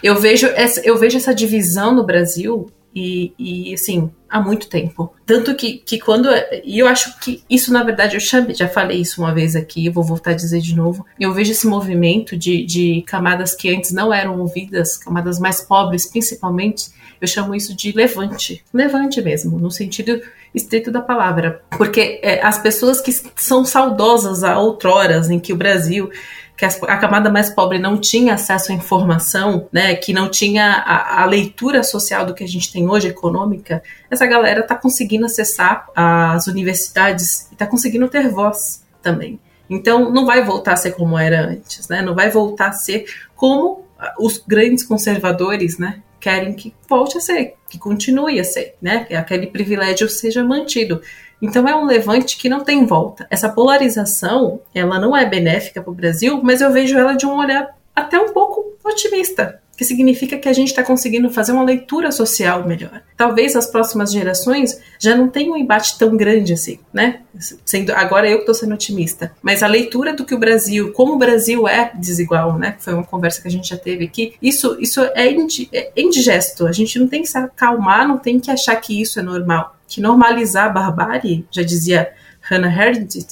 eu 0.02 0.16
vejo 0.20 0.46
essa, 0.48 0.80
eu 0.80 0.98
vejo 0.98 1.16
essa 1.16 1.34
divisão 1.34 1.94
no 1.94 2.04
Brasil 2.04 2.66
e, 2.94 3.32
e, 3.36 3.74
assim, 3.74 4.10
há 4.30 4.40
muito 4.40 4.68
tempo. 4.68 5.12
Tanto 5.26 5.54
que, 5.54 5.78
que 5.78 5.98
quando. 5.98 6.28
E 6.62 6.78
eu 6.78 6.86
acho 6.86 7.18
que 7.18 7.42
isso, 7.50 7.72
na 7.72 7.82
verdade, 7.82 8.14
eu 8.14 8.20
chamei, 8.20 8.54
já 8.54 8.68
falei 8.68 9.00
isso 9.00 9.20
uma 9.20 9.34
vez 9.34 9.56
aqui, 9.56 9.90
vou 9.90 10.04
voltar 10.04 10.30
a 10.30 10.34
dizer 10.34 10.60
de 10.60 10.76
novo. 10.76 11.04
Eu 11.18 11.32
vejo 11.34 11.50
esse 11.50 11.66
movimento 11.66 12.36
de, 12.36 12.64
de 12.64 13.02
camadas 13.02 13.54
que 13.54 13.74
antes 13.74 13.90
não 13.90 14.14
eram 14.14 14.38
ouvidas, 14.38 14.96
camadas 14.96 15.40
mais 15.40 15.60
pobres, 15.60 16.06
principalmente. 16.06 16.90
Eu 17.20 17.26
chamo 17.26 17.54
isso 17.54 17.74
de 17.74 17.90
levante. 17.90 18.62
Levante 18.72 19.20
mesmo, 19.20 19.58
no 19.58 19.70
sentido 19.70 20.20
estrito 20.54 20.90
da 20.90 21.00
palavra. 21.00 21.62
Porque 21.76 22.20
é, 22.22 22.40
as 22.44 22.58
pessoas 22.58 23.00
que 23.00 23.10
são 23.36 23.64
saudosas 23.64 24.44
a 24.44 24.58
outroras 24.58 25.30
em 25.30 25.40
que 25.40 25.52
o 25.52 25.56
Brasil 25.56 26.10
que 26.56 26.64
a 26.64 26.96
camada 26.98 27.30
mais 27.30 27.50
pobre 27.50 27.78
não 27.78 27.98
tinha 27.98 28.34
acesso 28.34 28.70
à 28.70 28.74
informação, 28.74 29.68
né, 29.72 29.94
que 29.96 30.12
não 30.12 30.30
tinha 30.30 30.84
a, 30.86 31.22
a 31.22 31.26
leitura 31.26 31.82
social 31.82 32.24
do 32.24 32.32
que 32.32 32.44
a 32.44 32.48
gente 32.48 32.72
tem 32.72 32.88
hoje, 32.88 33.08
econômica, 33.08 33.82
essa 34.08 34.24
galera 34.24 34.60
está 34.60 34.76
conseguindo 34.76 35.26
acessar 35.26 35.86
as 35.94 36.46
universidades 36.46 37.48
e 37.50 37.54
está 37.54 37.66
conseguindo 37.66 38.08
ter 38.08 38.28
voz 38.28 38.84
também. 39.02 39.40
Então, 39.68 40.10
não 40.10 40.26
vai 40.26 40.44
voltar 40.44 40.74
a 40.74 40.76
ser 40.76 40.92
como 40.92 41.18
era 41.18 41.40
antes, 41.48 41.88
né? 41.88 42.02
Não 42.02 42.14
vai 42.14 42.30
voltar 42.30 42.68
a 42.68 42.72
ser 42.72 43.06
como 43.34 43.84
os 44.18 44.38
grandes 44.38 44.84
conservadores, 44.84 45.78
né? 45.78 46.02
Querem 46.20 46.54
que 46.54 46.74
volte 46.88 47.18
a 47.18 47.20
ser, 47.20 47.54
que 47.68 47.78
continue 47.78 48.38
a 48.38 48.44
ser, 48.44 48.74
né? 48.80 49.04
Que 49.04 49.14
aquele 49.14 49.46
privilégio 49.46 50.08
seja 50.08 50.44
mantido. 50.44 51.00
Então 51.44 51.68
é 51.68 51.76
um 51.76 51.84
levante 51.84 52.38
que 52.38 52.48
não 52.48 52.64
tem 52.64 52.86
volta. 52.86 53.26
Essa 53.28 53.50
polarização, 53.50 54.62
ela 54.74 54.98
não 54.98 55.14
é 55.14 55.26
benéfica 55.26 55.82
para 55.82 55.90
o 55.90 55.94
Brasil, 55.94 56.40
mas 56.42 56.62
eu 56.62 56.72
vejo 56.72 56.98
ela 56.98 57.12
de 57.12 57.26
um 57.26 57.36
olhar 57.36 57.76
até 57.94 58.18
um 58.18 58.32
pouco 58.32 58.72
otimista, 58.82 59.60
que 59.76 59.84
significa 59.84 60.38
que 60.38 60.48
a 60.48 60.52
gente 60.52 60.68
está 60.68 60.82
conseguindo 60.82 61.30
fazer 61.30 61.52
uma 61.52 61.64
leitura 61.64 62.12
social 62.12 62.66
melhor. 62.66 63.02
Talvez 63.16 63.56
as 63.56 63.66
próximas 63.66 64.12
gerações 64.12 64.80
já 64.98 65.16
não 65.16 65.28
tenham 65.28 65.54
um 65.54 65.56
embate 65.56 65.98
tão 65.98 66.16
grande 66.16 66.52
assim, 66.52 66.78
né? 66.92 67.20
Sendo 67.64 67.92
agora 67.92 68.28
eu 68.28 68.36
que 68.36 68.42
estou 68.42 68.54
sendo 68.54 68.74
otimista, 68.74 69.32
mas 69.42 69.62
a 69.62 69.66
leitura 69.66 70.14
do 70.14 70.24
que 70.24 70.34
o 70.34 70.38
Brasil, 70.38 70.92
como 70.92 71.14
o 71.14 71.18
Brasil 71.18 71.66
é 71.66 71.90
desigual, 71.94 72.58
né? 72.58 72.76
Foi 72.78 72.94
uma 72.94 73.04
conversa 73.04 73.42
que 73.42 73.48
a 73.48 73.50
gente 73.50 73.68
já 73.68 73.76
teve 73.76 74.04
aqui. 74.04 74.34
Isso, 74.40 74.76
isso 74.80 75.00
é, 75.02 75.28
é 75.28 76.00
indigesto. 76.00 76.66
A 76.66 76.72
gente 76.72 76.98
não 76.98 77.08
tem 77.08 77.22
que 77.22 77.28
se 77.28 77.38
acalmar, 77.38 78.06
não 78.06 78.18
tem 78.18 78.38
que 78.38 78.50
achar 78.50 78.76
que 78.76 79.00
isso 79.00 79.18
é 79.18 79.22
normal 79.22 79.74
que 79.86 80.00
normalizar 80.00 80.66
a 80.66 80.70
barbárie, 80.70 81.46
já 81.50 81.62
dizia 81.62 82.12
Hannah 82.40 82.68
Arendt, 82.68 83.26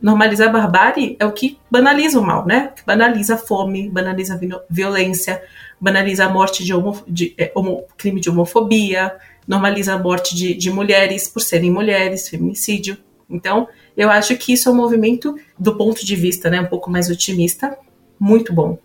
normalizar 0.00 0.48
a 0.48 0.52
barbárie 0.52 1.16
é 1.18 1.24
o 1.26 1.32
que 1.32 1.58
banaliza 1.70 2.20
o 2.20 2.24
mal, 2.24 2.46
né? 2.46 2.72
Que 2.76 2.84
banaliza 2.84 3.34
a 3.34 3.38
fome, 3.38 3.88
banaliza 3.88 4.34
a 4.34 4.64
violência, 4.68 5.42
banaliza 5.84 6.24
a 6.24 6.30
morte 6.30 6.64
de, 6.64 6.72
homo, 6.72 6.98
de 7.06 7.34
é, 7.36 7.52
homo, 7.54 7.84
crime 7.98 8.18
de 8.18 8.30
homofobia, 8.30 9.14
normaliza 9.46 9.92
a 9.92 9.98
morte 9.98 10.34
de, 10.34 10.54
de 10.54 10.70
mulheres 10.70 11.28
por 11.28 11.40
serem 11.40 11.70
mulheres, 11.70 12.26
feminicídio. 12.26 12.96
Então, 13.28 13.68
eu 13.94 14.08
acho 14.08 14.34
que 14.38 14.54
isso 14.54 14.66
é 14.66 14.72
um 14.72 14.74
movimento, 14.74 15.38
do 15.58 15.76
ponto 15.76 16.02
de 16.02 16.16
vista 16.16 16.48
né, 16.48 16.58
um 16.58 16.66
pouco 16.66 16.90
mais 16.90 17.10
otimista, 17.10 17.76
muito 18.18 18.50
bom. 18.50 18.78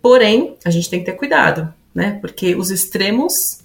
Porém, 0.00 0.54
a 0.64 0.70
gente 0.70 0.88
tem 0.88 1.00
que 1.00 1.06
ter 1.06 1.16
cuidado, 1.16 1.74
né? 1.92 2.18
Porque 2.20 2.54
os 2.54 2.70
extremos 2.70 3.64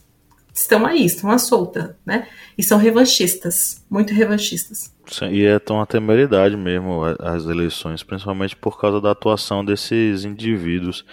estão 0.51 0.83
aí, 0.83 1.05
estão 1.05 1.29
à 1.29 1.37
solta, 1.37 1.95
né? 2.03 2.27
E 2.57 2.63
são 2.63 2.79
revanchistas, 2.79 3.85
muito 3.87 4.15
revanchistas. 4.15 4.91
Sim, 5.05 5.29
e 5.29 5.45
é 5.45 5.59
tão 5.59 5.79
a 5.79 5.85
temeridade 5.85 6.57
mesmo 6.57 7.03
as 7.19 7.45
eleições, 7.45 8.01
principalmente 8.01 8.55
por 8.55 8.81
causa 8.81 8.99
da 8.99 9.11
atuação 9.11 9.63
desses 9.63 10.25
indivíduos. 10.25 11.05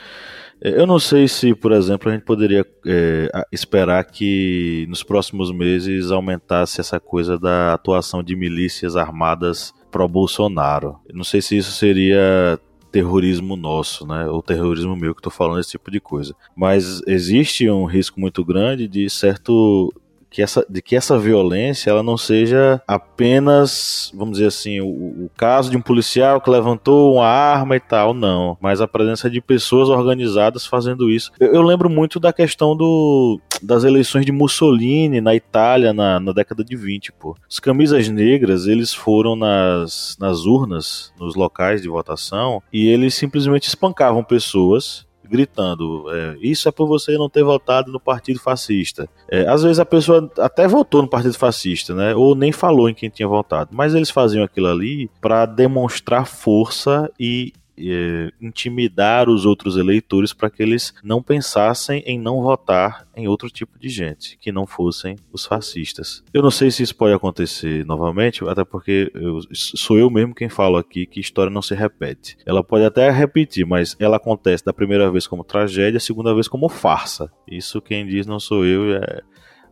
É, 0.63 0.81
eu 0.81 0.87
não 0.87 0.99
sei 0.99 1.27
se, 1.27 1.55
por 1.55 1.73
exemplo, 1.73 2.11
a 2.11 2.13
gente 2.13 2.25
poderia 2.25 2.67
é, 2.87 3.31
esperar 3.51 4.05
que 4.05 4.87
nos 4.89 5.03
próximos 5.03 5.53
meses 5.53 6.11
aumentasse 6.11 6.81
essa 6.81 7.01
coisa 7.01 7.39
da 7.39 7.75
atuação 7.75 8.23
de 8.23 8.37
milícias 8.37 8.97
armadas 8.97 9.73
pró-Bolsonaro. 9.91 10.99
Não 11.13 11.25
sei 11.25 11.41
se 11.43 11.57
isso 11.57 11.73
seria 11.73 12.59
terrorismo 12.91 13.57
nosso, 13.57 14.07
né? 14.07 14.27
Ou 14.27 14.43
terrorismo 14.43 14.97
meu 14.97 15.15
que 15.15 15.21
estou 15.21 15.33
falando 15.33 15.61
esse 15.61 15.71
tipo 15.71 15.91
de 15.91 16.01
coisa. 16.01 16.35
Mas 16.57 17.01
existe 17.07 17.69
um 17.71 17.85
risco 17.85 18.21
muito 18.21 18.45
grande 18.45 18.89
de 18.89 19.09
certo 19.09 19.93
que 20.31 20.43
essa, 20.43 20.65
de 20.69 20.81
que 20.81 20.95
essa 20.95 21.19
violência 21.19 21.91
ela 21.91 22.03
não 22.03 22.17
seja 22.17 22.81
apenas, 22.87 24.13
vamos 24.15 24.35
dizer 24.35 24.47
assim, 24.47 24.81
o, 24.81 24.87
o, 24.87 25.31
caso 25.37 25.71
de 25.71 25.77
um 25.77 25.83
policial 25.83 26.41
que 26.41 26.49
levantou 26.49 27.15
uma 27.15 27.27
arma 27.27 27.77
e 27.77 27.81
tal, 27.81 28.15
não, 28.15 28.57
mas 28.61 28.81
a 28.81 28.89
presença 28.89 29.29
de 29.29 29.41
pessoas 29.41 29.89
organizadas 29.89 30.65
fazendo 30.65 31.11
isso. 31.11 31.33
Eu, 31.41 31.55
eu 31.55 31.63
lembro 31.63 31.91
muito 31.91 32.21
da 32.21 32.33
questão 32.33 32.77
do, 32.77 33.41
das 33.61 33.85
eleições 33.85 34.25
de 34.25 34.33
Mussolini 34.33 35.21
na 35.21 35.35
Itália 35.35 35.93
na, 35.93 36.21
na 36.21 36.33
década 36.33 36.65
de 36.65 36.77
20, 36.77 37.13
pô. 37.13 37.37
Os 37.49 37.59
camisas 37.59 38.09
negras, 38.09 38.67
eles 38.67 38.95
foram 38.95 39.35
nas, 39.35 40.17
nas 40.21 40.45
urnas, 40.47 41.13
nos 41.19 41.35
locais 41.35 41.83
de 41.83 41.89
votação, 41.89 42.63
e 42.73 42.89
eles 42.89 43.15
simplesmente 43.15 43.69
espancavam 43.69 44.23
pessoas 44.23 45.10
gritando: 45.31 46.05
é, 46.11 46.37
Isso 46.41 46.69
é 46.69 46.73
por 46.73 46.87
você 46.87 47.17
não 47.17 47.29
ter 47.29 47.45
votado 47.45 47.93
no 47.93 48.01
partido 48.01 48.41
fascista. 48.41 49.09
É, 49.31 49.49
às 49.49 49.63
vezes 49.63 49.79
a 49.79 49.85
pessoa 49.87 50.31
até 50.39 50.67
votou 50.67 51.03
no 51.03 51.09
partido 51.09 51.39
fascista, 51.39 51.95
né? 51.95 52.15
Ou 52.15 52.35
nem 52.35 52.53
falou 52.53 52.89
em 52.89 52.95
quem 52.95 53.09
tinha 53.09 53.29
votado. 53.29 53.71
Mas 53.73 53.95
eles 53.95 54.11
faziam 54.11 54.45
aquilo 54.45 54.67
ali 54.67 55.09
para 55.21 55.47
demonstrar 55.47 56.27
força 56.27 57.11
e 57.19 57.53
é, 57.83 58.31
intimidar 58.41 59.29
os 59.29 59.45
outros 59.47 59.77
eleitores 59.77 60.33
para 60.33 60.51
que 60.51 60.63
eles 60.63 60.95
não 61.03 61.23
pensassem 61.23 62.03
em 62.07 62.19
não 62.19 62.43
votar 62.43 63.07
em 63.17 63.29
outro 63.29 63.51
tipo 63.51 63.79
de 63.79 63.89
gente, 63.89 64.39
que 64.39 64.51
não 64.51 64.67
fossem 64.67 65.17
os 65.33 65.45
fascistas. 65.45 66.25
Eu 66.33 66.43
não 66.43 66.51
sei 66.51 66.71
se 66.71 66.83
isso 66.83 66.97
pode 66.97 67.15
acontecer 67.15 67.85
novamente, 67.85 68.47
até 68.49 68.65
porque 68.65 69.11
eu, 69.15 69.41
sou 69.53 69.99
eu 69.99 70.11
mesmo 70.11 70.35
quem 70.35 70.49
falo 70.49 70.77
aqui 70.77 71.07
que 71.07 71.21
história 71.21 71.51
não 71.51 71.63
se 71.63 71.75
repete. 71.75 72.37
Ela 72.47 72.65
pode 72.65 72.85
até 72.85 73.11
repetir, 73.11 73.67
mas 73.67 73.97
ela 73.99 74.17
acontece 74.17 74.65
da 74.65 74.73
primeira 74.73 75.11
vez 75.11 75.27
como 75.27 75.45
tragédia, 75.45 75.99
a 75.99 76.01
segunda 76.01 76.35
vez 76.35 76.49
como 76.49 76.69
farsa. 76.69 77.31
Isso 77.47 77.81
quem 77.81 78.07
diz 78.07 78.27
não 78.27 78.41
sou 78.41 78.65
eu, 78.65 78.95
é 78.95 79.23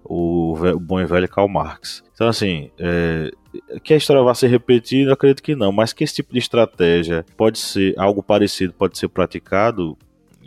o, 0.09 0.57
bom 0.81 0.99
e 0.99 1.05
velho 1.05 1.29
Karl 1.29 1.49
Marx. 1.49 2.03
Então, 2.15 2.27
assim, 2.27 2.71
é, 2.79 3.31
que 3.85 3.93
a 3.93 3.97
história 3.97 4.23
vá 4.23 4.35
se 4.35 4.47
repetir, 4.47 5.07
eu 5.07 5.13
acredito 5.13 5.43
que 5.43 5.55
não, 5.55 5.71
mas 5.71 5.93
que 5.93 6.03
esse 6.03 6.15
tipo 6.15 6.33
de 6.33 6.39
estratégia 6.39 7.25
pode 7.37 7.59
ser 7.59 7.95
algo 7.99 8.23
parecido, 8.23 8.73
pode 8.73 8.99
ser 8.99 9.09
praticado, 9.09 9.97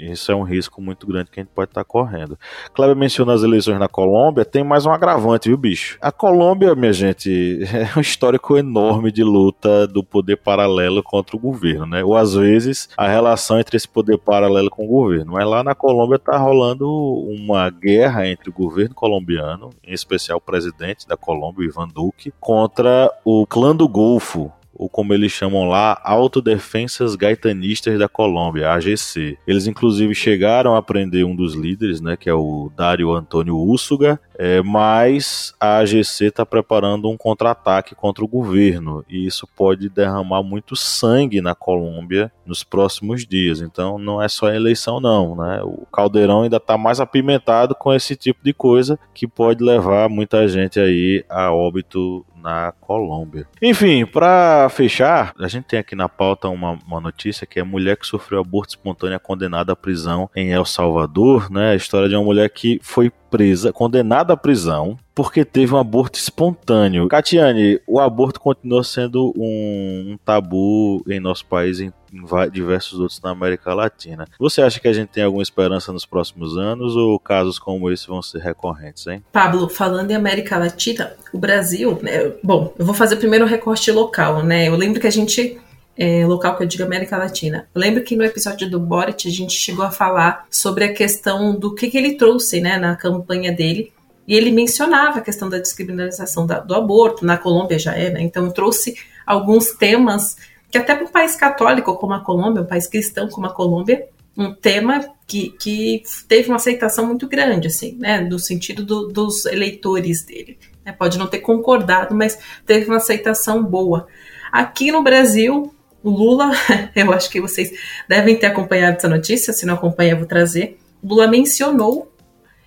isso 0.02 0.32
é 0.32 0.36
um 0.36 0.43
risco 0.43 0.82
muito 0.82 1.06
grande 1.06 1.30
que 1.30 1.39
a 1.39 1.43
gente 1.43 1.52
pode 1.54 1.70
estar 1.70 1.84
tá 1.84 1.86
correndo. 1.86 2.38
Kleber 2.74 2.95
mencionou 2.95 3.36
as 3.36 3.43
eleições 3.43 3.80
na 3.80 3.88
Colômbia, 3.88 4.43
tem 4.43 4.64
mais 4.64 4.86
um 4.86 4.91
agravante, 4.91 5.49
viu, 5.49 5.58
bicho? 5.58 5.97
A 6.02 6.12
Colômbia, 6.12 6.74
minha 6.76 6.93
gente, 6.93 7.64
é 7.72 7.97
um 7.97 8.02
histórico 8.02 8.58
enorme 8.58 9.12
de 9.12 9.24
luta 9.24 9.88
do 9.88 10.04
poder 10.04 10.38
paralelo 10.38 11.04
contra 11.04 11.36
o 11.36 11.39
governo, 11.39 11.86
né? 11.86 12.04
Ou 12.04 12.16
às 12.16 12.34
vezes 12.34 12.89
a 12.97 13.08
relação 13.08 13.60
entre 13.60 13.78
esse 13.78 13.88
poder 13.88 14.18
paralelo 14.18 14.70
com 14.70 14.86
o 14.86 14.88
governo. 14.88 15.34
Mas 15.34 15.47
lá 15.47 15.64
na 15.64 15.76
Colômbia 15.76 16.20
tá 16.20 16.38
rolando 16.38 16.89
uma 16.89 17.70
guerra 17.70 18.28
entre 18.28 18.49
o 18.49 18.54
governo 18.54 18.95
colombiano, 18.95 19.70
em 19.84 19.93
especial 19.93 20.38
o 20.38 20.41
presidente 20.41 21.08
da 21.08 21.18
Colômbia, 21.18 21.66
Ivan 21.66 21.88
Duque, 21.88 22.34
contra 22.39 23.12
o 23.24 23.45
clã 23.45 23.76
do 23.76 23.88
Golfo, 23.88 24.52
ou 24.82 24.89
como 24.89 25.13
eles 25.13 25.32
chamam 25.32 25.69
lá, 25.69 26.01
Autodefensas 26.03 27.15
Gaitanistas 27.15 27.99
da 27.99 28.09
Colômbia, 28.09 28.71
AGC. 28.71 29.38
Eles 29.45 29.67
inclusive 29.67 30.15
chegaram 30.15 30.75
a 30.75 30.82
prender 30.82 31.23
um 31.23 31.36
dos 31.36 31.53
líderes, 31.53 32.01
né, 32.01 32.17
que 32.17 32.27
é 32.27 32.34
o 32.34 32.71
Dário 32.75 33.11
Antônio 33.11 33.55
Úsuga, 33.55 34.19
é, 34.44 34.60
mas 34.64 35.54
a 35.60 35.78
AGC 35.78 36.26
está 36.26 36.44
preparando 36.44 37.08
um 37.08 37.16
contra-ataque 37.16 37.94
contra 37.94 38.26
o 38.26 38.28
governo 38.28 39.06
e 39.08 39.28
isso 39.28 39.48
pode 39.56 39.88
derramar 39.88 40.42
muito 40.42 40.76
sangue 40.76 41.42
na 41.42 41.54
Colômbia 41.54 42.32
nos 42.44 42.64
próximos 42.64 43.24
dias. 43.24 43.62
Então 43.62 44.00
não 44.00 44.20
é 44.20 44.28
só 44.28 44.48
a 44.48 44.56
eleição 44.56 45.00
não, 45.00 45.36
né? 45.36 45.62
O 45.64 45.86
caldeirão 45.94 46.42
ainda 46.42 46.58
está 46.58 46.76
mais 46.76 47.00
apimentado 47.00 47.76
com 47.76 47.94
esse 47.94 48.16
tipo 48.16 48.39
de 48.44 48.52
coisa 48.52 48.98
que 49.14 49.28
pode 49.28 49.64
levar 49.64 50.10
muita 50.10 50.48
gente 50.48 50.80
aí 50.80 51.24
a 51.30 51.54
óbito 51.54 52.26
na 52.42 52.74
Colômbia. 52.82 53.48
Enfim, 53.62 54.06
para 54.06 54.68
fechar, 54.70 55.34
a 55.39 55.48
gente 55.48 55.66
tem 55.66 55.80
aqui 55.80 55.96
na 55.96 56.10
pauta 56.10 56.50
uma, 56.50 56.80
uma 56.88 57.00
notícia 57.00 57.46
que 57.46 57.60
é 57.60 57.64
mulher 57.64 57.96
que 57.96 58.08
sofreu 58.08 58.39
aborto 58.39 58.72
espontâneo 58.72 59.20
condenada 59.20 59.74
à 59.74 59.76
prisão 59.76 60.30
em 60.36 60.52
El 60.52 60.66
Salvador, 60.66 61.50
né? 61.50 61.72
A 61.72 61.76
história 61.76 62.10
de 62.10 62.16
uma 62.16 62.24
mulher 62.24 62.50
que 62.50 62.80
foi 62.82 63.12
presa, 63.30 63.72
condenada 63.72 64.30
à 64.32 64.38
prisão, 64.38 64.97
porque 65.13 65.45
teve 65.45 65.73
um 65.73 65.77
aborto 65.77 66.17
espontâneo. 66.17 67.07
Catiane, 67.07 67.79
o 67.88 67.99
aborto 67.99 68.39
continua 68.39 68.84
sendo 68.84 69.34
um, 69.38 70.13
um 70.13 70.17
tabu 70.23 71.03
em 71.07 71.19
nosso 71.19 71.45
país, 71.45 71.79
em, 71.79 71.91
em, 72.13 72.49
diversos 72.51 72.99
outros 72.99 73.21
na 73.21 73.32
América 73.32 73.73
Latina. 73.73 74.27
Você 74.39 74.61
acha 74.61 74.79
que 74.79 74.88
a 74.88 74.93
gente 74.93 75.09
tem 75.09 75.23
alguma 75.23 75.43
esperança 75.43 75.91
nos 75.91 76.05
próximos 76.05 76.57
anos 76.57 76.95
ou 76.95 77.19
casos 77.19 77.59
como 77.59 77.91
esse 77.91 78.07
vão 78.07 78.21
ser 78.21 78.39
recorrentes, 78.39 79.05
hein? 79.07 79.23
Pablo, 79.32 79.69
falando 79.69 80.11
em 80.11 80.15
América 80.15 80.57
Latina, 80.57 81.13
o 81.34 81.38
Brasil, 81.38 81.99
né, 82.01 82.32
bom, 82.43 82.73
eu 82.77 82.86
vou 82.86 82.95
fazer 82.95 83.17
primeiro 83.17 83.45
o 83.45 83.47
recorte 83.47 83.91
local, 83.91 84.43
né? 84.43 84.67
Eu 84.67 84.75
lembro 84.75 84.99
que 84.99 85.07
a 85.07 85.11
gente 85.11 85.59
é, 85.97 86.25
local 86.25 86.57
que 86.57 86.63
eu 86.63 86.67
digo 86.67 86.84
América 86.84 87.17
Latina. 87.17 87.67
Lembro 87.75 88.03
que 88.03 88.15
no 88.15 88.23
episódio 88.23 88.69
do 88.69 88.79
Boric 88.79 89.27
a 89.27 89.32
gente 89.32 89.53
chegou 89.53 89.86
a 89.86 89.91
falar 89.91 90.47
sobre 90.49 90.86
a 90.86 90.93
questão 90.93 91.55
do 91.55 91.75
que, 91.75 91.89
que 91.89 91.97
ele 91.97 92.15
trouxe 92.15 92.59
né, 92.61 92.77
na 92.77 92.95
campanha 92.95 93.51
dele. 93.51 93.91
E 94.32 94.34
ele 94.34 94.49
mencionava 94.49 95.19
a 95.19 95.21
questão 95.21 95.49
da 95.49 95.57
descriminalização 95.57 96.47
da, 96.47 96.57
do 96.57 96.73
aborto, 96.73 97.25
na 97.25 97.38
Colômbia 97.38 97.77
já 97.77 97.93
é, 97.93 98.09
né? 98.09 98.21
Então 98.21 98.49
trouxe 98.49 98.95
alguns 99.25 99.71
temas 99.71 100.38
que 100.69 100.77
até 100.77 100.95
para 100.95 101.03
um 101.03 101.09
país 101.09 101.36
católico 101.36 101.93
como 101.97 102.13
a 102.13 102.21
Colômbia, 102.21 102.61
um 102.61 102.65
país 102.65 102.88
cristão 102.88 103.27
como 103.27 103.47
a 103.47 103.53
Colômbia, 103.53 104.07
um 104.38 104.53
tema 104.53 105.05
que, 105.27 105.49
que 105.59 106.03
teve 106.29 106.47
uma 106.47 106.55
aceitação 106.55 107.05
muito 107.07 107.27
grande, 107.27 107.67
assim, 107.67 107.97
né? 107.99 108.21
No 108.21 108.39
sentido 108.39 108.86
do, 108.86 109.09
dos 109.09 109.45
eleitores 109.47 110.23
dele. 110.23 110.57
Né? 110.86 110.93
Pode 110.93 111.19
não 111.19 111.27
ter 111.27 111.39
concordado, 111.39 112.15
mas 112.15 112.39
teve 112.65 112.86
uma 112.86 112.97
aceitação 112.97 113.61
boa. 113.61 114.07
Aqui 114.49 114.93
no 114.93 115.03
Brasil, 115.03 115.75
o 116.01 116.09
Lula, 116.09 116.51
eu 116.95 117.11
acho 117.11 117.29
que 117.29 117.41
vocês 117.41 117.69
devem 118.07 118.38
ter 118.38 118.45
acompanhado 118.45 118.95
essa 118.95 119.09
notícia, 119.09 119.51
se 119.51 119.65
não 119.65 119.73
acompanha, 119.73 120.13
eu 120.13 120.19
vou 120.19 120.25
trazer. 120.25 120.79
O 121.03 121.09
Lula 121.09 121.27
mencionou 121.27 122.09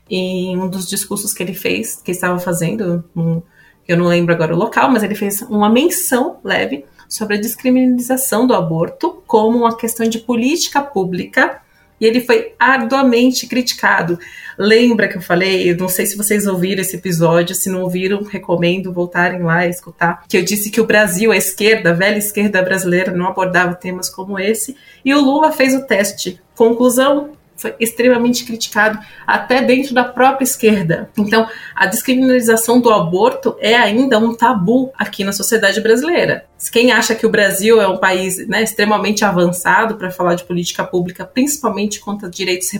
em 0.08 0.56
um 0.58 0.68
dos 0.68 0.88
discursos 0.88 1.32
que 1.32 1.42
ele 1.42 1.54
fez, 1.54 2.00
que 2.02 2.10
estava 2.10 2.38
fazendo, 2.38 3.04
um, 3.16 3.40
eu 3.86 3.96
não 3.96 4.06
lembro 4.06 4.34
agora 4.34 4.54
o 4.54 4.58
local, 4.58 4.90
mas 4.90 5.02
ele 5.02 5.14
fez 5.14 5.42
uma 5.42 5.68
menção 5.68 6.38
leve 6.42 6.84
sobre 7.08 7.36
a 7.36 7.40
descriminalização 7.40 8.46
do 8.46 8.54
aborto 8.54 9.22
como 9.26 9.58
uma 9.58 9.76
questão 9.76 10.08
de 10.08 10.18
política 10.18 10.80
pública. 10.82 11.60
E 12.00 12.06
ele 12.06 12.20
foi 12.20 12.54
arduamente 12.58 13.46
criticado. 13.46 14.18
Lembra 14.58 15.06
que 15.06 15.16
eu 15.16 15.22
falei, 15.22 15.74
não 15.76 15.88
sei 15.88 16.06
se 16.06 16.16
vocês 16.16 16.46
ouviram 16.46 16.82
esse 16.82 16.96
episódio, 16.96 17.54
se 17.54 17.70
não 17.70 17.82
ouviram, 17.82 18.22
recomendo 18.24 18.92
voltarem 18.92 19.42
lá 19.42 19.64
e 19.64 19.70
escutar, 19.70 20.24
que 20.28 20.36
eu 20.36 20.44
disse 20.44 20.70
que 20.70 20.80
o 20.80 20.86
Brasil, 20.86 21.30
a 21.30 21.36
esquerda, 21.36 21.90
a 21.90 21.94
velha 21.94 22.18
esquerda 22.18 22.60
brasileira, 22.62 23.12
não 23.12 23.28
abordava 23.28 23.74
temas 23.74 24.08
como 24.08 24.38
esse, 24.38 24.76
e 25.04 25.14
o 25.14 25.20
Lula 25.20 25.52
fez 25.52 25.72
o 25.72 25.86
teste. 25.86 26.40
Conclusão, 26.56 27.30
foi 27.56 27.74
extremamente 27.78 28.44
criticado 28.44 28.98
até 29.26 29.62
dentro 29.62 29.94
da 29.94 30.04
própria 30.04 30.44
esquerda. 30.44 31.10
Então, 31.16 31.48
a 31.74 31.86
descriminalização 31.86 32.80
do 32.80 32.90
aborto 32.90 33.56
é 33.60 33.74
ainda 33.74 34.18
um 34.18 34.34
tabu 34.34 34.92
aqui 34.98 35.24
na 35.24 35.32
sociedade 35.32 35.80
brasileira. 35.80 36.46
Quem 36.72 36.92
acha 36.92 37.14
que 37.14 37.26
o 37.26 37.30
Brasil 37.30 37.80
é 37.80 37.86
um 37.86 37.98
país 37.98 38.46
né, 38.48 38.62
extremamente 38.62 39.24
avançado 39.24 39.96
para 39.96 40.10
falar 40.10 40.34
de 40.34 40.44
política 40.44 40.84
pública, 40.84 41.24
principalmente 41.24 42.00
contra 42.00 42.28
direitos 42.28 42.70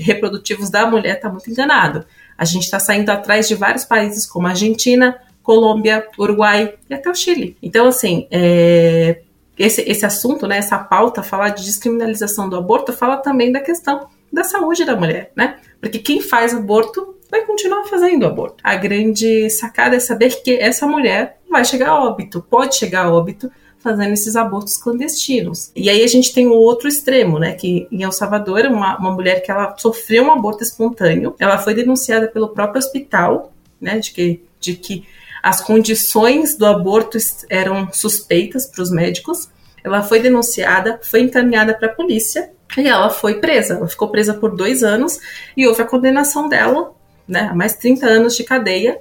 reprodutivos 0.00 0.70
da 0.70 0.86
mulher, 0.86 1.16
está 1.16 1.28
muito 1.28 1.50
enganado. 1.50 2.04
A 2.36 2.44
gente 2.44 2.64
está 2.64 2.78
saindo 2.78 3.10
atrás 3.10 3.48
de 3.48 3.54
vários 3.54 3.84
países 3.84 4.26
como 4.26 4.46
a 4.46 4.50
Argentina, 4.50 5.18
Colômbia, 5.42 6.06
Uruguai 6.18 6.74
e 6.88 6.94
até 6.94 7.10
o 7.10 7.14
Chile. 7.14 7.56
Então, 7.62 7.86
assim, 7.86 8.26
é, 8.30 9.22
esse, 9.58 9.82
esse 9.82 10.04
assunto, 10.06 10.46
né, 10.46 10.58
essa 10.58 10.78
pauta, 10.78 11.22
falar 11.22 11.50
de 11.50 11.64
descriminalização 11.64 12.48
do 12.48 12.56
aborto, 12.56 12.92
fala 12.92 13.16
também 13.18 13.52
da 13.52 13.60
questão 13.60 14.08
da 14.32 14.44
saúde 14.44 14.84
da 14.84 14.96
mulher, 14.96 15.30
né? 15.36 15.58
Porque 15.80 15.98
quem 15.98 16.20
faz 16.20 16.54
aborto 16.54 17.16
vai 17.30 17.44
continuar 17.44 17.84
fazendo 17.84 18.26
aborto. 18.26 18.56
A 18.62 18.76
grande 18.76 19.50
sacada 19.50 19.96
é 19.96 20.00
saber 20.00 20.42
que 20.42 20.54
essa 20.54 20.86
mulher 20.86 21.38
vai 21.50 21.64
chegar 21.64 21.90
a 21.90 22.04
óbito, 22.04 22.44
pode 22.48 22.76
chegar 22.76 23.06
a 23.06 23.12
óbito 23.12 23.50
fazendo 23.78 24.12
esses 24.12 24.36
abortos 24.36 24.76
clandestinos. 24.76 25.72
E 25.74 25.90
aí 25.90 26.02
a 26.02 26.06
gente 26.06 26.32
tem 26.32 26.46
o 26.46 26.54
outro 26.54 26.88
extremo, 26.88 27.38
né? 27.38 27.52
Que 27.52 27.88
em 27.90 28.02
El 28.02 28.12
Salvador, 28.12 28.64
uma, 28.66 28.96
uma 28.96 29.10
mulher 29.10 29.42
que 29.42 29.50
ela 29.50 29.74
sofreu 29.76 30.24
um 30.24 30.32
aborto 30.32 30.62
espontâneo, 30.62 31.34
ela 31.38 31.58
foi 31.58 31.74
denunciada 31.74 32.28
pelo 32.28 32.50
próprio 32.50 32.78
hospital, 32.78 33.52
né? 33.80 33.98
De 33.98 34.12
que, 34.12 34.42
de 34.60 34.74
que 34.74 35.04
as 35.42 35.60
condições 35.60 36.56
do 36.56 36.64
aborto 36.66 37.18
eram 37.50 37.92
suspeitas 37.92 38.66
para 38.66 38.82
os 38.82 38.90
médicos. 38.90 39.48
Ela 39.82 40.02
foi 40.02 40.20
denunciada, 40.20 41.00
foi 41.02 41.22
encaminhada 41.22 41.74
para 41.74 41.88
a 41.88 41.94
polícia 41.94 42.50
e 42.76 42.86
ela 42.86 43.10
foi 43.10 43.40
presa. 43.40 43.74
Ela 43.74 43.88
ficou 43.88 44.08
presa 44.08 44.34
por 44.34 44.54
dois 44.54 44.84
anos 44.84 45.18
e 45.56 45.66
houve 45.66 45.82
a 45.82 45.86
condenação 45.86 46.48
dela, 46.48 46.92
né, 47.26 47.48
a 47.50 47.54
mais 47.54 47.74
30 47.74 48.06
anos 48.06 48.36
de 48.36 48.44
cadeia, 48.44 49.00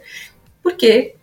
porque 0.63 1.15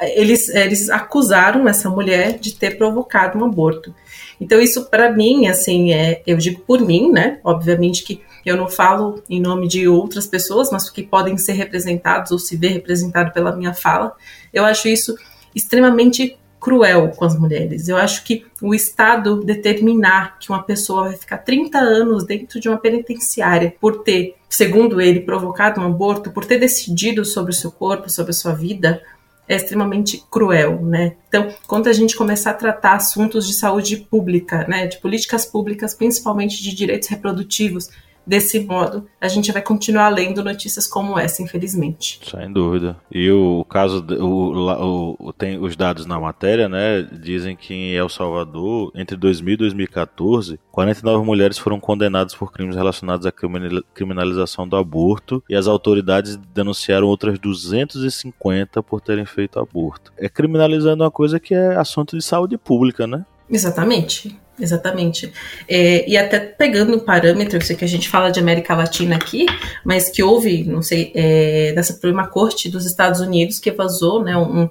eles, 0.00 0.48
eles 0.48 0.88
acusaram 0.88 1.68
essa 1.68 1.90
mulher 1.90 2.38
de 2.38 2.54
ter 2.54 2.78
provocado 2.78 3.38
um 3.38 3.44
aborto. 3.44 3.94
Então, 4.40 4.60
isso 4.60 4.88
para 4.88 5.10
mim, 5.10 5.48
assim, 5.48 5.92
é, 5.92 6.22
eu 6.26 6.36
digo 6.36 6.60
por 6.60 6.80
mim, 6.80 7.10
né? 7.10 7.40
Obviamente 7.42 8.04
que 8.04 8.22
eu 8.46 8.56
não 8.56 8.68
falo 8.68 9.20
em 9.28 9.40
nome 9.40 9.66
de 9.66 9.88
outras 9.88 10.24
pessoas, 10.24 10.70
mas 10.70 10.88
que 10.88 11.02
podem 11.02 11.36
ser 11.36 11.54
representados 11.54 12.30
ou 12.30 12.38
se 12.38 12.56
ver 12.56 12.68
representado 12.68 13.32
pela 13.32 13.54
minha 13.54 13.74
fala. 13.74 14.14
Eu 14.54 14.64
acho 14.64 14.86
isso 14.86 15.16
extremamente 15.52 16.38
cruel 16.60 17.10
com 17.10 17.24
as 17.24 17.36
mulheres. 17.36 17.88
Eu 17.88 17.96
acho 17.96 18.22
que 18.22 18.46
o 18.62 18.72
Estado 18.72 19.42
determinar 19.42 20.38
que 20.38 20.48
uma 20.50 20.62
pessoa 20.62 21.08
vai 21.08 21.16
ficar 21.16 21.38
30 21.38 21.76
anos 21.76 22.24
dentro 22.24 22.60
de 22.60 22.68
uma 22.68 22.78
penitenciária 22.78 23.74
por 23.80 24.04
ter, 24.04 24.36
segundo 24.48 25.00
ele, 25.00 25.20
provocado 25.20 25.80
um 25.80 25.84
aborto, 25.84 26.30
por 26.30 26.44
ter 26.44 26.58
decidido 26.58 27.24
sobre 27.24 27.50
o 27.50 27.54
seu 27.54 27.72
corpo, 27.72 28.08
sobre 28.08 28.30
a 28.30 28.34
sua 28.34 28.52
vida, 28.52 29.02
é 29.48 29.56
extremamente 29.56 30.24
cruel, 30.30 30.82
né? 30.82 31.16
Então, 31.28 31.52
quando 31.66 31.88
a 31.88 31.92
gente 31.92 32.16
começar 32.16 32.50
a 32.50 32.54
tratar 32.54 32.94
assuntos 32.94 33.46
de 33.46 33.54
saúde 33.54 33.96
pública, 33.96 34.66
né, 34.68 34.86
de 34.86 34.98
políticas 34.98 35.46
públicas, 35.46 35.94
principalmente 35.94 36.62
de 36.62 36.74
direitos 36.74 37.08
reprodutivos, 37.08 37.88
desse 38.26 38.60
modo, 38.60 39.06
a 39.20 39.28
gente 39.28 39.52
vai 39.52 39.62
continuar 39.62 40.08
lendo 40.08 40.42
notícias 40.42 40.86
como 40.86 41.18
essa, 41.18 41.42
infelizmente. 41.42 42.20
Sem 42.28 42.52
dúvida. 42.52 42.96
E 43.10 43.30
o 43.30 43.64
caso, 43.64 44.04
o, 44.20 45.16
o, 45.28 45.32
tem 45.32 45.58
os 45.58 45.76
dados 45.76 46.06
na 46.06 46.18
matéria, 46.18 46.68
né? 46.68 47.02
Dizem 47.02 47.54
que 47.54 47.72
em 47.72 47.92
El 47.92 48.08
Salvador, 48.08 48.90
entre 48.94 49.16
2000 49.16 49.54
e 49.54 49.56
2014, 49.56 50.60
49 50.72 51.24
mulheres 51.24 51.58
foram 51.58 51.78
condenadas 51.78 52.34
por 52.34 52.52
crimes 52.52 52.76
relacionados 52.76 53.26
à 53.26 53.32
criminalização 53.32 54.66
do 54.66 54.76
aborto 54.76 55.42
e 55.48 55.54
as 55.54 55.66
autoridades 55.66 56.36
denunciaram 56.54 57.06
outras 57.06 57.38
250 57.38 58.82
por 58.82 59.00
terem 59.00 59.24
feito 59.24 59.58
aborto. 59.58 60.12
É 60.16 60.28
criminalizando 60.28 61.04
uma 61.04 61.10
coisa 61.10 61.38
que 61.38 61.54
é 61.54 61.76
assunto 61.76 62.16
de 62.16 62.24
saúde 62.24 62.58
pública, 62.58 63.06
né? 63.06 63.24
Exatamente. 63.48 64.36
Exatamente. 64.58 65.32
É, 65.68 66.08
e 66.08 66.16
até 66.16 66.40
pegando 66.40 66.96
um 66.96 67.00
parâmetro, 67.00 67.58
eu 67.58 67.60
sei 67.60 67.76
que 67.76 67.84
a 67.84 67.88
gente 67.88 68.08
fala 68.08 68.30
de 68.30 68.40
América 68.40 68.74
Latina 68.74 69.16
aqui, 69.16 69.46
mas 69.84 70.08
que 70.08 70.22
houve, 70.22 70.64
não 70.64 70.82
sei, 70.82 71.12
é, 71.14 71.72
da 71.74 71.82
Suprema 71.82 72.26
Corte 72.26 72.68
dos 72.70 72.86
Estados 72.86 73.20
Unidos 73.20 73.58
que 73.58 73.70
vazou 73.70 74.22
né, 74.22 74.36
um, 74.36 74.68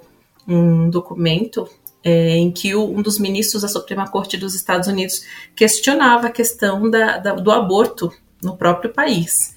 um 0.48 0.90
documento 0.90 1.70
é, 2.04 2.36
em 2.36 2.52
que 2.52 2.74
o, 2.74 2.84
um 2.84 3.02
dos 3.02 3.20
ministros 3.20 3.62
da 3.62 3.68
Suprema 3.68 4.08
Corte 4.08 4.38
dos 4.38 4.56
Estados 4.56 4.88
Unidos 4.88 5.24
questionava 5.56 6.28
a 6.28 6.32
questão 6.32 6.90
da, 6.90 7.18
da, 7.18 7.34
do 7.34 7.52
aborto 7.52 8.12
no 8.42 8.58
próprio 8.58 8.92
país. 8.92 9.54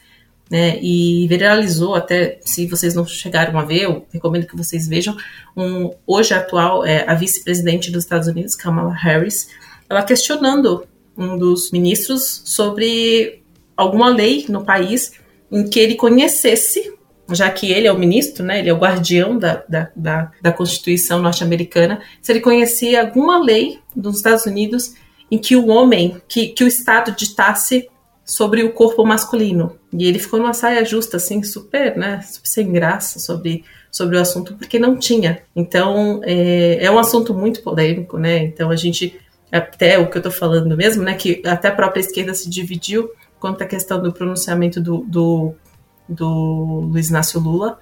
Né, 0.50 0.78
e 0.80 1.28
viralizou 1.28 1.94
até, 1.94 2.38
se 2.40 2.66
vocês 2.66 2.94
não 2.94 3.06
chegaram 3.06 3.58
a 3.58 3.66
ver, 3.66 3.82
eu 3.82 4.06
recomendo 4.10 4.46
que 4.46 4.56
vocês 4.56 4.88
vejam, 4.88 5.14
um, 5.54 5.90
hoje 6.06 6.32
atual, 6.32 6.86
é, 6.86 7.04
a 7.06 7.12
vice-presidente 7.12 7.90
dos 7.90 8.04
Estados 8.04 8.28
Unidos, 8.28 8.54
Kamala 8.54 8.94
Harris, 8.94 9.48
ela 9.88 10.02
questionando 10.02 10.86
um 11.16 11.36
dos 11.36 11.70
ministros 11.70 12.42
sobre 12.44 13.42
alguma 13.76 14.08
lei 14.08 14.46
no 14.48 14.64
país 14.64 15.12
em 15.50 15.68
que 15.68 15.80
ele 15.80 15.94
conhecesse, 15.94 16.92
já 17.30 17.50
que 17.50 17.70
ele 17.70 17.86
é 17.86 17.92
o 17.92 17.98
ministro, 17.98 18.44
né, 18.44 18.58
ele 18.58 18.68
é 18.68 18.72
o 18.72 18.78
guardião 18.78 19.38
da, 19.38 19.62
da, 19.68 19.90
da, 19.94 20.32
da 20.40 20.52
Constituição 20.52 21.20
norte-americana, 21.20 22.00
se 22.22 22.32
ele 22.32 22.40
conhecia 22.40 23.02
alguma 23.02 23.42
lei 23.42 23.78
dos 23.94 24.16
Estados 24.16 24.46
Unidos 24.46 24.94
em 25.30 25.38
que 25.38 25.56
o 25.56 25.66
homem, 25.68 26.20
que, 26.28 26.48
que 26.48 26.64
o 26.64 26.68
Estado 26.68 27.12
ditasse 27.12 27.88
sobre 28.24 28.62
o 28.62 28.72
corpo 28.72 29.04
masculino. 29.04 29.78
E 29.92 30.04
ele 30.04 30.18
ficou 30.18 30.38
numa 30.38 30.52
saia 30.52 30.84
justa, 30.84 31.16
assim, 31.16 31.42
super, 31.42 31.96
né, 31.96 32.20
super 32.22 32.48
sem 32.48 32.70
graça 32.70 33.18
sobre, 33.18 33.64
sobre 33.90 34.16
o 34.16 34.20
assunto, 34.20 34.54
porque 34.54 34.78
não 34.78 34.96
tinha. 34.96 35.42
Então, 35.56 36.20
é, 36.24 36.84
é 36.84 36.90
um 36.90 36.98
assunto 36.98 37.34
muito 37.34 37.62
polêmico, 37.62 38.18
né, 38.18 38.38
então 38.38 38.70
a 38.70 38.76
gente 38.76 39.18
até 39.50 39.98
o 39.98 40.08
que 40.08 40.16
eu 40.16 40.20
estou 40.20 40.32
falando 40.32 40.76
mesmo, 40.76 41.02
né, 41.02 41.14
que 41.14 41.42
até 41.46 41.68
a 41.68 41.74
própria 41.74 42.00
esquerda 42.00 42.34
se 42.34 42.48
dividiu 42.48 43.10
quanto 43.38 43.62
à 43.62 43.66
questão 43.66 44.02
do 44.02 44.12
pronunciamento 44.12 44.80
do, 44.80 44.98
do, 45.06 45.54
do 46.08 46.88
Luiz 46.90 47.08
Inácio 47.08 47.40
Lula. 47.40 47.78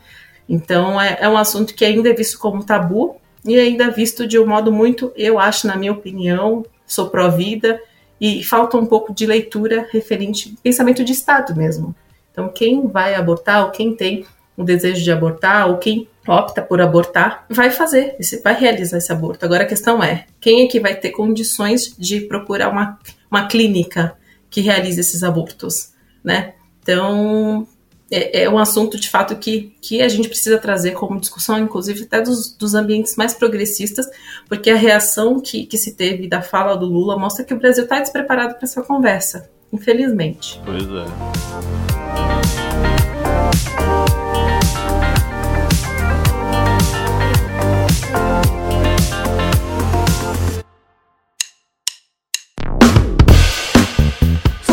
Então, 0.48 1.00
é, 1.00 1.18
é 1.20 1.28
um 1.28 1.36
assunto 1.36 1.74
que 1.74 1.84
ainda 1.84 2.08
é 2.08 2.12
visto 2.12 2.38
como 2.38 2.64
tabu 2.64 3.16
e 3.44 3.58
ainda 3.58 3.84
é 3.84 3.90
visto 3.90 4.26
de 4.26 4.38
um 4.38 4.46
modo 4.46 4.72
muito, 4.72 5.12
eu 5.16 5.38
acho, 5.38 5.66
na 5.66 5.76
minha 5.76 5.92
opinião, 5.92 6.64
sou 6.86 7.08
pró-vida, 7.10 7.80
e 8.20 8.42
falta 8.42 8.76
um 8.76 8.86
pouco 8.86 9.12
de 9.14 9.26
leitura 9.26 9.86
referente 9.90 10.56
pensamento 10.62 11.04
de 11.04 11.12
Estado 11.12 11.54
mesmo. 11.54 11.94
Então, 12.32 12.48
quem 12.48 12.86
vai 12.86 13.14
abortar, 13.14 13.64
ou 13.64 13.70
quem 13.70 13.94
tem 13.94 14.24
o 14.56 14.64
desejo 14.64 15.02
de 15.02 15.12
abortar, 15.12 15.68
ou 15.68 15.78
quem 15.78 16.08
opta 16.26 16.62
por 16.62 16.80
abortar, 16.80 17.44
vai 17.48 17.70
fazer, 17.70 18.16
vai 18.42 18.58
realizar 18.58 18.98
esse 18.98 19.12
aborto. 19.12 19.44
Agora 19.44 19.64
a 19.64 19.66
questão 19.66 20.02
é, 20.02 20.26
quem 20.40 20.64
é 20.64 20.66
que 20.66 20.80
vai 20.80 20.94
ter 20.94 21.10
condições 21.10 21.94
de 21.96 22.20
procurar 22.20 22.70
uma, 22.70 22.98
uma 23.30 23.46
clínica 23.46 24.16
que 24.50 24.60
realize 24.60 24.98
esses 25.00 25.22
abortos, 25.22 25.92
né? 26.24 26.54
Então, 26.82 27.66
é, 28.10 28.44
é, 28.44 28.50
um 28.50 28.58
assunto 28.58 28.98
de 28.98 29.10
fato 29.10 29.36
que, 29.36 29.74
que 29.80 30.00
a 30.00 30.08
gente 30.08 30.28
precisa 30.28 30.58
trazer 30.58 30.92
como 30.92 31.18
discussão, 31.20 31.58
inclusive 31.58 32.04
até 32.04 32.20
dos, 32.20 32.54
dos 32.56 32.74
ambientes 32.74 33.16
mais 33.16 33.34
progressistas, 33.34 34.06
porque 34.48 34.70
a 34.70 34.76
reação 34.76 35.40
que, 35.40 35.66
que 35.66 35.76
se 35.76 35.94
teve 35.94 36.28
da 36.28 36.40
fala 36.40 36.76
do 36.76 36.86
Lula 36.86 37.18
mostra 37.18 37.44
que 37.44 37.52
o 37.52 37.58
Brasil 37.58 37.82
está 37.84 37.98
despreparado 38.00 38.54
para 38.54 38.64
essa 38.64 38.82
conversa, 38.82 39.50
infelizmente. 39.72 40.60
Pois 40.64 40.84
é. 40.84 41.06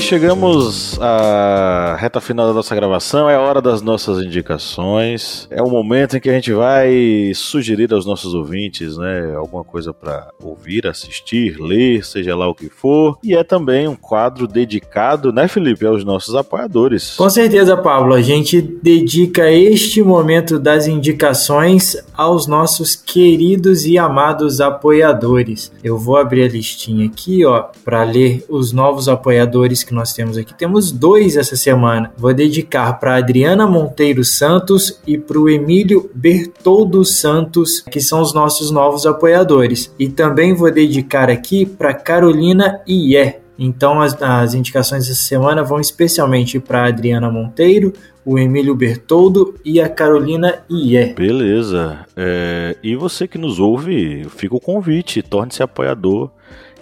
Chegamos 0.00 0.98
à 1.00 1.96
reta 1.98 2.20
final 2.20 2.46
da 2.48 2.52
nossa 2.52 2.74
gravação. 2.74 3.30
É 3.30 3.38
hora 3.38 3.62
das 3.62 3.80
nossas 3.80 4.22
indicações. 4.24 5.46
É 5.50 5.62
o 5.62 5.70
momento 5.70 6.16
em 6.16 6.20
que 6.20 6.28
a 6.28 6.32
gente 6.32 6.52
vai 6.52 7.32
sugerir 7.34 7.92
aos 7.92 8.04
nossos 8.04 8.34
ouvintes, 8.34 8.96
né, 8.96 9.34
alguma 9.36 9.62
coisa 9.62 9.94
para 9.94 10.28
ouvir, 10.42 10.86
assistir, 10.86 11.56
ler, 11.60 12.04
seja 12.04 12.34
lá 12.34 12.48
o 12.48 12.54
que 12.54 12.68
for. 12.68 13.16
E 13.22 13.34
é 13.34 13.44
também 13.44 13.86
um 13.86 13.94
quadro 13.94 14.48
dedicado, 14.48 15.32
né, 15.32 15.46
Felipe, 15.46 15.86
aos 15.86 16.04
nossos 16.04 16.34
apoiadores. 16.34 17.14
Com 17.16 17.30
certeza, 17.30 17.76
Pablo. 17.76 18.14
A 18.14 18.22
gente 18.22 18.60
dedica 18.60 19.50
este 19.50 20.02
momento 20.02 20.58
das 20.58 20.86
indicações 20.86 21.96
aos 22.14 22.46
nossos 22.46 22.96
queridos 22.96 23.84
e 23.84 23.96
amados 23.98 24.60
apoiadores. 24.60 25.70
Eu 25.82 25.96
vou 25.96 26.16
abrir 26.16 26.42
a 26.42 26.48
listinha 26.48 27.06
aqui, 27.06 27.44
ó, 27.44 27.66
para 27.84 28.02
ler 28.02 28.44
os 28.48 28.72
novos 28.72 29.08
apoiadores 29.08 29.75
que 29.82 29.94
nós 29.94 30.12
temos 30.12 30.36
aqui. 30.36 30.54
Temos 30.54 30.92
dois 30.92 31.36
essa 31.36 31.56
semana. 31.56 32.12
Vou 32.16 32.32
dedicar 32.32 32.92
para 32.94 33.16
Adriana 33.16 33.66
Monteiro 33.66 34.24
Santos 34.24 35.00
e 35.06 35.18
para 35.18 35.38
o 35.38 35.48
Emílio 35.48 36.10
Bertoldo 36.14 37.04
Santos, 37.04 37.80
que 37.80 38.00
são 38.00 38.20
os 38.20 38.34
nossos 38.34 38.70
novos 38.70 39.06
apoiadores. 39.06 39.92
E 39.98 40.08
também 40.08 40.54
vou 40.54 40.70
dedicar 40.70 41.30
aqui 41.30 41.64
para 41.66 41.94
Carolina 41.94 42.80
Ié. 42.88 43.40
Então 43.58 44.00
as, 44.00 44.20
as 44.20 44.54
indicações 44.54 45.08
dessa 45.08 45.22
semana 45.22 45.62
vão 45.62 45.80
especialmente 45.80 46.60
para 46.60 46.86
Adriana 46.86 47.30
Monteiro, 47.30 47.92
o 48.24 48.38
Emílio 48.38 48.74
Bertoldo 48.74 49.54
e 49.64 49.80
a 49.80 49.88
Carolina 49.88 50.58
Ié. 50.70 51.14
Beleza. 51.14 52.00
É, 52.16 52.76
e 52.82 52.96
você 52.96 53.26
que 53.26 53.38
nos 53.38 53.58
ouve, 53.58 54.26
fica 54.30 54.56
o 54.56 54.60
convite, 54.60 55.22
torne-se 55.22 55.62
apoiador 55.62 56.30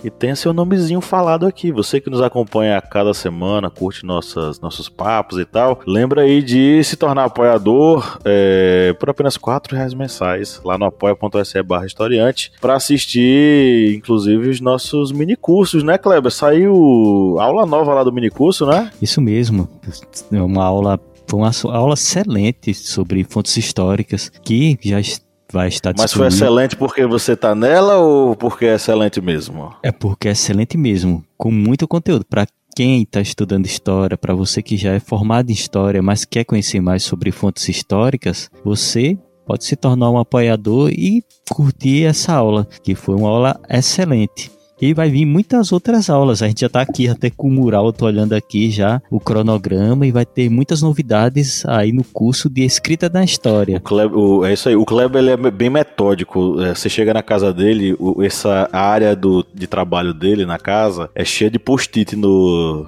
e 0.05 0.11
tenha 0.11 0.37
seu 0.37 0.53
nomezinho 0.53 1.01
falado 1.01 1.47
aqui. 1.47 1.73
Você 1.73 2.01
que 2.01 2.11
nos 2.11 2.21
acompanha 2.21 2.77
a 2.77 2.83
cada 2.83 3.15
semana, 3.15 3.71
curte 3.71 4.05
nossas, 4.05 4.61
nossos 4.61 4.89
papos 4.89 5.39
e 5.39 5.45
tal, 5.45 5.81
lembra 5.87 6.23
aí 6.23 6.43
de 6.43 6.85
se 6.85 6.97
tornar 6.97 7.25
apoiador 7.25 8.19
é, 8.25 8.95
por 9.01 9.09
apenas 9.11 9.37
quatro 9.37 9.75
reais 9.75 9.95
mensais 9.95 10.61
lá 10.65 10.77
no 10.77 10.85
apoia.se 10.85 11.63
barra 11.63 11.87
historiante 11.87 12.53
para 12.61 12.75
assistir, 12.75 13.95
inclusive, 13.97 14.51
os 14.51 14.61
nossos 14.61 15.11
mini 15.11 15.37
cursos, 15.37 15.83
né, 15.83 15.97
Kleber? 15.97 16.31
Saiu 16.31 17.37
aula 17.41 17.65
nova 17.65 17.95
lá 17.95 18.05
do 18.05 18.13
mini 18.13 18.31
curso, 18.31 18.67
né? 18.67 18.91
Isso 19.01 19.21
mesmo. 19.21 19.69
É 20.31 20.43
uma 20.43 20.65
aula 20.65 21.01
foi 21.27 21.41
uma 21.41 21.51
aula 21.75 21.95
excelente 21.95 22.75
sobre 22.75 23.25
fontes 23.25 23.57
históricas 23.57 24.31
que 24.43 24.79
já 24.83 25.01
vai 25.53 25.69
estar 25.69 25.95
Mas 25.97 26.13
foi 26.13 26.27
excelente 26.29 26.77
porque 26.77 27.07
você 27.07 27.37
tá 27.37 27.55
nela 27.55 27.97
ou 27.97 28.35
porque 28.37 28.67
é 28.67 28.75
excelente 28.75 29.21
mesmo? 29.21 29.75
É 29.83 29.93
porque 29.93 30.29
é 30.29 30.33
excelente 30.33 30.77
mesmo, 30.77 31.25
com 31.37 31.51
muito 31.51 31.87
conteúdo. 31.87 32.25
Para 32.25 32.47
quem 32.75 33.03
está 33.03 33.21
estudando 33.21 33.67
história, 33.67 34.19
para 34.19 34.35
você 34.35 34.63
que 34.63 34.77
já 34.77 34.93
é 34.93 35.01
formado 35.01 35.51
em 35.51 35.55
história, 35.55 36.03
mas 36.03 36.25
quer 36.25 36.45
conhecer 36.45 36.81
mais 36.81 37.05
sobre 37.05 37.31
fontes 37.31 37.69
históricas, 37.69 38.51
você 38.65 39.17
pode 39.47 39.65
se 39.65 39.77
tornar 39.77 40.11
um 40.11 40.19
apoiador 40.19 40.91
e 40.91 41.23
curtir 41.51 42.05
essa 42.05 42.33
aula, 42.33 42.67
que 42.83 42.95
foi 42.95 43.15
uma 43.15 43.29
aula 43.29 43.61
excelente. 43.69 44.51
E 44.81 44.93
vai 44.93 45.09
vir 45.09 45.25
muitas 45.25 45.73
outras 45.73 46.11
aulas. 46.11 46.43
A 46.43 46.49
gente 46.49 46.61
já 46.61 46.67
está 46.67 46.81
aqui 46.81 47.09
até 47.09 47.31
com 47.31 47.49
o 47.49 47.51
mural, 47.51 47.93
tô 47.93 48.07
olhando 48.07 48.35
aqui 48.35 48.71
já 48.71 49.01
o 49.11 49.21
cronograma 49.21 50.07
e 50.07 50.13
vai 50.13 50.27
ter 50.27 50.51
muitas 50.51 50.83
novidades 50.83 51.65
aí 51.67 51.93
no 51.93 52.05
curso 52.05 52.51
de 52.51 52.65
escrita 52.65 53.09
da 53.09 53.23
história. 53.23 53.79
O 53.79 53.81
Kleber, 53.81 54.19
o, 54.19 54.45
é 54.45 54.53
isso 54.53 54.69
aí. 54.69 54.77
O 54.77 54.85
Kleber 54.85 55.23
ele 55.23 55.31
é 55.31 55.51
bem 55.51 55.71
metódico. 55.71 56.61
É, 56.61 56.75
você 56.75 56.89
chega 56.89 57.15
na 57.15 57.23
casa 57.23 57.53
dele, 57.53 57.95
o, 57.99 58.23
essa 58.23 58.69
área 58.73 59.15
do, 59.15 59.47
de 59.55 59.67
trabalho 59.67 60.13
dele 60.13 60.45
na 60.45 60.59
casa 60.59 61.09
é 61.15 61.25
cheia 61.25 61.51
de 61.51 61.59
post-it 61.59 62.17
no, 62.17 62.87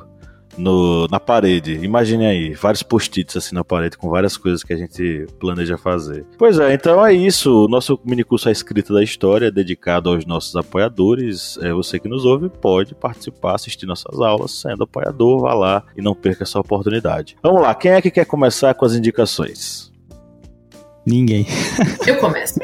no, 0.57 1.07
na 1.09 1.21
parede. 1.21 1.79
Imagine 1.83 2.27
aí, 2.27 2.55
vários 2.55 2.83
post-its 2.83 3.37
assim 3.37 3.55
na 3.55 3.65
parede 3.65 3.97
com 3.97 4.09
várias 4.09 4.37
coisas 4.37 4.63
que 4.63 4.73
a 4.73 4.77
gente 4.77 5.27
planeja 5.39 5.77
fazer. 5.77 6.25
Pois 6.39 6.59
é, 6.59 6.75
então 6.75 7.05
é 7.05 7.13
isso. 7.13 7.65
O 7.65 7.69
nosso 7.69 7.99
minicurso 8.05 8.49
é 8.49 8.53
escrita 8.53 8.93
da 8.93 9.03
história, 9.03 9.47
é 9.47 9.51
dedicado 9.51 10.11
aos 10.11 10.25
nossos 10.25 10.55
apoiadores. 10.57 11.59
É, 11.63 11.73
você 11.73 11.99
que 11.99 12.09
nos 12.09 12.25
ouve 12.25 12.49
pode 12.49 12.95
participar, 12.95 13.55
assistir 13.55 13.87
nossas 13.87 14.21
aulas 14.21 14.53
sendo 14.53 14.85
apoiador, 14.85 15.41
vá 15.41 15.55
lá 15.55 15.83
e 15.97 16.03
não 16.03 16.15
perca 16.15 16.45
essa 16.45 16.59
oportunidade. 16.59 17.37
Vamos 17.43 17.63
lá, 17.63 17.75
quem 17.75 17.93
é 17.93 18.03
que 18.03 18.11
quer 18.11 18.25
começar 18.25 18.75
com 18.75 18.85
as 18.85 18.95
indicações? 18.95 19.96
Ninguém. 21.07 21.47
Eu 22.05 22.17
começo. 22.17 22.59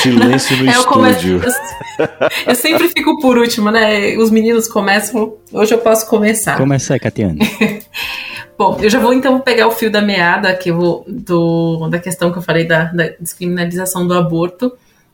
Silêncio 0.00 0.56
no 0.56 0.64
eu 0.64 0.70
estúdio. 0.70 1.40
Começo, 1.40 1.60
eu, 1.98 2.08
eu, 2.46 2.54
sempre 2.54 2.88
fico 2.88 3.20
por 3.20 3.36
último, 3.36 3.70
né? 3.70 4.16
Os 4.16 4.30
meninos 4.30 4.66
começam. 4.66 5.34
Hoje 5.52 5.74
eu 5.74 5.78
posso 5.78 6.08
começar. 6.08 6.56
Começa 6.56 6.94
aí, 6.94 7.00
Catiane. 7.00 7.38
Bom, 8.56 8.78
eu 8.80 8.88
já 8.88 8.98
vou 8.98 9.12
então 9.12 9.38
pegar 9.40 9.68
o 9.68 9.72
fio 9.72 9.90
da 9.90 10.00
meada 10.00 10.56
que 10.56 10.72
vou, 10.72 11.04
do, 11.06 11.86
da 11.88 11.98
questão 11.98 12.32
que 12.32 12.38
eu 12.38 12.42
falei 12.42 12.66
da, 12.66 12.84
da 12.84 13.10
descriminalização 13.20 14.06
do 14.06 14.14
aborto. 14.14 14.72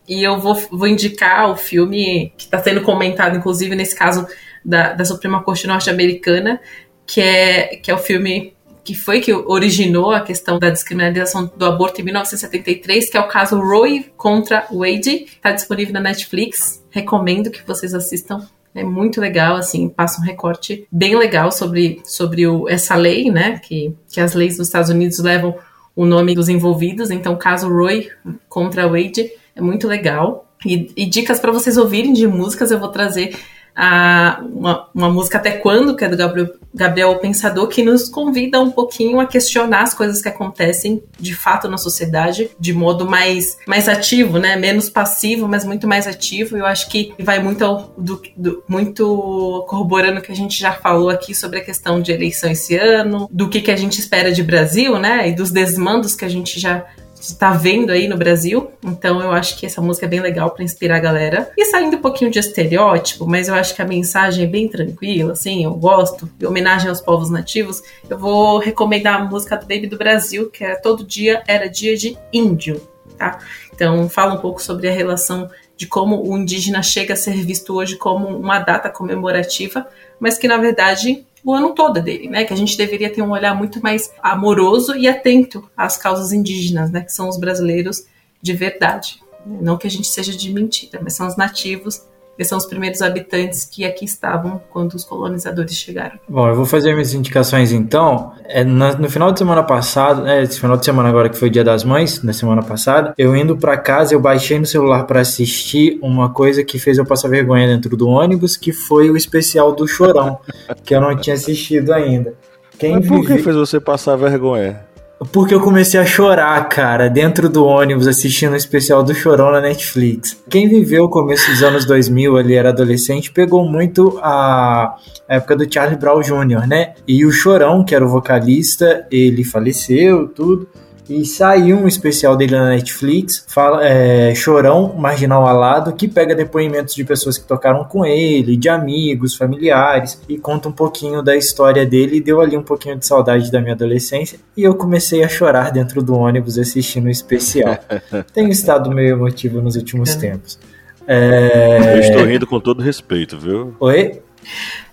E 0.09 0.23
eu 0.23 0.39
vou, 0.39 0.55
vou 0.71 0.87
indicar 0.87 1.51
o 1.51 1.57
filme 1.57 2.33
que 2.37 2.45
está 2.45 2.63
sendo 2.63 2.83
comentado, 2.83 3.37
inclusive, 3.37 3.75
nesse 3.75 3.97
caso 3.97 4.25
da, 4.65 4.93
da 4.93 5.05
Suprema 5.05 5.43
Corte 5.43 5.67
Norte-Americana, 5.67 6.61
que 7.05 7.21
é, 7.21 7.77
que 7.77 7.91
é 7.91 7.95
o 7.95 7.99
filme 7.99 8.54
que 8.85 8.95
foi 8.95 9.21
que 9.21 9.33
originou 9.33 10.13
a 10.13 10.21
questão 10.21 10.59
da 10.59 10.69
descriminalização 10.69 11.51
do 11.57 11.65
aborto 11.65 12.01
em 12.01 12.05
1973, 12.05 13.09
que 13.09 13.17
é 13.17 13.21
o 13.21 13.27
caso 13.27 13.59
Roe 13.59 14.13
contra 14.17 14.67
Wade, 14.71 15.25
está 15.25 15.53
disponível 15.53 15.95
na 15.95 16.01
Netflix. 16.01 16.85
Recomendo 16.91 17.51
que 17.51 17.67
vocês 17.67 17.95
assistam. 17.95 18.47
É 18.75 18.85
muito 18.85 19.21
legal, 19.21 19.57
assim, 19.57 19.89
passa 19.89 20.21
um 20.21 20.25
recorte 20.25 20.87
bem 20.93 21.17
legal 21.17 21.51
sobre, 21.51 22.03
sobre 22.05 22.47
o, 22.47 22.69
essa 22.69 22.95
lei, 22.95 23.31
né? 23.31 23.59
Que, 23.59 23.95
que 24.13 24.21
as 24.21 24.35
leis 24.35 24.59
dos 24.59 24.67
Estados 24.67 24.91
Unidos 24.91 25.19
levam 25.19 25.57
o 25.97 26.05
nome 26.05 26.35
dos 26.35 26.49
envolvidos. 26.49 27.11
Então, 27.11 27.35
o 27.35 27.39
caso 27.39 27.69
Roe 27.69 28.11
contra 28.49 28.89
Wade 28.89 29.31
é 29.57 29.61
muito 29.63 29.89
legal. 29.89 30.47
E, 30.67 30.91
e 30.97 31.07
dicas 31.07 31.39
para 31.41 31.53
vocês 31.53 31.77
ouvirem 31.77 32.13
de 32.13 32.27
músicas 32.27 32.71
eu 32.71 32.79
vou 32.79 32.89
trazer 32.89 33.37
a, 33.77 34.41
uma, 34.53 34.89
uma, 34.95 35.11
música 35.11 35.39
Até 35.39 35.53
Quando, 35.53 35.97
que 35.97 36.05
é 36.05 36.09
do 36.09 36.17
Gabriel, 36.17 36.49
Gabriel 36.73 37.19
Pensador, 37.19 37.67
que 37.67 37.83
nos 37.83 38.09
convida 38.09 38.61
um 38.61 38.71
pouquinho 38.71 39.19
a 39.19 39.27
questionar 39.27 39.83
as 39.83 39.93
coisas 39.93 40.23
que 40.23 40.29
acontecem 40.29 41.03
de 41.19 41.35
fato 41.35 41.69
na 41.69 41.77
sociedade, 41.77 42.51
de 42.59 42.73
modo 42.73 43.09
mais, 43.09 43.59
mais 43.67 43.89
ativo, 43.89 44.39
né? 44.39 44.57
Menos 44.57 44.89
passivo, 44.89 45.49
mas 45.49 45.65
muito 45.65 45.89
mais 45.89 46.07
ativo. 46.07 46.57
Eu 46.57 46.67
acho 46.67 46.89
que 46.89 47.13
vai 47.19 47.43
muito, 47.43 47.65
ao, 47.65 47.93
do, 47.99 48.23
do, 48.37 48.63
muito 48.69 49.65
corroborando 49.69 50.21
o 50.21 50.23
que 50.23 50.31
a 50.31 50.37
gente 50.37 50.59
já 50.59 50.73
falou 50.73 51.11
aqui 51.11 51.35
sobre 51.35 51.59
a 51.59 51.65
questão 51.65 52.01
de 52.01 52.13
eleição 52.13 52.51
esse 52.51 52.77
ano, 52.77 53.29
do 53.33 53.49
que, 53.49 53.61
que 53.61 53.71
a 53.71 53.77
gente 53.77 53.99
espera 53.99 54.31
de 54.31 54.43
Brasil, 54.43 54.99
né? 54.99 55.29
E 55.29 55.35
dos 55.35 55.51
desmandos 55.51 56.15
que 56.15 56.25
a 56.25 56.29
gente 56.29 56.61
já 56.61 56.85
está 57.33 57.53
vendo 57.53 57.91
aí 57.91 58.07
no 58.09 58.17
Brasil. 58.17 58.71
Então 58.83 59.21
eu 59.21 59.33
acho 59.33 59.59
que 59.59 59.67
essa 59.67 59.81
música 59.81 60.07
é 60.07 60.09
bem 60.09 60.21
legal 60.21 60.51
para 60.51 60.65
inspirar 60.65 60.97
a 60.97 61.01
galera. 61.01 61.51
E 61.57 61.65
saindo 61.67 61.97
um 61.97 62.01
pouquinho 62.01 62.31
de 62.31 62.39
estereótipo, 62.39 63.27
mas 63.27 63.49
eu 63.49 63.55
acho 63.55 63.75
que 63.75 63.83
a 63.83 63.87
mensagem 63.87 64.45
é 64.45 64.47
bem 64.47 64.69
tranquila, 64.69 65.33
assim, 65.33 65.65
eu 65.65 65.75
gosto. 65.75 66.29
De 66.39 66.47
homenagem 66.47 66.89
aos 66.89 67.01
povos 67.01 67.31
nativos, 67.31 67.83
eu 68.09 68.19
vou 68.19 68.59
recomendar 68.59 69.21
a 69.21 69.25
música 69.25 69.57
do 69.57 69.67
Baby 69.67 69.87
do 69.87 69.97
Brasil, 69.97 70.51
que 70.51 70.65
é 70.65 70.75
Todo 70.75 71.05
Dia 71.05 71.43
Era 71.47 71.69
Dia 71.69 71.97
de 71.97 72.17
Índio, 72.33 72.81
tá? 73.17 73.39
Então 73.73 74.09
fala 74.09 74.35
um 74.35 74.39
pouco 74.39 74.63
sobre 74.63 74.89
a 74.89 74.93
relação 74.93 75.51
de 75.77 75.87
como 75.87 76.23
o 76.29 76.39
indígena 76.39 76.83
chega 76.83 77.15
a 77.15 77.17
ser 77.17 77.35
visto 77.45 77.75
hoje 77.75 77.97
como 77.97 78.29
uma 78.29 78.61
data 78.61 78.89
comemorativa, 78.89 79.87
mas 80.21 80.39
que 80.39 80.47
na 80.47 80.57
verdade 80.57 81.27
o 81.45 81.53
ano 81.53 81.75
todo 81.75 82.01
dele, 82.01 82.29
né? 82.29 82.45
Que 82.45 82.53
a 82.53 82.57
gente 82.57 82.77
deveria 82.77 83.13
ter 83.13 83.23
um 83.23 83.33
olhar 83.33 83.55
muito 83.55 83.83
mais 83.83 84.13
amoroso 84.23 84.97
e 84.97 85.07
atento 85.07 85.69
às 85.77 85.97
causas 85.97 86.33
indígenas, 86.33 86.91
né? 86.91 87.03
Que 87.03 87.13
são 87.13 87.29
os 87.29 87.37
brasileiros 87.37 88.07
de 88.41 88.53
verdade. 88.53 89.23
Não 89.47 89.77
que 89.77 89.87
a 89.87 89.91
gente 89.91 90.09
seja 90.09 90.35
de 90.35 90.51
mentira, 90.51 91.01
mas 91.03 91.15
são 91.15 91.27
os 91.27 91.37
nativos 91.37 92.03
eles 92.39 92.49
são 92.49 92.59
os 92.59 92.67
primeiros 92.67 93.01
habitantes 93.01 93.65
que 93.65 93.85
aqui 93.85 94.05
estavam 94.05 94.61
quando 94.71 94.95
os 94.95 95.05
colonizadores 95.05 95.75
chegaram. 95.75 96.19
Bom, 96.29 96.49
eu 96.49 96.55
vou 96.55 96.67
fazer 96.67 96.93
minhas 96.93 97.15
indicações 97.15 97.73
então. 97.73 98.33
É, 98.45 98.65
no, 98.65 98.99
no, 98.99 99.11
final 99.11 99.33
de 99.33 99.39
semana 99.39 99.63
passado, 99.63 100.27
é, 100.27 100.43
esse 100.43 100.61
final 100.61 100.77
de 100.77 100.85
semana 100.85 101.09
agora 101.09 101.29
que 101.29 101.37
foi 101.37 101.49
Dia 101.49 101.65
das 101.65 101.85
Mães, 101.85 102.23
na 102.23 102.33
semana 102.33 102.63
passada, 102.63 103.15
eu 103.17 103.37
indo 103.37 103.57
para 103.57 103.77
casa, 103.77 104.15
eu 104.15 104.21
baixei 104.21 104.59
no 104.59 104.67
celular 104.67 105.05
para 105.05 105.21
assistir 105.21 105.99
uma 106.03 106.31
coisa 106.31 106.65
que 106.65 106.79
fez 106.79 106.99
eu 106.99 107.07
passar 107.07 107.29
vergonha 107.29 107.67
dentro 107.67 107.97
do 107.97 108.09
ônibus, 108.09 108.57
que 108.57 108.73
foi 108.73 109.11
o 109.11 109.17
especial 109.17 109.73
do 109.73 109.87
Chorão, 109.87 110.39
que 110.85 110.95
eu 110.95 111.01
não 111.01 111.17
tinha 111.17 111.35
assistido 111.35 111.93
ainda. 111.93 112.35
Quem 112.79 112.95
Mas 112.97 113.07
por 113.07 113.21
vive... 113.21 113.37
que 113.37 113.43
fez 113.43 113.57
você 113.57 113.79
passar 113.79 114.17
vergonha? 114.17 114.94
Porque 115.33 115.55
eu 115.55 115.61
comecei 115.61 115.99
a 115.99 116.05
chorar, 116.05 116.69
cara, 116.69 117.09
dentro 117.09 117.49
do 117.49 117.65
ônibus 117.65 118.07
assistindo 118.07 118.53
o 118.53 118.57
especial 118.57 119.03
do 119.03 119.15
Chorão 119.15 119.51
na 119.51 119.61
Netflix. 119.61 120.37
Quem 120.51 120.69
viveu 120.69 121.05
o 121.05 121.09
começo 121.09 121.51
dos 121.51 121.63
anos 121.63 121.85
2000, 121.85 122.37
ali 122.37 122.55
era 122.55 122.71
adolescente, 122.71 123.31
pegou 123.31 123.65
muito 123.65 124.19
a 124.23 124.97
época 125.29 125.57
do 125.57 125.73
Charlie 125.73 125.99
Brown 125.99 126.21
Jr., 126.21 126.67
né? 126.67 126.95
E 127.07 127.25
o 127.25 127.31
Chorão, 127.31 127.85
que 127.85 127.95
era 127.95 128.05
o 128.05 128.09
vocalista, 128.09 129.07
ele 129.11 129.45
faleceu, 129.45 130.29
tudo. 130.29 130.69
E 131.09 131.25
saiu 131.25 131.77
um 131.77 131.87
especial 131.87 132.37
dele 132.37 132.53
na 132.53 132.71
Netflix, 132.71 133.45
fala, 133.49 133.87
é, 133.87 134.35
Chorão, 134.35 134.95
Marginal 134.97 135.47
Alado, 135.47 135.93
que 135.93 136.09
pega 136.09 136.35
depoimentos 136.35 136.95
de 136.95 137.05
pessoas 137.05 137.37
que 137.37 137.47
tocaram 137.47 137.85
com 137.85 138.07
ele, 138.07 138.57
de 138.57 138.69
amigos, 138.69 139.35
familiares, 139.35 140.21
e 140.29 140.39
conta 140.39 140.69
um 140.69 140.73
pouquinho 140.73 141.23
da 141.23 141.37
história 141.37 141.85
dele. 141.85 142.17
E 142.17 142.21
deu 142.21 142.41
ali 142.41 142.57
um 142.57 142.63
pouquinho 142.63 142.97
de 142.97 143.07
saudade 143.07 143.53
da 143.53 143.61
minha 143.61 143.75
adolescência. 143.75 144.39
E 144.57 144.63
eu 144.63 144.75
comecei 144.75 145.23
a 145.23 145.29
chorar 145.29 145.71
dentro 145.71 146.03
do 146.03 146.15
ônibus 146.15 146.59
assistindo 146.59 147.07
o 147.07 147.11
especial. 147.11 147.79
Tenho 148.33 148.49
estado 148.49 148.91
meio 148.91 149.11
emotivo 149.11 149.61
nos 149.61 149.77
últimos 149.77 150.15
tempos. 150.15 150.59
É... 151.07 151.97
Eu 151.97 152.01
estou 152.01 152.25
rindo 152.25 152.47
com 152.47 152.59
todo 152.59 152.83
respeito, 152.83 153.39
viu? 153.39 153.75
Oi? 153.79 154.23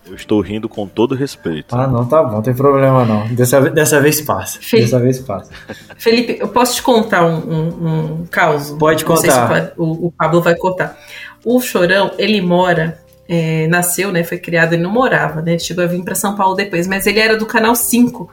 Eu 0.05 0.15
estou 0.15 0.41
rindo 0.41 0.67
com 0.67 0.87
todo 0.87 1.13
respeito. 1.13 1.75
Ah, 1.75 1.87
não, 1.87 2.05
tá 2.05 2.23
bom, 2.23 2.33
não 2.33 2.41
tem 2.41 2.53
problema 2.53 3.05
não. 3.05 3.27
Dessa, 3.27 3.61
dessa 3.69 4.01
vez 4.01 4.19
passa. 4.21 4.59
Felipe, 4.59 4.89
dessa 4.89 4.99
vez 4.99 5.19
passa. 5.19 5.51
Felipe, 5.97 6.37
eu 6.39 6.47
posso 6.47 6.75
te 6.75 6.81
contar 6.81 7.25
um, 7.25 7.37
um, 7.37 8.21
um 8.21 8.25
caso? 8.25 8.77
Pode 8.77 9.05
contar. 9.05 9.67
Se 9.67 9.73
o, 9.77 10.07
o, 10.07 10.11
Pablo 10.11 10.41
vai 10.41 10.55
contar. 10.55 10.97
O 11.45 11.61
Chorão, 11.61 12.11
ele 12.17 12.41
mora, 12.41 12.99
é, 13.29 13.67
nasceu, 13.67 14.11
né, 14.11 14.23
foi 14.23 14.39
criado, 14.39 14.73
ele 14.73 14.83
não 14.83 14.91
morava, 14.91 15.41
né, 15.41 15.51
ele 15.51 15.59
chegou 15.59 15.83
a 15.83 15.87
vir 15.87 16.03
para 16.03 16.15
São 16.15 16.35
Paulo 16.35 16.55
depois, 16.55 16.87
mas 16.87 17.05
ele 17.05 17.19
era 17.19 17.37
do 17.37 17.45
Canal 17.45 17.75
5. 17.75 18.29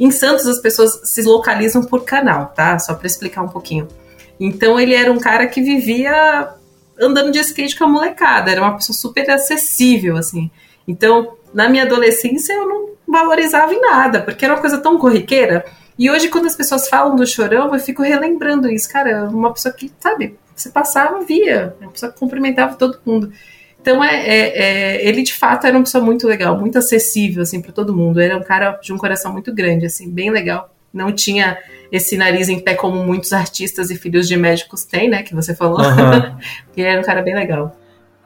Em 0.00 0.10
Santos 0.10 0.46
as 0.46 0.58
pessoas 0.58 1.02
se 1.04 1.22
localizam 1.22 1.84
por 1.84 2.04
canal, 2.04 2.46
tá? 2.46 2.78
Só 2.78 2.94
para 2.94 3.06
explicar 3.06 3.42
um 3.42 3.48
pouquinho. 3.48 3.86
Então 4.40 4.80
ele 4.80 4.94
era 4.94 5.12
um 5.12 5.18
cara 5.18 5.46
que 5.46 5.62
vivia 5.62 6.48
andando 7.00 7.30
de 7.30 7.38
skate 7.38 7.76
com 7.76 7.84
a 7.84 7.88
molecada, 7.88 8.50
era 8.50 8.60
uma 8.60 8.74
pessoa 8.74 8.96
super 8.96 9.28
acessível, 9.30 10.16
assim. 10.16 10.50
Então, 10.86 11.34
na 11.52 11.68
minha 11.68 11.84
adolescência, 11.84 12.52
eu 12.52 12.68
não 12.68 12.88
valorizava 13.06 13.72
em 13.72 13.80
nada, 13.80 14.20
porque 14.20 14.44
era 14.44 14.54
uma 14.54 14.60
coisa 14.60 14.78
tão 14.78 14.98
corriqueira. 14.98 15.64
E 15.98 16.10
hoje, 16.10 16.28
quando 16.28 16.46
as 16.46 16.56
pessoas 16.56 16.88
falam 16.88 17.14
do 17.14 17.26
chorão, 17.26 17.72
eu 17.72 17.80
fico 17.80 18.02
relembrando 18.02 18.70
isso. 18.70 18.90
Cara, 18.90 19.28
uma 19.28 19.52
pessoa 19.52 19.72
que, 19.72 19.92
sabe, 20.00 20.36
você 20.54 20.68
passava, 20.68 21.22
via, 21.22 21.76
uma 21.80 21.90
pessoa 21.90 22.10
que 22.10 22.18
cumprimentava 22.18 22.74
todo 22.74 22.98
mundo. 23.06 23.32
Então, 23.80 24.02
é, 24.02 24.16
é, 24.16 24.38
é, 24.38 25.08
ele 25.08 25.22
de 25.22 25.34
fato 25.34 25.66
era 25.66 25.76
uma 25.76 25.84
pessoa 25.84 26.02
muito 26.02 26.26
legal, 26.26 26.58
muito 26.58 26.78
acessível, 26.78 27.42
assim, 27.42 27.60
para 27.60 27.70
todo 27.70 27.94
mundo. 27.94 28.20
Era 28.20 28.36
um 28.36 28.42
cara 28.42 28.72
de 28.82 28.92
um 28.92 28.98
coração 28.98 29.32
muito 29.32 29.54
grande, 29.54 29.86
assim, 29.86 30.10
bem 30.10 30.30
legal. 30.30 30.74
Não 30.92 31.12
tinha 31.12 31.58
esse 31.92 32.16
nariz 32.16 32.48
em 32.48 32.58
pé 32.58 32.74
como 32.74 33.04
muitos 33.04 33.32
artistas 33.32 33.90
e 33.90 33.96
filhos 33.96 34.26
de 34.26 34.36
médicos 34.36 34.84
têm, 34.84 35.08
né, 35.08 35.22
que 35.22 35.34
você 35.34 35.54
falou. 35.54 35.80
Uhum. 35.80 36.36
ele 36.76 36.86
era 36.86 37.00
um 37.00 37.04
cara 37.04 37.22
bem 37.22 37.34
legal 37.34 37.76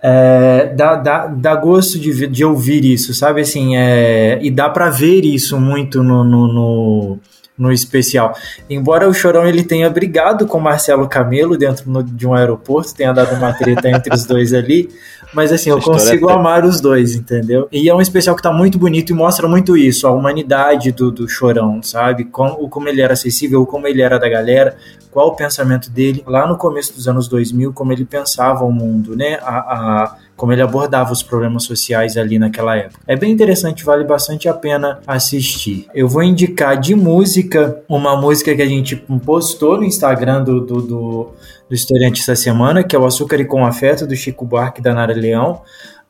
é, 0.02 0.72
dá, 0.76 0.94
dá, 0.96 1.26
dá 1.26 1.56
gosto 1.56 1.98
de, 1.98 2.26
de 2.26 2.44
ouvir 2.44 2.84
isso, 2.84 3.12
sabe? 3.12 3.40
Assim, 3.40 3.76
é, 3.76 4.38
e 4.40 4.50
dá 4.50 4.68
para 4.68 4.90
ver 4.90 5.24
isso 5.24 5.58
muito 5.60 6.02
no, 6.02 6.22
no, 6.22 6.52
no, 6.52 7.18
no, 7.58 7.72
especial. 7.72 8.34
Embora 8.70 9.08
o 9.08 9.14
Chorão 9.14 9.46
ele 9.46 9.62
tenha 9.62 9.90
brigado 9.90 10.46
com 10.46 10.60
Marcelo 10.60 11.08
Camelo 11.08 11.56
dentro 11.56 11.90
no, 11.90 12.02
de 12.02 12.26
um 12.26 12.34
aeroporto, 12.34 12.94
tenha 12.94 13.12
dado 13.12 13.34
uma 13.34 13.52
treta 13.52 13.88
entre 13.88 14.14
os 14.14 14.24
dois 14.24 14.54
ali, 14.54 14.88
mas 15.34 15.52
assim, 15.52 15.70
Essa 15.70 15.78
eu 15.78 15.82
consigo 15.82 16.30
é 16.30 16.32
amar 16.32 16.64
os 16.64 16.80
dois, 16.80 17.14
entendeu? 17.14 17.68
E 17.70 17.88
é 17.88 17.94
um 17.94 18.00
especial 18.00 18.34
que 18.34 18.42
tá 18.42 18.52
muito 18.52 18.78
bonito 18.78 19.10
e 19.10 19.14
mostra 19.14 19.46
muito 19.46 19.76
isso, 19.76 20.06
a 20.06 20.10
humanidade 20.10 20.92
do, 20.92 21.10
do 21.10 21.28
Chorão, 21.28 21.82
sabe? 21.82 22.24
Como, 22.24 22.68
como 22.68 22.88
ele 22.88 23.02
era 23.02 23.12
acessível, 23.12 23.66
como 23.66 23.86
ele 23.86 24.00
era 24.00 24.18
da 24.18 24.28
galera, 24.28 24.76
qual 25.10 25.28
o 25.28 25.36
pensamento 25.36 25.90
dele 25.90 26.22
lá 26.26 26.46
no 26.46 26.56
começo 26.56 26.94
dos 26.94 27.08
anos 27.08 27.28
2000, 27.28 27.72
como 27.72 27.92
ele 27.92 28.04
pensava 28.04 28.64
o 28.64 28.72
mundo, 28.72 29.16
né? 29.16 29.38
A, 29.42 29.58
a, 29.58 30.16
como 30.38 30.52
ele 30.52 30.62
abordava 30.62 31.12
os 31.12 31.20
problemas 31.20 31.64
sociais 31.64 32.16
ali 32.16 32.38
naquela 32.38 32.76
época. 32.76 33.00
É 33.08 33.16
bem 33.16 33.32
interessante, 33.32 33.84
vale 33.84 34.04
bastante 34.04 34.48
a 34.48 34.54
pena 34.54 35.00
assistir. 35.04 35.88
Eu 35.92 36.08
vou 36.08 36.22
indicar 36.22 36.78
de 36.78 36.94
música 36.94 37.82
uma 37.88 38.16
música 38.16 38.54
que 38.54 38.62
a 38.62 38.66
gente 38.66 38.94
postou 39.26 39.76
no 39.76 39.84
Instagram 39.84 40.44
do, 40.44 40.60
do, 40.60 40.80
do, 40.80 41.30
do 41.68 41.74
Historiante 41.74 42.22
essa 42.22 42.36
semana, 42.36 42.84
que 42.84 42.94
é 42.94 42.98
o 42.98 43.04
Açúcar 43.04 43.40
e 43.40 43.44
com 43.44 43.66
Afeto, 43.66 44.06
do 44.06 44.14
Chico 44.14 44.44
Buarque 44.44 44.80
e 44.80 44.82
da 44.82 44.94
Nara 44.94 45.12
Leão. 45.12 45.60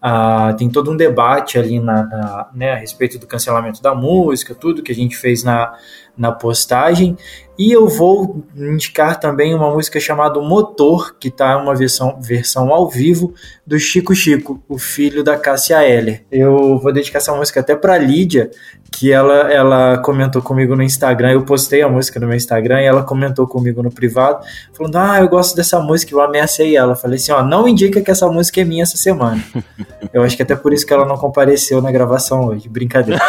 Ah, 0.01 0.55
tem 0.59 0.69
todo 0.69 0.93
um 0.93 0.97
debate 0.97 1.59
ali 1.59 1.81
na, 1.81 2.05
na, 2.05 2.51
né, 2.55 2.73
a 2.73 2.77
respeito 2.77 3.19
do 3.19 3.27
cancelamento 3.27 3.83
da 3.83 3.95
música, 3.95 4.55
tudo 4.55 4.83
que 4.83 4.93
a 4.93 4.95
gente 4.95 5.17
fez 5.17 5.43
na, 5.43 5.73
na 6.17 6.31
postagem. 6.33 7.17
E 7.59 7.73
eu 7.73 7.89
vou 7.89 8.45
indicar 8.57 9.19
também 9.19 9.53
uma 9.53 9.69
música 9.73 9.99
chamada 9.99 10.41
Motor, 10.41 11.17
que 11.19 11.27
está 11.27 11.57
uma 11.57 11.75
versão, 11.75 12.21
versão 12.21 12.73
ao 12.73 12.89
vivo 12.89 13.35
do 13.67 13.79
Chico 13.81 14.15
Chico, 14.15 14.63
o 14.69 14.79
filho 14.79 15.25
da 15.25 15.37
Cássia 15.37 15.83
Eller. 15.83 16.25
Eu 16.31 16.79
vou 16.79 16.93
dedicar 16.93 17.19
essa 17.19 17.35
música 17.35 17.59
até 17.59 17.75
para 17.75 17.99
Lídia, 17.99 18.51
que 18.91 19.13
ela, 19.13 19.53
ela 19.53 19.99
comentou 19.99 20.41
comigo 20.43 20.75
no 20.75 20.83
Instagram. 20.83 21.33
Eu 21.33 21.43
postei 21.43 21.83
a 21.83 21.89
música 21.89 22.19
no 22.19 22.27
meu 22.27 22.37
Instagram 22.37 22.81
e 22.81 22.85
ela 22.85 23.03
comentou 23.03 23.47
comigo 23.47 23.83
no 23.83 23.91
privado, 23.91 24.45
falando: 24.73 24.97
Ah, 24.97 25.21
eu 25.21 25.29
gosto 25.29 25.55
dessa 25.55 25.79
música. 25.81 26.15
Eu 26.15 26.21
ameacei 26.21 26.77
ela. 26.77 26.97
Falei 26.97 27.17
assim: 27.17 27.33
Ó, 27.33 27.43
não 27.43 27.69
indica 27.69 28.01
que 28.01 28.11
essa 28.11 28.29
música 28.29 28.61
é 28.61 28.65
minha 28.65 28.83
essa 28.83 28.97
semana. 28.97 29.43
eu 30.13 30.23
acho 30.23 30.37
que 30.37 30.43
até 30.43 30.57
por 30.57 30.73
isso 30.73 30.87
que 30.87 30.93
ela 30.93 31.07
não 31.07 31.17
compareceu 31.17 31.81
na 31.83 31.93
gravação 31.93 32.47
hoje. 32.47 32.69
Brincadeira. 32.69 33.21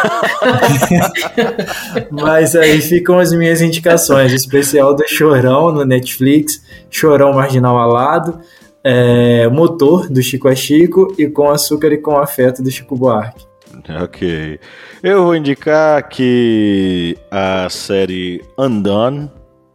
Mas 2.10 2.56
aí 2.56 2.80
ficam 2.80 3.18
as 3.18 3.32
minhas 3.32 3.60
indicações 3.60 4.32
especial 4.32 4.94
do 4.94 5.04
Chorão 5.06 5.70
no 5.72 5.84
Netflix, 5.84 6.62
Chorão 6.90 7.32
Marginal 7.32 7.78
Alado, 7.78 8.40
é, 8.82 9.46
Motor 9.48 10.08
do 10.08 10.22
Chico 10.22 10.48
a 10.48 10.54
Chico 10.54 11.14
e 11.18 11.26
Com 11.26 11.50
Açúcar 11.50 11.92
e 11.92 11.98
Com 11.98 12.16
Afeto 12.16 12.62
do 12.62 12.70
Chico 12.70 12.96
Buarque. 12.96 13.49
Ok. 14.02 14.60
Eu 15.02 15.24
vou 15.24 15.34
indicar 15.34 16.08
que 16.08 17.16
a 17.30 17.68
série 17.68 18.42
Undone 18.58 19.30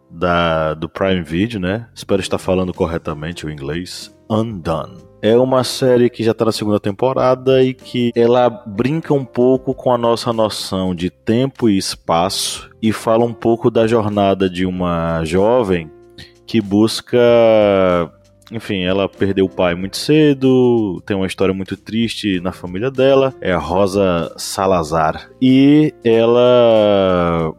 da, 0.09 0.73
do 0.73 0.87
Prime 0.87 1.21
Video, 1.21 1.59
né? 1.59 1.87
Espero 1.93 2.21
estar 2.21 2.37
falando 2.37 2.73
corretamente 2.73 3.45
o 3.45 3.49
inglês. 3.49 4.15
Undone 4.29 5.05
é 5.25 5.35
uma 5.35 5.63
série 5.63 6.07
que 6.07 6.23
já 6.23 6.31
está 6.31 6.45
na 6.45 6.51
segunda 6.51 6.79
temporada 6.79 7.63
e 7.63 7.73
que 7.73 8.11
ela 8.15 8.47
brinca 8.47 9.11
um 9.11 9.25
pouco 9.25 9.73
com 9.73 9.91
a 9.91 9.97
nossa 9.97 10.31
noção 10.31 10.93
de 10.93 11.09
tempo 11.09 11.67
e 11.67 11.79
espaço 11.79 12.69
e 12.79 12.93
fala 12.93 13.25
um 13.25 13.33
pouco 13.33 13.71
da 13.71 13.87
jornada 13.87 14.47
de 14.47 14.67
uma 14.67 15.23
jovem 15.23 15.89
que 16.45 16.61
busca 16.61 17.17
enfim, 18.51 18.83
ela 18.83 19.09
perdeu 19.09 19.45
o 19.45 19.49
pai 19.49 19.75
muito 19.75 19.97
cedo, 19.97 21.01
tem 21.05 21.15
uma 21.15 21.27
história 21.27 21.53
muito 21.53 21.75
triste 21.75 22.39
na 22.39 22.51
família 22.51 22.91
dela, 22.91 23.33
é 23.41 23.51
a 23.51 23.57
Rosa 23.57 24.33
Salazar. 24.37 25.29
E 25.41 25.93
ela 26.03 27.53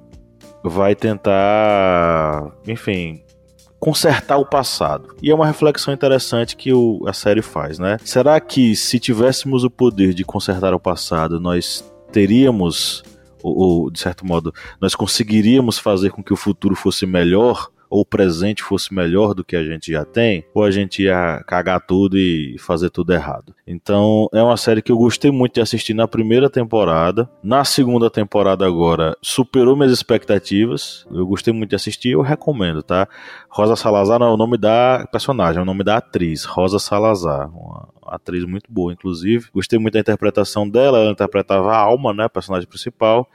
vai 0.62 0.94
tentar, 0.94 2.52
enfim, 2.66 3.22
consertar 3.78 4.36
o 4.36 4.46
passado. 4.46 5.14
E 5.22 5.30
é 5.30 5.34
uma 5.34 5.46
reflexão 5.46 5.92
interessante 5.92 6.56
que 6.56 6.72
o, 6.72 7.02
a 7.06 7.12
série 7.12 7.42
faz, 7.42 7.78
né? 7.78 7.98
Será 8.04 8.40
que 8.40 8.74
se 8.74 8.98
tivéssemos 8.98 9.64
o 9.64 9.70
poder 9.70 10.14
de 10.14 10.24
consertar 10.24 10.74
o 10.74 10.80
passado, 10.80 11.40
nós 11.40 11.84
teríamos, 12.12 13.02
ou, 13.42 13.56
ou 13.56 13.90
de 13.90 13.98
certo 13.98 14.24
modo, 14.24 14.52
nós 14.80 14.94
conseguiríamos 14.94 15.78
fazer 15.78 16.10
com 16.10 16.22
que 16.22 16.32
o 16.32 16.36
futuro 16.36 16.74
fosse 16.74 17.06
melhor? 17.06 17.68
Ou 17.88 18.00
o 18.00 18.06
presente 18.06 18.62
fosse 18.62 18.94
melhor 18.94 19.34
do 19.34 19.44
que 19.44 19.56
a 19.56 19.64
gente 19.64 19.92
já 19.92 20.04
tem, 20.04 20.44
ou 20.54 20.62
a 20.62 20.70
gente 20.70 21.02
ia 21.02 21.42
cagar 21.46 21.80
tudo 21.80 22.18
e 22.18 22.56
fazer 22.58 22.90
tudo 22.90 23.12
errado. 23.12 23.54
Então 23.66 24.28
é 24.32 24.42
uma 24.42 24.56
série 24.56 24.82
que 24.82 24.92
eu 24.92 24.98
gostei 24.98 25.30
muito 25.30 25.54
de 25.54 25.60
assistir 25.60 25.94
na 25.94 26.06
primeira 26.06 26.48
temporada. 26.48 27.28
Na 27.42 27.64
segunda 27.64 28.10
temporada 28.10 28.66
agora 28.66 29.16
superou 29.20 29.76
minhas 29.76 29.92
expectativas. 29.92 31.06
Eu 31.10 31.26
gostei 31.26 31.52
muito 31.52 31.70
de 31.70 31.76
assistir, 31.76 32.10
eu 32.10 32.22
recomendo, 32.22 32.82
tá? 32.82 33.08
Rosa 33.48 33.76
Salazar 33.76 34.18
não 34.18 34.28
é 34.28 34.30
o 34.30 34.36
nome 34.36 34.56
da 34.58 35.06
personagem, 35.10 35.58
é 35.58 35.62
o 35.62 35.66
nome 35.66 35.82
da 35.82 35.96
atriz, 35.96 36.44
Rosa 36.44 36.78
Salazar, 36.78 37.50
uma 37.50 37.88
atriz 38.06 38.44
muito 38.44 38.70
boa, 38.70 38.92
inclusive. 38.92 39.48
Gostei 39.52 39.78
muito 39.78 39.94
da 39.94 40.00
interpretação 40.00 40.68
dela, 40.68 40.98
ela 40.98 41.10
interpretava 41.10 41.72
a 41.72 41.78
Alma, 41.78 42.12
né, 42.12 42.24
a 42.24 42.28
personagem 42.28 42.68
principal. 42.68 43.28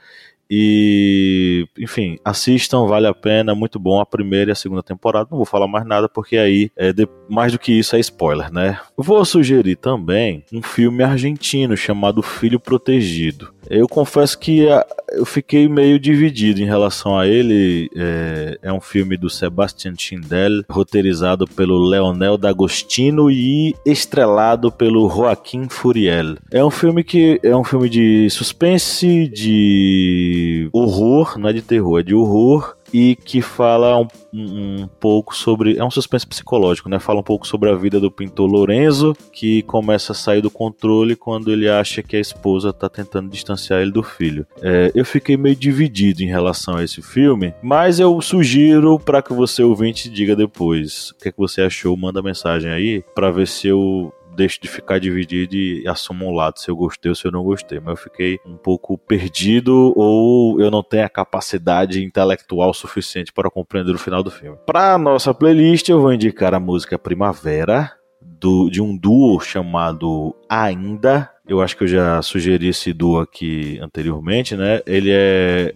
E, 0.54 1.66
enfim, 1.78 2.18
assistam, 2.22 2.84
vale 2.86 3.06
a 3.06 3.14
pena, 3.14 3.54
muito 3.54 3.78
bom 3.78 3.98
a 3.98 4.04
primeira 4.04 4.50
e 4.50 4.52
a 4.52 4.54
segunda 4.54 4.82
temporada. 4.82 5.26
Não 5.30 5.38
vou 5.38 5.46
falar 5.46 5.66
mais 5.66 5.86
nada 5.86 6.10
porque 6.10 6.36
aí, 6.36 6.70
é 6.76 6.92
de, 6.92 7.08
mais 7.26 7.52
do 7.52 7.58
que 7.58 7.72
isso, 7.72 7.96
é 7.96 8.00
spoiler, 8.00 8.52
né? 8.52 8.78
Vou 8.94 9.24
sugerir 9.24 9.76
também 9.76 10.44
um 10.52 10.62
filme 10.62 11.02
argentino 11.02 11.74
chamado 11.74 12.20
Filho 12.20 12.60
Protegido. 12.60 13.50
Eu 13.70 13.88
confesso 13.88 14.38
que 14.38 14.68
a, 14.68 14.84
eu 15.12 15.24
fiquei 15.24 15.68
meio 15.68 15.98
dividido 15.98 16.60
em 16.60 16.66
relação 16.66 17.18
a 17.18 17.26
ele. 17.26 17.88
É, 17.96 18.58
é 18.64 18.72
um 18.72 18.80
filme 18.80 19.16
do 19.16 19.30
Sebastian 19.30 19.94
Schindel, 19.96 20.64
roteirizado 20.68 21.46
pelo 21.46 21.78
Leonel 21.78 22.36
D'Agostino 22.36 23.30
e 23.30 23.74
estrelado 23.86 24.70
pelo 24.70 25.08
Joaquim 25.08 25.68
Furiel. 25.70 26.36
É 26.50 26.62
um 26.62 26.70
filme 26.70 27.02
que 27.02 27.40
é 27.42 27.56
um 27.56 27.64
filme 27.64 27.88
de 27.88 28.28
suspense, 28.28 29.28
de 29.28 30.41
horror, 30.72 31.38
não 31.38 31.48
é 31.48 31.52
de 31.52 31.62
terror, 31.62 32.00
é 32.00 32.02
de 32.02 32.14
horror 32.14 32.76
e 32.92 33.16
que 33.16 33.40
fala 33.40 33.98
um, 33.98 34.06
um, 34.32 34.88
pouco 35.00 35.34
sobre. 35.34 35.78
É 35.78 35.84
um 35.84 35.90
suspense 35.90 36.26
psicológico, 36.26 36.88
né? 36.88 36.98
Fala 36.98 37.20
um 37.20 37.24
pouco 37.24 37.46
sobre 37.46 37.70
a 37.70 37.74
vida 37.74 37.98
do 37.98 38.10
pintor 38.10 38.50
Lorenzo, 38.50 39.16
que 39.32 39.62
começa 39.62 40.12
a 40.12 40.14
sair 40.14 40.42
do 40.42 40.50
controle 40.50 41.16
quando 41.16 41.50
ele 41.50 41.68
acha 41.68 42.02
que 42.02 42.16
a 42.16 42.20
esposa 42.20 42.68
está 42.68 42.88
tentando 42.88 43.30
distanciar 43.30 43.80
ele 43.80 43.90
do 43.90 44.02
filho. 44.02 44.46
É, 44.60 44.92
eu 44.94 45.04
fiquei 45.04 45.36
meio 45.36 45.56
dividido 45.56 46.22
em 46.22 46.26
relação 46.26 46.76
a 46.76 46.84
esse 46.84 47.00
filme, 47.00 47.54
mas 47.62 47.98
eu 47.98 48.20
sugiro 48.20 48.98
para 48.98 49.22
que 49.22 49.32
você 49.32 49.62
ouvinte 49.62 50.10
diga 50.10 50.36
depois 50.36 51.10
o 51.10 51.14
que, 51.16 51.28
é 51.28 51.32
que 51.32 51.38
você 51.38 51.62
achou. 51.62 51.96
Manda 51.96 52.22
mensagem 52.22 52.70
aí 52.70 53.02
para 53.14 53.30
ver 53.30 53.46
se 53.46 53.68
eu 53.68 54.12
deixo 54.34 54.60
de 54.60 54.68
ficar 54.68 54.98
dividido 54.98 55.54
e 55.54 55.86
assumo 55.86 56.26
um 56.26 56.34
lado 56.34 56.58
se 56.58 56.70
eu 56.70 56.76
gostei 56.76 57.10
ou 57.10 57.14
se 57.14 57.26
eu 57.26 57.32
não 57.32 57.42
gostei. 57.42 57.80
Mas 57.80 57.90
eu 57.90 57.96
fiquei 57.96 58.38
um 58.46 58.56
pouco 58.56 58.96
perdido 58.98 59.92
ou 59.96 60.60
eu 60.60 60.70
não 60.70 60.82
tenho 60.82 61.04
a 61.04 61.08
capacidade 61.08 62.02
intelectual 62.02 62.72
suficiente 62.74 63.32
para 63.32 63.50
compreender 63.50 63.94
o 63.94 63.98
final 63.98 64.22
do 64.22 64.30
filme. 64.30 64.58
Para 64.66 64.98
nossa 64.98 65.32
playlist, 65.32 65.88
eu 65.88 66.00
vou 66.00 66.12
indicar 66.12 66.54
a 66.54 66.60
música 66.60 66.98
Primavera. 66.98 67.92
Do, 68.24 68.68
de 68.68 68.82
um 68.82 68.96
duo 68.96 69.38
chamado 69.38 70.34
Ainda. 70.48 71.30
Eu 71.46 71.60
acho 71.60 71.76
que 71.76 71.84
eu 71.84 71.88
já 71.88 72.20
sugeri 72.22 72.68
esse 72.68 72.92
duo 72.92 73.20
aqui 73.20 73.78
anteriormente, 73.80 74.56
né? 74.56 74.80
Ele 74.84 75.10
é 75.12 75.72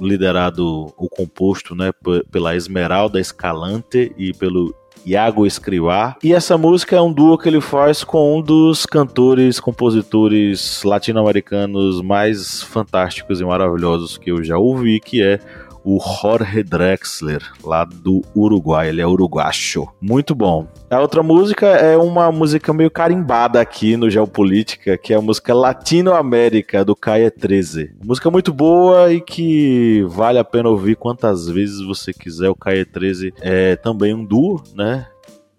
liderado, 0.00 0.92
o 0.96 1.08
composto, 1.08 1.74
né, 1.74 1.90
pela 2.30 2.56
Esmeralda 2.56 3.20
Escalante 3.20 4.12
e 4.16 4.32
pelo 4.32 4.74
Iago 5.04 5.46
Escrivá. 5.46 6.16
E 6.22 6.32
essa 6.32 6.56
música 6.56 6.96
é 6.96 7.00
um 7.00 7.12
duo 7.12 7.38
que 7.38 7.48
ele 7.48 7.60
faz 7.60 8.04
com 8.04 8.38
um 8.38 8.42
dos 8.42 8.86
cantores, 8.86 9.60
compositores 9.60 10.82
latino-americanos 10.84 12.00
mais 12.02 12.62
fantásticos 12.62 13.40
e 13.40 13.44
maravilhosos 13.44 14.16
que 14.16 14.30
eu 14.30 14.42
já 14.42 14.58
ouvi, 14.58 15.00
que 15.00 15.22
é 15.22 15.38
o 15.84 15.98
Jorge 15.98 16.62
Drexler, 16.62 17.42
lá 17.64 17.84
do 17.84 18.22
Uruguai. 18.34 18.88
Ele 18.88 19.00
é 19.00 19.06
uruguacho. 19.06 19.86
Muito 20.00 20.34
bom. 20.34 20.66
A 20.90 21.00
outra 21.00 21.22
música 21.22 21.66
é 21.66 21.96
uma 21.96 22.30
música 22.30 22.72
meio 22.72 22.90
carimbada 22.90 23.60
aqui 23.60 23.96
no 23.96 24.10
Geopolítica, 24.10 24.96
que 24.96 25.12
é 25.12 25.16
a 25.16 25.20
música 25.20 25.54
Latinoamérica, 25.54 26.84
do 26.84 26.94
Caia 26.94 27.30
13. 27.30 27.96
Música 28.04 28.30
muito 28.30 28.52
boa 28.52 29.12
e 29.12 29.20
que 29.20 30.04
vale 30.08 30.38
a 30.38 30.44
pena 30.44 30.68
ouvir 30.68 30.96
quantas 30.96 31.48
vezes 31.48 31.80
você 31.84 32.12
quiser. 32.12 32.50
O 32.50 32.56
Caia 32.56 32.84
13 32.84 33.34
é 33.40 33.76
também 33.76 34.14
um 34.14 34.24
duo, 34.24 34.62
né? 34.74 35.06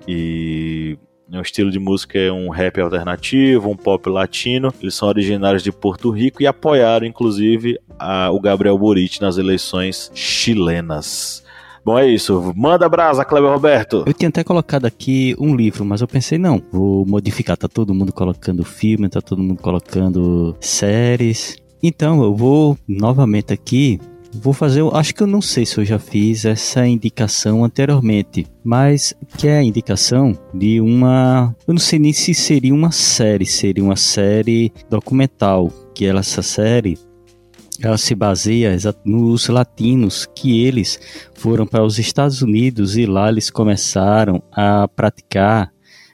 E 0.07 0.97
o 1.39 1.41
estilo 1.41 1.71
de 1.71 1.79
música 1.79 2.17
é 2.19 2.31
um 2.31 2.49
rap 2.49 2.79
alternativo, 2.79 3.69
um 3.69 3.75
pop 3.75 4.09
latino. 4.09 4.73
Eles 4.81 4.95
são 4.95 5.07
originários 5.07 5.63
de 5.63 5.71
Porto 5.71 6.09
Rico 6.11 6.41
e 6.41 6.47
apoiaram, 6.47 7.05
inclusive, 7.05 7.79
a, 7.97 8.31
o 8.31 8.39
Gabriel 8.39 8.77
Boric 8.77 9.21
nas 9.21 9.37
eleições 9.37 10.11
chilenas. 10.13 11.43
Bom, 11.85 11.99
é 11.99 12.07
isso. 12.07 12.53
Manda 12.55 12.87
brasa, 12.87 13.25
Kleber 13.25 13.51
Roberto. 13.51 14.03
Eu 14.05 14.13
tinha 14.13 14.29
até 14.29 14.43
colocado 14.43 14.85
aqui 14.85 15.35
um 15.37 15.55
livro, 15.55 15.83
mas 15.83 15.99
eu 15.99 16.07
pensei, 16.07 16.37
não, 16.37 16.61
vou 16.71 17.05
modificar. 17.05 17.57
Tá 17.57 17.67
todo 17.67 17.93
mundo 17.93 18.13
colocando 18.13 18.63
filme, 18.63 19.09
tá 19.09 19.21
todo 19.21 19.43
mundo 19.43 19.61
colocando 19.61 20.55
séries. 20.61 21.57
Então, 21.81 22.23
eu 22.23 22.33
vou 22.33 22.77
novamente 22.87 23.51
aqui 23.51 23.99
Vou 24.35 24.53
fazer, 24.53 24.83
acho 24.93 25.13
que 25.13 25.21
eu 25.21 25.27
não 25.27 25.41
sei 25.41 25.65
se 25.65 25.77
eu 25.77 25.85
já 25.85 25.99
fiz 25.99 26.43
essa 26.43 26.85
indicação 26.87 27.63
anteriormente, 27.63 28.47
mas 28.63 29.13
que 29.37 29.47
é 29.47 29.57
a 29.59 29.63
indicação 29.63 30.37
de 30.53 30.81
uma, 30.81 31.55
eu 31.67 31.73
não 31.73 31.79
sei 31.79 31.99
nem 31.99 32.11
se 32.11 32.33
seria 32.33 32.73
uma 32.73 32.91
série, 32.91 33.45
seria 33.45 33.83
uma 33.83 33.95
série 33.95 34.71
documental, 34.89 35.71
que 35.93 36.05
ela, 36.05 36.21
essa 36.21 36.41
série 36.41 36.97
ela 37.81 37.97
se 37.97 38.15
baseia 38.15 38.77
nos 39.03 39.47
latinos 39.47 40.27
que 40.35 40.63
eles 40.63 40.99
foram 41.35 41.65
para 41.65 41.83
os 41.83 41.99
Estados 41.99 42.41
Unidos 42.41 42.97
e 42.97 43.05
lá 43.05 43.29
eles 43.29 43.49
começaram 43.49 44.41
a 44.51 44.87
praticar 44.87 45.71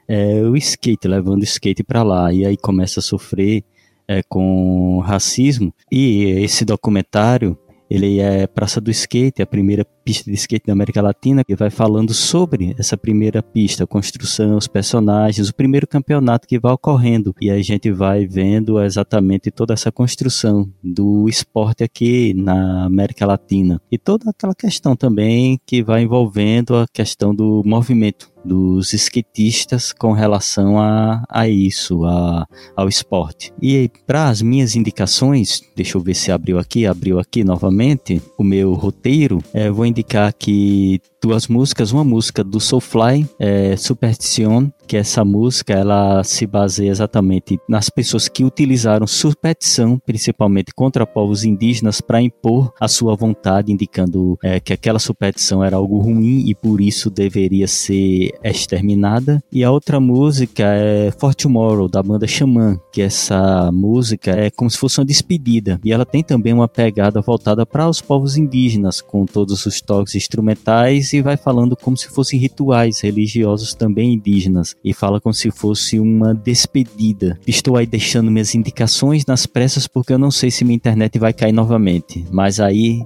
é, 0.07 0.41
o 0.41 0.57
skate, 0.57 1.07
levando 1.07 1.41
o 1.41 1.45
skate 1.45 1.83
para 1.83 2.01
lá. 2.01 2.33
E 2.33 2.45
aí 2.45 2.57
começa 2.57 2.99
a 2.99 3.03
sofrer 3.03 3.63
é, 4.07 4.23
com 4.23 4.99
racismo. 4.99 5.71
E 5.91 6.23
esse 6.41 6.65
documentário 6.65 7.57
ele 7.89 8.19
é 8.19 8.45
Praça 8.45 8.79
do 8.79 8.91
Skate, 8.91 9.41
a 9.41 9.47
primeira 9.47 9.85
pista 10.09 10.29
de 10.29 10.35
skate 10.35 10.67
da 10.67 10.73
América 10.73 11.01
Latina, 11.01 11.43
que 11.43 11.55
vai 11.55 11.69
falando 11.69 12.13
sobre 12.13 12.75
essa 12.77 12.97
primeira 12.97 13.41
pista, 13.41 13.83
a 13.83 13.87
construção, 13.87 14.57
os 14.57 14.67
personagens, 14.67 15.49
o 15.49 15.55
primeiro 15.55 15.87
campeonato 15.87 16.47
que 16.47 16.59
vai 16.59 16.71
ocorrendo. 16.71 17.33
E 17.41 17.49
a 17.49 17.61
gente 17.61 17.91
vai 17.91 18.25
vendo 18.25 18.81
exatamente 18.81 19.51
toda 19.51 19.73
essa 19.73 19.91
construção 19.91 20.67
do 20.83 21.27
esporte 21.27 21.83
aqui 21.83 22.33
na 22.33 22.85
América 22.85 23.25
Latina. 23.25 23.81
E 23.91 23.97
toda 23.97 24.29
aquela 24.29 24.55
questão 24.55 24.95
também 24.95 25.59
que 25.65 25.83
vai 25.83 26.03
envolvendo 26.03 26.75
a 26.75 26.85
questão 26.91 27.33
do 27.33 27.63
movimento 27.65 28.31
dos 28.43 28.93
skatistas 28.93 29.91
com 29.91 30.11
relação 30.11 30.79
a, 30.79 31.23
a 31.29 31.47
isso, 31.47 32.05
a, 32.05 32.45
ao 32.75 32.87
esporte. 32.87 33.53
E 33.61 33.89
para 34.05 34.29
as 34.29 34.41
minhas 34.41 34.75
indicações, 34.75 35.61
deixa 35.75 35.97
eu 35.97 36.01
ver 36.01 36.15
se 36.15 36.31
abriu 36.31 36.57
aqui, 36.57 36.85
abriu 36.85 37.19
aqui 37.19 37.43
novamente 37.43 38.21
o 38.37 38.43
meu 38.43 38.73
roteiro, 38.73 39.43
é, 39.53 39.69
vou 39.69 39.85
indicar 39.85 40.27
aqui 40.27 41.01
duas 41.21 41.47
músicas, 41.47 41.91
uma 41.91 42.03
música 42.03 42.43
do 42.43 42.59
Soulfly, 42.59 43.27
é, 43.39 43.75
Superstition, 43.75 44.69
que 44.89 44.97
essa 44.97 45.23
música 45.23 45.71
ela 45.71 46.23
se 46.23 46.47
baseia 46.47 46.89
exatamente 46.89 47.59
nas 47.69 47.91
pessoas 47.91 48.27
que 48.27 48.43
utilizaram 48.43 49.05
superstição, 49.05 50.01
principalmente 50.03 50.73
contra 50.73 51.05
povos 51.05 51.43
indígenas, 51.43 52.01
para 52.01 52.19
impor 52.19 52.73
a 52.81 52.87
sua 52.87 53.15
vontade, 53.15 53.71
indicando 53.71 54.35
é, 54.43 54.59
que 54.59 54.73
aquela 54.73 54.97
superstição 54.97 55.63
era 55.63 55.77
algo 55.77 55.99
ruim 55.99 56.49
e 56.49 56.55
por 56.55 56.81
isso 56.81 57.11
deveria 57.11 57.67
ser 57.67 58.31
exterminada. 58.43 59.39
E 59.51 59.63
a 59.63 59.69
outra 59.69 59.99
música 59.99 60.63
é 60.63 61.11
For 61.11 61.35
Tomorrow, 61.35 61.87
da 61.87 62.01
banda 62.01 62.25
Xamã, 62.25 62.79
que 62.91 63.03
essa 63.03 63.71
música 63.71 64.31
é 64.31 64.49
como 64.49 64.71
se 64.71 64.77
fosse 64.79 64.99
uma 64.99 65.05
despedida. 65.05 65.79
E 65.85 65.93
ela 65.93 66.03
tem 66.03 66.23
também 66.23 66.51
uma 66.51 66.67
pegada 66.67 67.21
voltada 67.21 67.63
para 67.63 67.87
os 67.87 68.01
povos 68.01 68.37
indígenas, 68.37 69.01
com 69.01 69.23
todos 69.27 69.67
os 69.67 69.81
toques 69.81 70.15
instrumentais 70.15 71.13
e 71.13 71.21
vai 71.21 71.37
falando 71.37 71.77
como 71.77 71.95
se 71.95 72.07
fossem 72.07 72.39
rituais 72.39 73.01
religiosos 73.01 73.75
também 73.75 74.15
indígenas 74.15 74.78
e 74.83 74.93
fala 74.93 75.19
como 75.19 75.33
se 75.33 75.51
fosse 75.51 75.99
uma 75.99 76.33
despedida. 76.33 77.39
Estou 77.45 77.75
aí 77.75 77.85
deixando 77.85 78.31
minhas 78.31 78.55
indicações 78.55 79.25
nas 79.25 79.45
pressas 79.45 79.87
porque 79.87 80.13
eu 80.13 80.19
não 80.19 80.31
sei 80.31 80.51
se 80.51 80.63
minha 80.63 80.75
internet 80.75 81.17
vai 81.19 81.33
cair 81.33 81.51
novamente, 81.51 82.25
mas 82.31 82.59
aí 82.59 83.03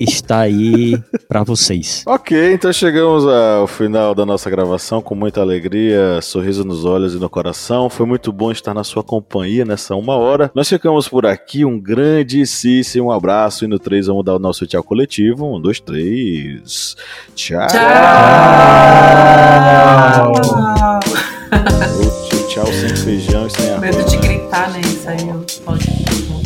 está 0.00 0.40
aí 0.40 0.98
para 1.28 1.42
vocês. 1.42 2.02
Ok, 2.06 2.54
então 2.54 2.72
chegamos 2.72 3.26
ao 3.26 3.66
final 3.66 4.14
da 4.14 4.24
nossa 4.24 4.48
gravação 4.48 5.02
com 5.02 5.14
muita 5.14 5.40
alegria, 5.40 6.20
sorriso 6.22 6.64
nos 6.64 6.84
olhos 6.84 7.14
e 7.14 7.18
no 7.18 7.28
coração. 7.28 7.90
Foi 7.90 8.06
muito 8.06 8.32
bom 8.32 8.50
estar 8.50 8.72
na 8.72 8.82
sua 8.82 9.02
companhia 9.02 9.64
nessa 9.64 9.94
uma 9.94 10.16
hora. 10.16 10.50
Nós 10.54 10.68
ficamos 10.68 11.08
por 11.08 11.26
aqui, 11.26 11.64
um 11.64 11.78
grandíssimo 11.78 13.12
abraço 13.12 13.64
e 13.64 13.68
no 13.68 13.78
3 13.78 14.06
vamos 14.06 14.24
dar 14.24 14.36
o 14.36 14.38
nosso 14.38 14.66
tchau 14.66 14.82
coletivo. 14.82 15.56
Um, 15.56 15.60
dois, 15.60 15.80
três. 15.80 16.96
Tchau! 17.34 17.66
Tchau! 17.68 17.80
tchau 22.48 22.66
sem 22.66 22.96
feijão 22.96 23.46
e 23.46 23.50
sem 23.50 23.70
arroz. 23.70 23.80
Medo 23.80 24.04
de 24.10 24.16
gritar, 24.16 24.70
né? 24.70 24.80
Isso 24.80 25.08
aí, 25.08 25.18
pode. 25.64 26.39